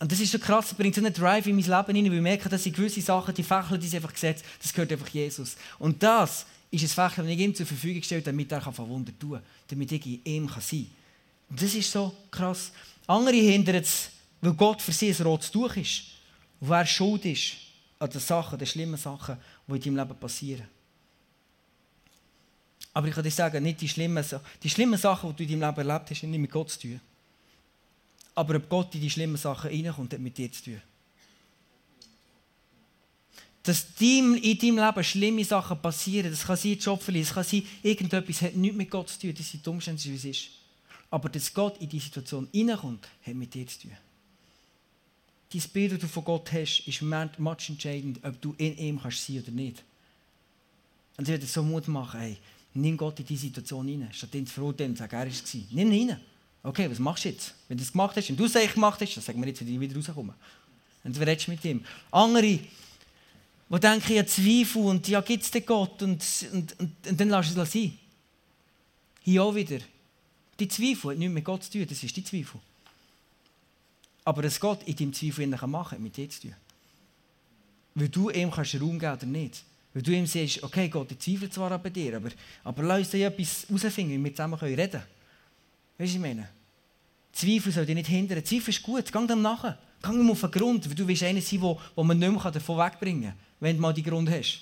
Und 0.00 0.10
das 0.10 0.18
ist 0.18 0.32
so 0.32 0.40
krass, 0.40 0.70
das 0.70 0.76
bringt 0.76 0.96
so 0.96 1.00
einen 1.00 1.14
Drive 1.14 1.46
in 1.46 1.54
mein 1.54 1.64
Leben 1.64 1.72
rein, 1.72 2.04
weil 2.06 2.14
ich 2.14 2.20
merke, 2.20 2.48
dass 2.48 2.66
ich 2.66 2.72
gewisse 2.72 3.00
Sachen, 3.00 3.32
die 3.32 3.44
Fächer, 3.44 3.78
die 3.78 3.86
sind 3.86 3.98
einfach 3.98 4.12
gesetzt, 4.12 4.44
das 4.60 4.72
gehört 4.72 4.90
einfach 4.90 5.06
Jesus. 5.06 5.56
Und 5.78 6.02
das 6.02 6.46
ist 6.72 6.82
ein 6.82 6.88
Fächer, 6.88 7.22
das 7.22 7.30
ich 7.30 7.38
ihm 7.38 7.54
zur 7.54 7.66
Verfügung 7.66 8.02
stelle, 8.02 8.22
damit 8.22 8.50
er 8.50 8.78
Wunder 8.78 9.12
tun 9.18 9.32
kann, 9.32 9.42
damit 9.68 9.92
ich 9.92 10.06
in 10.06 10.20
ihm 10.24 10.48
sein 10.48 10.60
kann. 10.60 11.56
Das 11.56 11.74
ist 11.74 11.92
so 11.92 12.14
krass. 12.30 12.72
Andere 13.06 13.36
hindern 13.36 13.76
es, 13.76 14.10
weil 14.40 14.54
Gott 14.54 14.80
für 14.80 14.92
sie 14.92 15.10
ein 15.10 15.22
rotes 15.22 15.50
Tuch 15.50 15.76
ist. 15.76 16.02
Und 16.60 16.70
wer 16.70 16.86
schuld 16.86 17.24
ist 17.26 17.52
an 17.98 18.08
den 18.08 18.20
Sachen, 18.20 18.58
den 18.58 18.66
schlimmen 18.66 18.96
Sachen, 18.96 19.36
die 19.68 19.74
in 19.74 19.80
deinem 19.96 20.08
Leben 20.08 20.18
passieren. 20.18 20.66
Aber 22.94 23.08
ich 23.08 23.14
kann 23.14 23.24
dir 23.24 23.30
sagen, 23.30 23.62
nicht 23.62 23.80
die 23.80 23.88
schlimmen, 23.88 24.24
die 24.62 24.70
schlimmen 24.70 24.98
Sachen, 24.98 25.34
die 25.36 25.46
du 25.46 25.52
in 25.52 25.60
deinem 25.60 25.74
Leben 25.76 25.88
erlebt 25.88 26.10
hast, 26.10 26.22
haben 26.22 26.30
nicht 26.30 26.40
mit 26.40 26.50
Gott 26.50 26.70
zu 26.70 26.80
tun. 26.80 27.00
Aber 28.34 28.56
ob 28.56 28.68
Gott 28.68 28.94
in 28.94 29.02
die 29.02 29.10
schlimmen 29.10 29.36
Sachen 29.36 29.70
reinkommt, 29.70 30.12
hat 30.12 30.20
mit 30.20 30.38
dir 30.38 30.50
zu 30.50 30.64
tun. 30.64 30.82
Dass 33.62 33.86
in 34.00 34.58
deinem 34.58 34.76
Leben 34.76 35.04
schlimme 35.04 35.44
Sachen 35.44 35.80
passieren. 35.80 36.30
Das 36.30 36.44
kann 36.44 36.56
sein 36.56 36.78
verlieren, 36.80 37.26
das 37.26 37.34
kann 37.34 37.44
sein, 37.44 37.62
irgendetwas 37.82 38.42
hat 38.42 38.56
nichts 38.56 38.76
mit 38.76 38.90
Gott 38.90 39.08
zu 39.08 39.20
tun, 39.20 39.34
das 39.36 39.50
sind 39.50 39.64
die 39.64 39.70
Umstände, 39.70 40.02
wie 40.04 40.14
es 40.14 40.24
ist. 40.24 40.48
Aber 41.10 41.28
dass 41.28 41.52
Gott 41.52 41.80
in 41.80 41.88
diese 41.88 42.06
Situation 42.06 42.48
hineinkommt, 42.52 43.06
hat 43.24 43.34
mit 43.34 43.54
dir 43.54 43.66
zu 43.66 43.82
tun. 43.82 43.92
Dein 45.52 45.62
Bild, 45.72 45.92
das 45.92 45.98
du 46.00 46.08
von 46.08 46.24
Gott 46.24 46.50
hast, 46.52 46.80
ist 46.86 47.02
much 47.02 47.68
entscheidend, 47.68 48.18
ob 48.24 48.40
du 48.40 48.54
in 48.56 48.76
ihm 48.78 49.00
kannst 49.00 49.26
sein 49.26 49.42
oder 49.42 49.50
nicht. 49.50 49.82
Und 51.18 51.28
ich 51.28 51.28
würde 51.28 51.46
so 51.46 51.62
Mut 51.62 51.86
machen, 51.88 52.18
hey, 52.18 52.38
nimm 52.74 52.96
Gott 52.96 53.20
in 53.20 53.26
diese 53.26 53.42
Situation 53.42 53.86
hinein, 53.86 54.12
statt 54.12 54.34
ihn 54.34 54.46
zu 54.46 54.54
verurteilen 54.54 54.92
und 54.92 54.96
sagen, 54.96 55.14
er 55.14 55.20
war 55.20 55.26
es. 55.26 55.54
Nimm 55.70 55.92
ihn 55.92 55.92
hinein. 55.92 56.20
Okay, 56.62 56.90
was 56.90 56.98
machst 56.98 57.24
du 57.24 57.28
jetzt? 57.28 57.54
Wenn 57.68 57.76
du 57.76 57.82
es 57.82 57.92
gemacht 57.92 58.16
hast 58.16 58.30
und 58.30 58.40
du 58.40 58.44
es 58.44 58.52
gemacht 58.52 59.00
hast, 59.00 59.16
dann 59.16 59.22
sagen 59.22 59.40
wir 59.40 59.48
jetzt, 59.48 59.66
wie 59.66 59.74
ich 59.74 59.80
wieder 59.80 59.96
rauskommen. 59.96 60.34
Und 61.04 61.16
du 61.16 61.20
redest 61.20 61.48
mit 61.48 61.64
ihm. 61.64 61.84
Andere, 62.10 62.60
die 63.72 63.80
denken, 63.80 64.12
ja 64.14 64.26
Zweifel 64.26 64.82
und 64.82 65.08
ja, 65.08 65.20
gibt 65.22 65.44
es 65.44 65.50
den 65.50 65.64
Gott 65.64 66.02
und, 66.02 66.22
und, 66.52 66.78
und, 66.78 67.06
und 67.08 67.20
dann 67.20 67.28
lass 67.28 67.56
es 67.56 67.72
sein. 67.72 67.98
Hier 69.22 69.42
auch 69.42 69.54
wieder. 69.54 69.78
Die 70.60 70.68
Zweifel 70.68 71.12
hat 71.12 71.18
nichts 71.18 71.34
mit 71.34 71.44
Gott 71.44 71.64
zu 71.64 71.70
tun, 71.72 71.86
das 71.88 72.02
ist 72.02 72.16
die 72.16 72.24
Zweifel. 72.24 72.60
Aber 74.24 74.42
dass 74.42 74.60
Gott 74.60 74.82
in 74.84 74.96
deinem 74.96 75.12
Zweifel 75.12 75.46
machen 75.46 75.70
kann, 75.70 75.90
hat 75.90 76.00
mit 76.00 76.16
dir 76.16 76.28
zu 76.28 76.42
tun. 76.42 76.54
Weil 77.94 78.08
du 78.08 78.30
ihm 78.30 78.50
kannst 78.50 78.80
Raum 78.80 78.98
geben 78.98 79.12
oder 79.12 79.26
nicht. 79.26 79.64
Weil 79.94 80.02
du 80.02 80.12
ihm 80.12 80.26
sagst, 80.26 80.62
okay 80.62 80.88
Gott, 80.88 81.10
ich 81.10 81.18
zweifle 81.18 81.50
zwar 81.50 81.78
bei 81.78 81.90
dir, 81.90 82.16
aber, 82.16 82.30
aber 82.64 82.82
lass 82.82 82.98
uns 82.98 83.10
da 83.10 83.18
etwas 83.18 83.66
herausfinden, 83.68 84.12
wie 84.12 84.24
wir 84.24 84.34
zusammen 84.34 84.54
reden 84.54 84.90
können. 84.90 85.04
Weißt 85.98 85.98
du, 85.98 86.04
was 86.04 86.10
ich 86.10 86.18
meine? 86.18 86.48
Zweifel 87.32 87.72
soll 87.72 87.86
dich 87.86 87.94
nicht 87.94 88.08
hindern. 88.08 88.44
Zweifel 88.44 88.70
ist 88.70 88.82
gut, 88.82 89.12
geh 89.12 89.26
dem 89.26 89.42
nachher. 89.42 89.78
Geh 90.02 90.10
ihm 90.10 90.30
auf 90.30 90.40
den 90.40 90.50
Grund, 90.50 90.88
weil 90.88 90.94
du 90.94 91.06
willst 91.06 91.22
einer 91.22 91.40
sein, 91.40 91.60
wo, 91.60 91.80
wo 91.94 92.02
man 92.02 92.18
nicht 92.18 92.32
mehr 92.32 92.50
davon 92.50 92.78
wegbringen 92.78 93.30
kann, 93.30 93.38
wenn 93.60 93.76
du 93.76 93.82
mal 93.82 93.92
die 93.92 94.02
Grund 94.02 94.28
hast. 94.30 94.60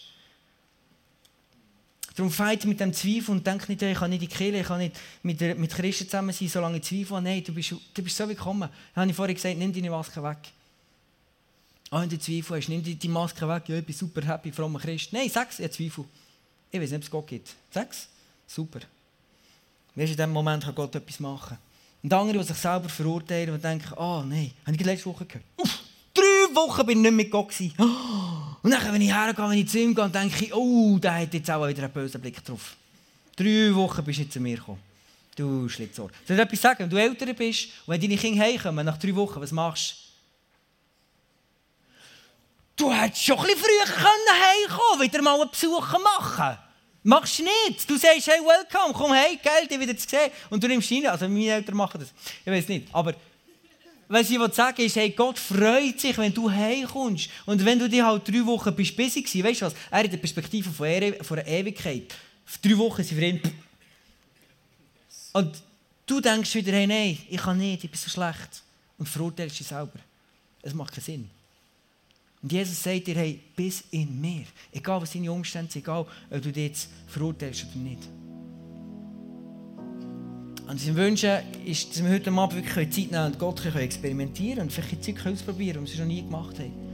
Darum 2.14 2.30
feit 2.30 2.64
mit 2.66 2.78
dem 2.80 2.92
Zweifel 2.92 3.30
und 3.30 3.46
denk 3.46 3.68
nicht, 3.68 3.80
ich 3.80 3.96
kann 3.96 4.10
nicht 4.10 4.22
in 4.22 4.28
die 4.28 4.34
Kirche, 4.34 4.58
ich 4.58 4.66
kann 4.66 4.78
nicht 4.78 4.98
mit, 5.22 5.40
mit 5.58 5.72
Christen 5.72 6.04
zusammen 6.04 6.32
sein, 6.32 6.48
solange 6.48 6.76
ich 6.76 6.82
Zweifel 6.82 7.16
habe. 7.16 7.22
Nein, 7.22 7.42
du 7.42 7.54
bist, 7.54 7.70
du 7.70 8.02
bist 8.02 8.16
so 8.16 8.28
willkommen. 8.28 8.68
Da 8.94 9.00
habe 9.00 9.10
ich 9.10 9.16
vorhin 9.16 9.34
gesagt, 9.34 9.56
nimm 9.56 9.72
deine 9.72 9.90
Maske 9.90 10.22
weg. 10.22 10.38
Ah, 11.90 12.02
wenn 12.02 12.08
du 12.08 12.18
Zweifel 12.18 12.58
hast, 12.58 12.68
nimm 12.68 12.82
die 12.82 13.08
Maske 13.08 13.48
weg. 13.48 13.68
Ja, 13.68 13.76
ich 13.76 13.86
bin 13.86 13.94
super 13.94 14.26
happy, 14.26 14.52
frommer 14.52 14.80
Christ. 14.80 15.12
Nein, 15.12 15.30
sag's, 15.30 15.60
ich 15.60 15.64
habe 15.64 15.74
Zweifel. 15.74 16.04
Ich 16.70 16.80
weiß 16.80 16.90
nicht, 16.90 16.98
ob 16.98 17.04
es 17.04 17.10
Gott 17.10 17.26
gibt. 17.26 17.54
Sag's. 17.70 18.08
Super. 18.46 18.80
Weißt, 19.94 20.10
in 20.10 20.16
diesem 20.16 20.32
Moment 20.32 20.64
kann 20.64 20.74
Gott 20.74 20.94
etwas 20.94 21.20
machen. 21.20 21.56
Und 22.02 22.12
andere, 22.12 22.38
die 22.38 22.44
sich 22.44 22.56
selber 22.56 22.88
verurteilen 22.88 23.54
und 23.54 23.62
denken, 23.62 23.92
oh 23.96 24.22
nein, 24.26 24.52
habe 24.66 24.76
ich 24.76 24.84
letzte 24.84 25.06
Woche 25.06 25.26
gehört. 25.26 25.44
Uff, 25.56 25.78
drei 26.14 26.54
Wochen 26.54 26.86
bin 26.86 26.98
ich 26.98 27.02
nicht 27.02 27.16
mit 27.16 27.30
Gott 27.30 27.48
gewesen. 27.48 27.74
Und 28.62 28.70
dann, 28.70 28.92
wenn 28.92 29.00
ich 29.00 29.10
hergehe, 29.10 29.48
wenn 29.48 29.58
ich 29.58 29.68
zu 29.68 29.78
ihm 29.78 29.94
gehe, 29.94 30.08
denke 30.10 30.44
ich, 30.44 30.54
oh, 30.54 30.98
der 30.98 31.20
hat 31.20 31.32
jetzt 31.32 31.50
auch 31.50 31.66
wieder 31.66 31.82
einen 31.82 31.92
bösen 31.92 32.20
Blick 32.20 32.44
drauf. 32.44 32.76
Drei 33.34 33.74
Wochen 33.74 34.04
bist 34.04 34.18
du 34.18 34.22
nicht 34.22 34.32
zu 34.34 34.40
mir 34.40 34.56
gekommen. 34.56 34.80
Du 35.34 35.66
Schlitzohr. 35.66 36.10
Soll 36.28 36.36
ich 36.36 36.42
etwas 36.42 36.60
sagen? 36.60 36.80
Wenn 36.80 36.90
du 36.90 36.96
älter 36.98 37.32
bist 37.32 37.68
und 37.86 37.94
wenn 37.94 38.00
deine 38.02 38.18
Kinder 38.18 38.44
heimkommen, 38.44 38.84
nach 38.84 38.98
drei 38.98 39.16
Wochen, 39.16 39.40
was 39.40 39.50
machst 39.50 39.94
du? 42.76 42.84
Du 42.84 42.92
hättest 42.92 43.24
schon 43.24 43.38
ein 43.38 43.46
bisschen 43.46 43.60
früher 43.60 43.86
heimkommen 43.86 45.02
wieder 45.02 45.22
mal 45.22 45.40
einen 45.40 45.50
Besuch 45.50 45.92
machen 45.92 46.58
Machst 47.02 47.38
du 47.38 47.44
nicht. 47.44 47.88
Du 47.88 47.96
sagst, 47.96 48.26
hey, 48.26 48.40
welcome, 48.40 48.92
komm 48.92 49.14
hey, 49.14 49.38
geil, 49.42 49.66
dich 49.66 49.80
wieder 49.80 49.96
zu 49.96 50.08
sehen. 50.08 50.30
Und 50.50 50.62
du 50.62 50.68
nimmst 50.68 50.90
ihn. 50.90 51.06
Also 51.06 51.28
meine 51.28 51.48
Eltern 51.48 51.76
machen 51.76 52.00
das. 52.00 52.12
Ich 52.44 52.52
weiß 52.52 52.68
nicht. 52.68 52.88
Aber 52.92 53.14
was 54.08 54.28
ich 54.28 54.38
sagen 54.52 54.82
ist, 54.82 54.96
hey, 54.96 55.10
Gott 55.10 55.38
freut 55.38 55.98
sich, 55.98 56.18
wenn 56.18 56.34
du 56.34 56.50
heimkommst. 56.50 57.30
Und 57.46 57.64
wenn 57.64 57.78
du 57.78 57.88
dich 57.88 58.02
halt 58.02 58.28
drei 58.28 58.44
Wochen 58.44 58.74
bist 58.74 58.96
busy 58.96 59.22
gewesen, 59.22 59.44
weißt 59.44 59.60
du 59.62 59.66
was? 59.66 59.74
Er 59.90 60.04
hat 60.04 60.12
die 60.12 60.16
Perspektive 60.16 60.86
er, 60.86 61.24
von 61.24 61.38
einer 61.38 61.48
Ewigkeit. 61.48 62.14
Drei 62.60 62.76
Wochen 62.76 63.02
sind 63.02 63.16
für 63.16 63.24
ihn. 63.24 63.40
Und 65.32 65.62
du 66.06 66.20
denkst 66.20 66.54
wieder, 66.54 66.72
hey, 66.72 66.86
nein, 66.86 67.18
ich 67.30 67.40
kann 67.40 67.56
nicht, 67.56 67.84
ich 67.84 67.90
bin 67.90 67.98
so 67.98 68.10
schlecht. 68.10 68.62
Und 68.98 69.08
verurteilst 69.08 69.58
dich 69.58 69.66
selber. 69.66 69.98
Es 70.60 70.74
macht 70.74 70.92
keinen 70.92 71.04
Sinn. 71.04 71.30
Und 72.42 72.52
Jesus 72.52 72.82
sagt 72.82 73.06
dir, 73.06 73.14
hey, 73.16 73.38
bis 73.54 73.84
in 73.90 74.20
mir. 74.20 74.44
Egal 74.72 75.02
was 75.02 75.12
deine 75.12 75.30
Umstände 75.30 75.70
sind, 75.70 75.82
egal 75.82 76.06
ob 76.30 76.42
du 76.42 76.52
dich 76.52 76.68
jetzt 76.68 76.88
verurteilst 77.06 77.66
oder 77.66 77.84
nicht. 77.84 78.08
Und 80.66 80.80
ich 80.80 80.94
wünsche, 80.94 81.42
ist, 81.66 81.90
dass 81.90 82.04
wir 82.04 82.10
heute 82.12 82.30
Abend 82.30 82.54
wirklich 82.54 82.90
Zeit 82.90 83.10
nehmen 83.10 83.26
und 83.26 83.38
Gott 83.38 83.64
experimentieren 83.74 84.58
können 84.58 84.68
und 84.68 84.72
vielleicht 84.72 85.04
Zeug 85.04 85.26
ausprobieren, 85.26 85.84
die 85.84 85.92
wir 85.92 86.00
noch 86.00 86.06
nie 86.06 86.22
gemacht 86.22 86.58
haben. 86.58 86.89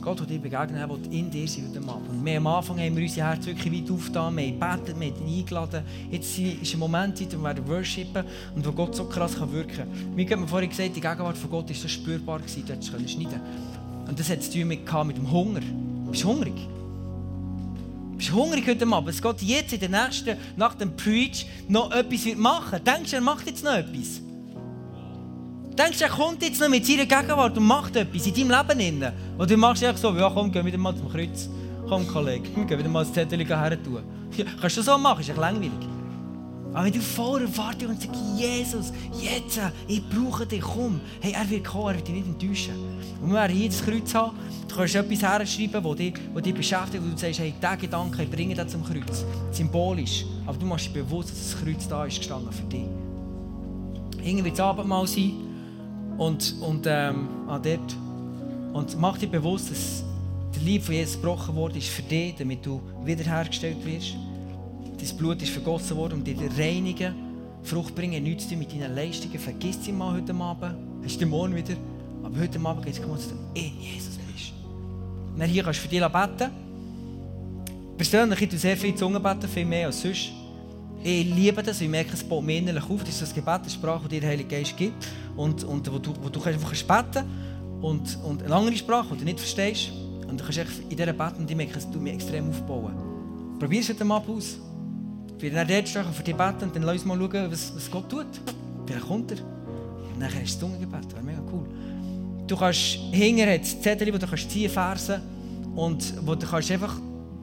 Gott 0.00 0.20
wird 0.20 0.30
dir 0.30 0.38
begegnen, 0.38 0.76
er 0.76 0.88
will 0.88 1.00
in 1.10 1.30
dir 1.30 1.48
sein 1.48 1.64
heute 1.68 1.88
Abend. 1.88 2.24
Wir 2.24 2.36
am 2.36 2.46
Anfang 2.46 2.78
haben 2.78 2.96
wir 2.96 3.02
unser 3.02 3.24
Herz 3.24 3.46
wirklich 3.46 3.72
weit 3.72 3.90
aufgetan, 3.90 4.36
wir 4.36 4.44
haben 4.44 4.60
gebetet, 4.60 5.00
wir 5.00 5.10
haben 5.10 5.28
ihn 5.28 5.38
eingeladen. 5.38 5.82
Jetzt 6.10 6.38
ist 6.38 6.74
ein 6.74 6.78
Moment, 6.78 7.20
wo 7.20 7.36
wir 7.36 7.42
werden 7.42 7.68
worshipen 7.68 8.24
und 8.54 8.66
wo 8.66 8.72
Gott 8.72 8.94
so 8.94 9.04
krass 9.04 9.36
kann 9.36 9.52
wirken 9.52 9.76
kann. 9.76 10.14
Mir 10.14 10.28
hat 10.28 10.48
vorhin 10.48 10.70
gesagt, 10.70 10.96
die 10.96 11.00
Gegenwart 11.00 11.36
von 11.36 11.50
Gott 11.50 11.68
war 11.68 11.76
so 11.76 11.88
spürbar, 11.88 12.38
gewesen, 12.38 12.64
du 12.66 12.72
hättest 12.72 12.94
es 12.94 13.12
schneiden 13.12 13.40
Und 14.06 14.18
das 14.18 14.30
hat 14.30 14.42
zu 14.42 14.52
tun 14.52 14.68
mit, 14.68 14.80
mit 15.04 15.16
dem 15.16 15.30
Hunger. 15.30 15.60
Bist 16.10 16.22
du 16.22 16.28
hungrig? 16.28 16.54
Bist 18.16 18.30
du 18.30 18.34
hungrig 18.34 18.66
heute 18.66 18.86
Abend? 18.86 19.10
Es 19.10 19.22
geht 19.22 19.42
jetzt 19.42 19.72
in 19.72 19.80
der 19.80 19.88
nächsten, 19.88 20.36
nach 20.56 20.74
dem 20.74 20.96
Preach, 20.96 21.46
noch 21.68 21.90
etwas 21.92 22.24
machen. 22.36 22.80
Denkst 22.84 23.10
du, 23.10 23.16
er 23.16 23.22
macht 23.22 23.46
jetzt 23.46 23.64
noch 23.64 23.74
etwas? 23.74 24.22
Denkst 25.78 26.00
er 26.00 26.08
kommt 26.08 26.42
jetzt 26.42 26.60
noch 26.60 26.68
mit 26.68 26.84
seiner 26.84 27.06
Gegenwart 27.06 27.56
und 27.56 27.64
macht 27.64 27.94
etwas 27.94 28.26
in 28.26 28.34
deinem 28.34 28.50
Leben? 28.50 28.80
Innen? 28.80 29.12
Oder 29.36 29.46
du 29.46 29.56
machst 29.56 29.84
einfach 29.84 30.00
so, 30.00 30.12
ja 30.12 30.28
komm, 30.28 30.50
geh 30.50 30.64
wieder 30.64 30.76
mal 30.76 30.96
zum 30.96 31.08
Kreuz. 31.08 31.48
Komm, 31.88 32.04
Kollege, 32.08 32.48
wir 32.52 32.64
gehen 32.64 32.78
wieder 32.80 32.88
mal 32.88 33.04
das 33.04 33.12
Zettel 33.12 33.46
her 33.46 33.82
tun. 33.84 34.02
Ja, 34.36 34.44
kannst 34.60 34.76
du 34.76 34.82
so 34.82 34.98
machen, 34.98 35.20
ist 35.20 35.28
echt 35.28 35.38
langweilig. 35.38 35.70
Aber 36.74 36.84
wenn 36.84 36.92
du 36.92 37.00
voller 37.00 37.44
Erwartung 37.44 37.90
und 37.90 38.02
sagst, 38.02 38.20
Jesus, 38.36 38.92
jetzt, 39.22 39.60
ich 39.86 40.02
brauche 40.08 40.46
dich, 40.46 40.60
komm. 40.60 41.00
Hey, 41.20 41.32
er 41.32 41.48
wird 41.48 41.64
kommen, 41.64 41.90
er 41.90 41.94
wird 41.94 42.08
dich 42.08 42.14
nicht 42.16 42.26
enttäuschen. 42.26 42.74
Und 43.22 43.28
wir 43.28 43.36
werden 43.36 43.56
hier 43.56 43.68
das 43.68 43.84
Kreuz 43.84 44.12
haben, 44.14 44.36
du 44.66 44.74
kannst 44.74 44.96
etwas 44.96 45.22
herschreiben, 45.22 45.82
das 45.84 45.96
dich, 45.96 46.14
dich 46.44 46.54
beschäftigt, 46.54 47.04
wo 47.04 47.08
du 47.08 47.16
sagst, 47.16 47.38
hey, 47.38 47.54
diesen 47.62 47.78
Gedanken, 47.78 48.20
ich 48.20 48.30
bringe 48.30 48.54
das 48.56 48.72
zum 48.72 48.84
Kreuz. 48.84 49.24
Symbolisch. 49.52 50.24
Aber 50.44 50.58
du 50.58 50.66
machst 50.66 50.88
dir 50.88 51.04
bewusst, 51.04 51.30
dass 51.30 51.52
das 51.52 51.62
Kreuz 51.62 51.86
da 51.86 52.04
ist 52.04 52.18
gestanden 52.18 52.52
für 52.52 52.64
dich. 52.64 52.84
Irgendwie 54.20 54.46
wird 54.46 54.54
es 54.54 54.60
Abendmahl 54.60 55.06
sein. 55.06 55.47
Und, 56.18 56.56
und 56.60 56.86
ähm, 56.86 57.28
ah, 57.46 57.58
dort. 57.58 57.96
Und 58.72 59.00
mach 59.00 59.16
dir 59.16 59.28
bewusst, 59.28 59.70
dass 59.70 60.04
der 60.54 60.62
Lieb 60.62 60.82
von 60.82 60.94
Jesus 60.94 61.14
gebrochen 61.14 61.54
wurde 61.54 61.78
ist 61.78 61.88
für 61.88 62.02
dich, 62.02 62.34
damit 62.36 62.66
du 62.66 62.80
wiederhergestellt 63.04 63.84
wirst. 63.84 64.14
Dein 64.98 65.16
Blut 65.16 65.40
ist 65.40 65.52
vergossen 65.52 65.96
worden, 65.96 66.14
um 66.14 66.24
dich 66.24 66.36
zu 66.36 66.44
reinigen. 66.58 67.14
Frucht 67.62 67.94
bringen 67.94 68.38
zu 68.38 68.48
tun 68.48 68.58
mit 68.58 68.72
deinen 68.72 68.94
Leistungen. 68.94 69.38
Vergiss 69.38 69.84
sie 69.84 69.92
mal 69.92 70.14
heute 70.14 70.34
Abend. 70.34 70.74
Hast 71.04 71.20
du 71.20 71.26
morgen 71.26 71.54
wieder. 71.54 71.74
Aber 72.24 72.38
heute 72.38 72.58
Abend 72.60 72.84
geht 72.84 72.94
es 72.94 73.00
darum, 73.00 73.16
dass 73.16 73.28
du 73.28 73.34
in 73.54 73.80
Jesus 73.80 74.18
bist. 74.32 74.52
Und 75.36 75.44
hier 75.44 75.62
kannst 75.62 75.78
du 75.78 75.82
für 75.82 75.88
dich 75.88 76.00
beten. 76.00 76.50
Persönlich, 77.96 78.42
ich 78.42 78.60
sehr 78.60 78.76
viel 78.76 78.94
Zungen 78.94 79.22
beten, 79.22 79.48
viel 79.48 79.64
mehr 79.64 79.86
als 79.86 80.02
sonst. 80.02 80.30
Ich 81.02 81.32
liebe 81.32 81.62
das, 81.62 81.80
ich 81.80 81.88
merke, 81.88 82.12
es 82.14 82.24
baut 82.24 82.44
mir 82.44 82.58
innerlich 82.58 82.82
auf. 82.84 83.00
Das 83.00 83.10
ist 83.10 83.22
das 83.22 83.34
Gebet, 83.34 83.60
die 83.66 83.70
Sprache, 83.70 84.08
die 84.08 84.18
der 84.18 84.30
Heilige 84.30 84.48
Geist 84.48 84.76
gibt. 84.76 85.06
Und, 85.36 85.62
und 85.64 85.92
wo, 85.92 85.98
du, 85.98 86.12
wo 86.20 86.28
du 86.28 86.42
einfach 86.42 86.70
beten 86.70 87.24
und, 87.80 88.18
und 88.24 88.42
eine 88.42 88.54
andere 88.54 88.76
Sprache, 88.76 89.14
die 89.14 89.18
du 89.20 89.24
nicht 89.24 89.38
verstehst. 89.38 89.92
Und 90.28 90.40
du 90.40 90.44
kannst 90.44 90.58
in 90.58 90.96
dieser 90.96 91.12
Beten 91.12 91.42
und 91.42 91.50
ich 91.50 91.56
merke, 91.56 91.78
es 91.78 91.88
tut 91.88 92.02
mich 92.02 92.14
extrem 92.14 92.50
aufbauen. 92.50 92.94
Probier 93.60 93.80
es 93.80 93.88
heute 93.88 94.04
mal 94.04 94.16
aus. 94.16 94.58
Ich 95.36 95.42
werde 95.42 95.56
dann 95.56 95.68
dort 95.68 95.88
stehen 95.88 96.12
für 96.12 96.22
dich 96.22 96.34
beten 96.34 96.64
und 96.64 96.74
dann 96.74 96.82
lass 96.82 96.94
uns 96.94 97.04
mal 97.04 97.16
schauen, 97.16 97.52
was, 97.52 97.74
was 97.74 97.90
Gott 97.90 98.08
tut. 98.08 98.26
Vielleicht 98.84 99.06
kommt 99.06 99.30
er. 99.30 99.38
Und 99.38 100.20
dann 100.20 100.28
hast 100.28 100.34
du 100.34 100.40
das 100.40 100.58
Zungengebet. 100.58 101.04
Das 101.04 101.14
wäre 101.14 101.22
mega 101.22 101.42
cool. 101.52 101.66
Du 102.48 102.56
kannst 102.56 102.98
hinterher 103.12 103.58
das 103.58 103.80
Zettel, 103.80 104.12
wo 104.12 104.18
du 104.18 104.26
kannst 104.26 104.50
ziehen 104.50 104.70
Versen 104.70 105.22
und 105.76 106.14
wo 106.26 106.34
du 106.34 106.44
kannst 106.44 106.72
einfach 106.72 106.96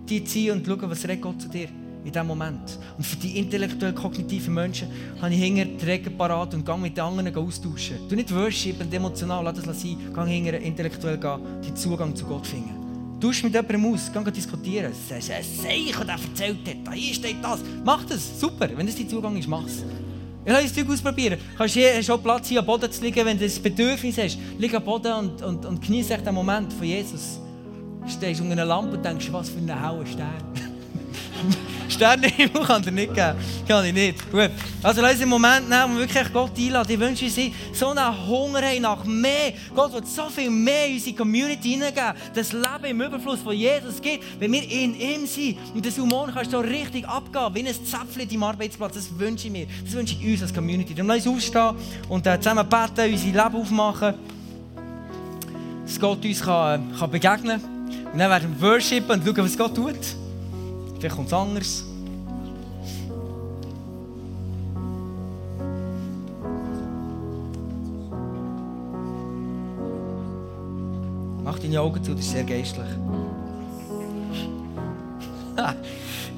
die 0.09 0.23
ziehen 0.25 0.57
und 0.57 0.65
schauen, 0.65 0.89
was 0.89 1.03
redet 1.03 1.21
Gott 1.21 1.41
zu 1.41 1.47
dir 1.47 1.69
in 2.05 2.11
diesem 2.11 2.27
Moment. 2.27 2.79
Und 2.97 3.03
für 3.03 3.15
die 3.17 3.39
intellektuell-kognitiven 3.39 4.53
Menschen 4.53 4.87
habe 5.19 5.33
ich 5.33 5.41
hinter 5.41 5.65
die 5.65 5.85
Regeln 5.85 6.17
parat 6.17 6.53
und 6.53 6.65
gehe 6.65 6.77
mit 6.77 6.95
den 6.95 7.03
anderen 7.03 7.35
austauschen. 7.35 7.97
Du 8.07 8.15
nicht 8.15 8.33
worship 8.33 8.79
und 8.79 8.93
emotional, 8.93 9.43
lass 9.43 9.61
das 9.61 9.81
sein. 9.81 9.97
Geh 10.13 10.31
hinter 10.31 10.59
intellektuell 10.59 11.17
den 11.17 11.75
Zugang 11.75 12.15
zu 12.15 12.25
Gott 12.25 12.45
finden. 12.45 12.85
Tausch 13.19 13.43
mit 13.43 13.53
jemandem 13.53 13.93
aus, 13.93 14.11
geh 14.13 14.31
diskutieren. 14.31 14.93
Sagst, 15.09 15.31
ein 15.31 15.43
Seich, 15.43 15.95
der 15.95 16.15
erzählt 16.15 16.59
hat, 16.85 16.93
hier 16.93 17.13
steht 17.13 17.37
das. 17.41 17.61
Mach 17.83 18.05
das, 18.05 18.39
super. 18.39 18.69
Wenn 18.75 18.85
das 18.85 18.95
dein 18.95 19.09
Zugang 19.09 19.35
ist, 19.37 19.47
mach 19.47 19.65
es. 19.65 19.83
Ich 20.45 20.51
lasse 20.51 20.83
dir 20.83 20.91
ausprobieren. 20.91 21.39
Du 21.57 21.59
hast 21.63 21.73
hier 21.73 22.03
schon 22.03 22.21
Platz 22.21 22.49
hier 22.49 22.59
am 22.59 22.67
Boden 22.67 22.91
zu 22.91 23.01
liegen, 23.03 23.25
wenn 23.25 23.37
du 23.37 23.45
das 23.45 23.57
Bedürfnis 23.57 24.19
hast. 24.19 24.37
Lieg 24.59 24.75
am 24.75 24.83
Boden 24.83 25.11
und, 25.11 25.41
und, 25.41 25.65
und 25.65 25.81
genieße 25.81 26.19
den 26.19 26.35
Moment 26.35 26.71
von 26.71 26.85
Jesus. 26.85 27.39
Du 28.03 28.11
stehst 28.11 28.41
unter 28.41 28.51
einer 28.51 28.65
Lampe 28.65 28.95
und 28.95 29.03
denkst, 29.03 29.29
was 29.31 29.49
für 29.49 29.57
ein 29.57 29.81
hauer 29.81 30.05
Stern. 30.05 30.43
Sternenhimmel 31.89 32.63
kann 32.65 32.83
er 32.83 32.91
nicht 32.91 33.13
geben. 33.13 33.37
Kann 33.67 33.85
ich 33.85 33.93
nicht. 33.93 34.31
Gut. 34.31 34.51
Also 34.81 35.01
lass 35.01 35.13
uns 35.13 35.21
einen 35.21 35.29
Moment 35.29 35.69
nehmen 35.69 35.91
und 35.91 35.97
wirklich 35.99 36.33
Gott 36.33 36.51
einladen. 36.57 36.91
Ich 36.91 36.99
wünsche 36.99 37.25
uns 37.25 37.39
so 37.73 37.89
einen 37.89 38.27
Hunger 38.27 38.61
nach 38.79 39.03
mehr. 39.05 39.53
Gott 39.73 39.93
wird 39.93 40.07
so 40.07 40.29
viel 40.29 40.49
mehr 40.49 40.87
in 40.87 40.95
unsere 40.95 41.15
Community 41.15 41.71
hineingeben. 41.71 42.13
Das 42.33 42.51
Leben 42.51 42.85
im 42.85 43.01
Überfluss, 43.01 43.39
das 43.43 43.53
Jesus 43.53 44.01
gibt, 44.01 44.23
wenn 44.39 44.51
wir 44.51 44.63
in 44.63 44.99
ihm 44.99 45.25
sind. 45.25 45.57
Und 45.73 45.85
das 45.85 45.97
Humor 45.97 46.29
kannst 46.33 46.51
du 46.51 46.57
so 46.57 46.63
richtig 46.63 47.07
abgehen, 47.07 47.53
wie 47.53 47.67
ein 47.67 47.73
Zäpfchen 47.85 48.27
deinem 48.27 48.43
Arbeitsplatz. 48.43 48.95
Das 48.95 49.19
wünsche 49.19 49.47
ich 49.47 49.53
mir. 49.53 49.67
Das 49.83 49.93
wünsche 49.93 50.15
ich 50.19 50.31
uns 50.31 50.41
als 50.41 50.53
Community. 50.53 50.93
Dann 50.93 51.07
lass 51.07 51.25
uns 51.25 51.37
aufstehen 51.37 51.75
und 52.09 52.25
äh, 52.27 52.39
zusammen 52.39 52.67
beten, 52.67 53.13
unser 53.13 53.25
Leben 53.25 53.55
aufmachen. 53.55 54.13
Dass 55.85 55.99
Gott 55.99 56.25
uns 56.25 56.41
kann, 56.41 56.95
kann 56.97 57.11
begegnen 57.11 57.61
kann. 57.61 58.11
Und 58.11 58.19
dann 58.19 58.29
werden 58.29 58.55
wir 58.59 58.69
worshipen 58.69 59.11
und 59.11 59.25
schauen, 59.25 59.45
was 59.45 59.57
Gott 59.57 59.75
tut. 59.75 60.24
Vielleicht 61.05 61.17
kommt 61.17 61.27
es 61.27 61.33
anders. 61.33 61.83
Mach 71.43 71.59
deine 71.59 71.79
Augen 71.79 72.03
zu, 72.03 72.15
das 72.15 72.21
ist 72.21 72.31
sehr 72.31 72.43
geistlich. 72.43 72.87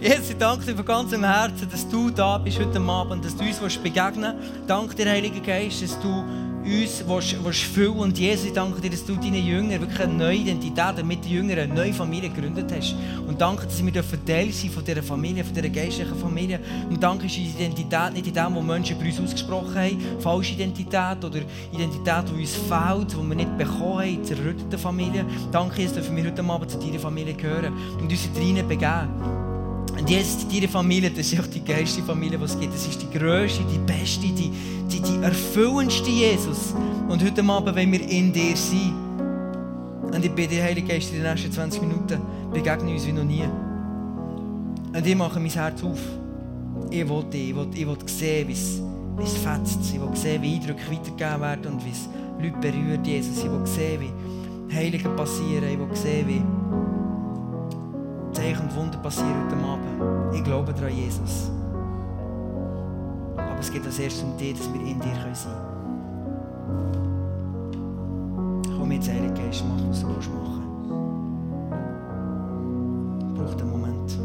Jesus, 0.01 0.31
ich 0.31 0.37
danke 0.37 0.65
dir 0.65 0.75
von 0.75 0.85
ganzem 0.85 1.23
Herzen, 1.23 1.69
dass 1.71 1.87
du 1.87 2.09
da 2.09 2.37
bist 2.37 2.59
heute 2.59 2.81
Abend, 2.81 3.23
dass 3.23 3.37
du 3.37 3.45
uns 3.45 3.77
begegnen 3.77 4.33
willst. 4.37 4.51
Danke 4.67 4.95
dir, 4.95 5.09
Heiliger 5.09 5.39
Geist, 5.39 5.81
dass 5.81 5.97
du 6.01 6.25
uns 6.67 7.03
willst, 7.07 7.43
willst 7.43 7.63
füllen. 7.63 7.97
Und 7.97 8.17
Jesus, 8.17 8.45
ich 8.45 8.53
danke 8.53 8.81
dir, 8.81 8.89
dass 8.89 9.05
du 9.05 9.15
deinen 9.15 9.45
Jüngern 9.45 9.81
wirklich 9.81 9.99
eine 9.99 10.13
neue 10.13 10.37
Identität, 10.37 11.05
mit 11.05 11.23
den 11.23 11.31
Jüngern 11.31 11.59
eine 11.59 11.73
neue 11.73 11.93
Familie 11.93 12.29
gegründet 12.29 12.71
hast. 12.75 12.95
Und 13.27 13.39
danke, 13.39 13.65
dass 13.65 13.83
wir 13.83 14.25
Teil 14.25 14.51
sind 14.51 14.73
von 14.73 14.83
dieser 14.83 15.01
Familie, 15.01 15.43
von 15.43 15.53
dieser 15.53 15.69
geistlichen 15.69 16.15
Familie. 16.15 16.59
Und 16.89 17.01
danke 17.01 17.25
ist 17.25 17.37
unsere 17.37 17.63
Identität 17.63 18.13
nicht 18.13 18.27
in 18.27 18.33
dem, 18.33 18.55
was 18.55 18.63
Menschen 18.63 18.99
bei 18.99 19.05
uns 19.05 19.19
ausgesprochen 19.19 19.75
haben, 19.75 20.01
falsche 20.19 20.53
Identität 20.53 21.23
oder 21.23 21.39
Identität, 21.71 22.23
die 22.29 22.41
uns 22.41 22.55
fehlt, 22.55 23.11
die 23.11 23.29
wir 23.29 23.35
nicht 23.35 23.57
bekommen 23.57 23.99
haben, 23.99 24.23
zerrüttete 24.23 24.77
Familie. 24.77 25.25
Danke, 25.51 25.85
dürfen 25.85 26.15
wir 26.15 26.25
heute 26.25 26.43
Abend 26.43 26.71
zu 26.71 26.77
deiner 26.77 26.99
Familie 26.99 27.33
gehören 27.33 27.73
und 27.99 28.11
uns 28.11 28.29
drinnen 28.33 28.67
begeben. 28.67 29.46
Und 29.93 30.09
jetzt 30.09 30.51
deine 30.51 30.67
Familie, 30.67 31.09
das 31.09 31.31
ist 31.31 31.39
auch 31.39 31.47
die 31.47 31.63
geilste 31.63 32.01
Familie, 32.03 32.37
die 32.37 32.43
es 32.43 32.59
gibt. 32.59 32.73
Das 32.73 32.87
ist 32.87 33.01
die 33.01 33.17
grösste, 33.17 33.63
die 33.63 33.79
beste, 33.79 34.27
die, 34.27 34.51
die, 34.91 35.01
die 35.01 35.23
erfüllendste 35.23 36.09
Jesus. 36.09 36.73
Und 37.07 37.23
heute 37.23 37.43
Abend 37.43 37.75
wollen 37.75 37.91
wir 37.91 38.09
in 38.09 38.33
dir 38.33 38.55
sein. 38.55 38.93
Und 40.13 40.23
ich 40.23 40.31
bitte, 40.31 40.61
Heilige 40.61 40.87
Geist, 40.87 41.11
in 41.11 41.21
den 41.21 41.31
nächsten 41.31 41.51
20 41.51 41.81
Minuten 41.81 42.21
begegne 42.53 42.93
uns 42.93 43.05
wie 43.05 43.11
noch 43.11 43.23
nie. 43.23 43.43
Und 44.93 45.05
ich 45.05 45.15
mache 45.15 45.39
mein 45.39 45.49
Herz 45.49 45.83
auf. 45.83 45.99
Ich 46.89 47.07
will 47.07 47.23
dich, 47.31 47.49
ich 47.49 47.55
will, 47.55 47.67
ich 47.73 47.87
will 47.87 47.97
sehen, 48.05 48.47
wie 48.47 48.53
es 48.53 49.37
fetzt. 49.37 49.79
Ich 49.93 49.99
will 49.99 50.15
sehen, 50.15 50.41
wie 50.41 50.55
Eindrücke 50.55 50.91
weitergegeben 50.91 51.41
werden 51.41 51.73
und 51.73 51.85
wie 51.85 51.91
es 51.91 52.07
Leute 52.41 52.57
berührt, 52.59 53.05
Jesus. 53.05 53.37
Ich 53.43 53.51
will 53.51 53.65
sehen, 53.65 54.01
wie 54.01 54.75
Heilige 54.75 55.09
passieren. 55.09 55.69
Ich 55.69 55.79
will 55.79 55.95
sehen, 55.95 56.27
wie 56.27 56.41
Zeichen 58.47 58.61
und 58.61 58.75
Wunder 58.75 58.97
passieren 58.99 59.33
heute 59.45 59.57
Abend. 59.57 60.33
Ich 60.33 60.41
glaube 60.43 60.73
daran, 60.73 60.95
Jesus. 60.95 61.51
Aber 63.35 63.59
es 63.59 63.69
geht 63.69 63.85
als 63.85 63.99
erstes 63.99 64.23
um 64.23 64.37
dich, 64.37 64.57
dass 64.57 64.73
wir 64.73 64.79
in 64.79 64.99
dir 65.01 65.09
sein 65.33 65.51
können. 66.71 66.93
Komm 68.77 68.91
jetzt, 68.93 69.09
Heilige 69.09 69.33
Geist, 69.33 69.65
mach, 69.67 69.89
was 69.89 69.99
du 69.99 70.07
machen 70.07 70.21
willst. 73.27 73.37
Braucht 73.37 73.61
einen 73.61 73.71
Moment. 73.71 74.17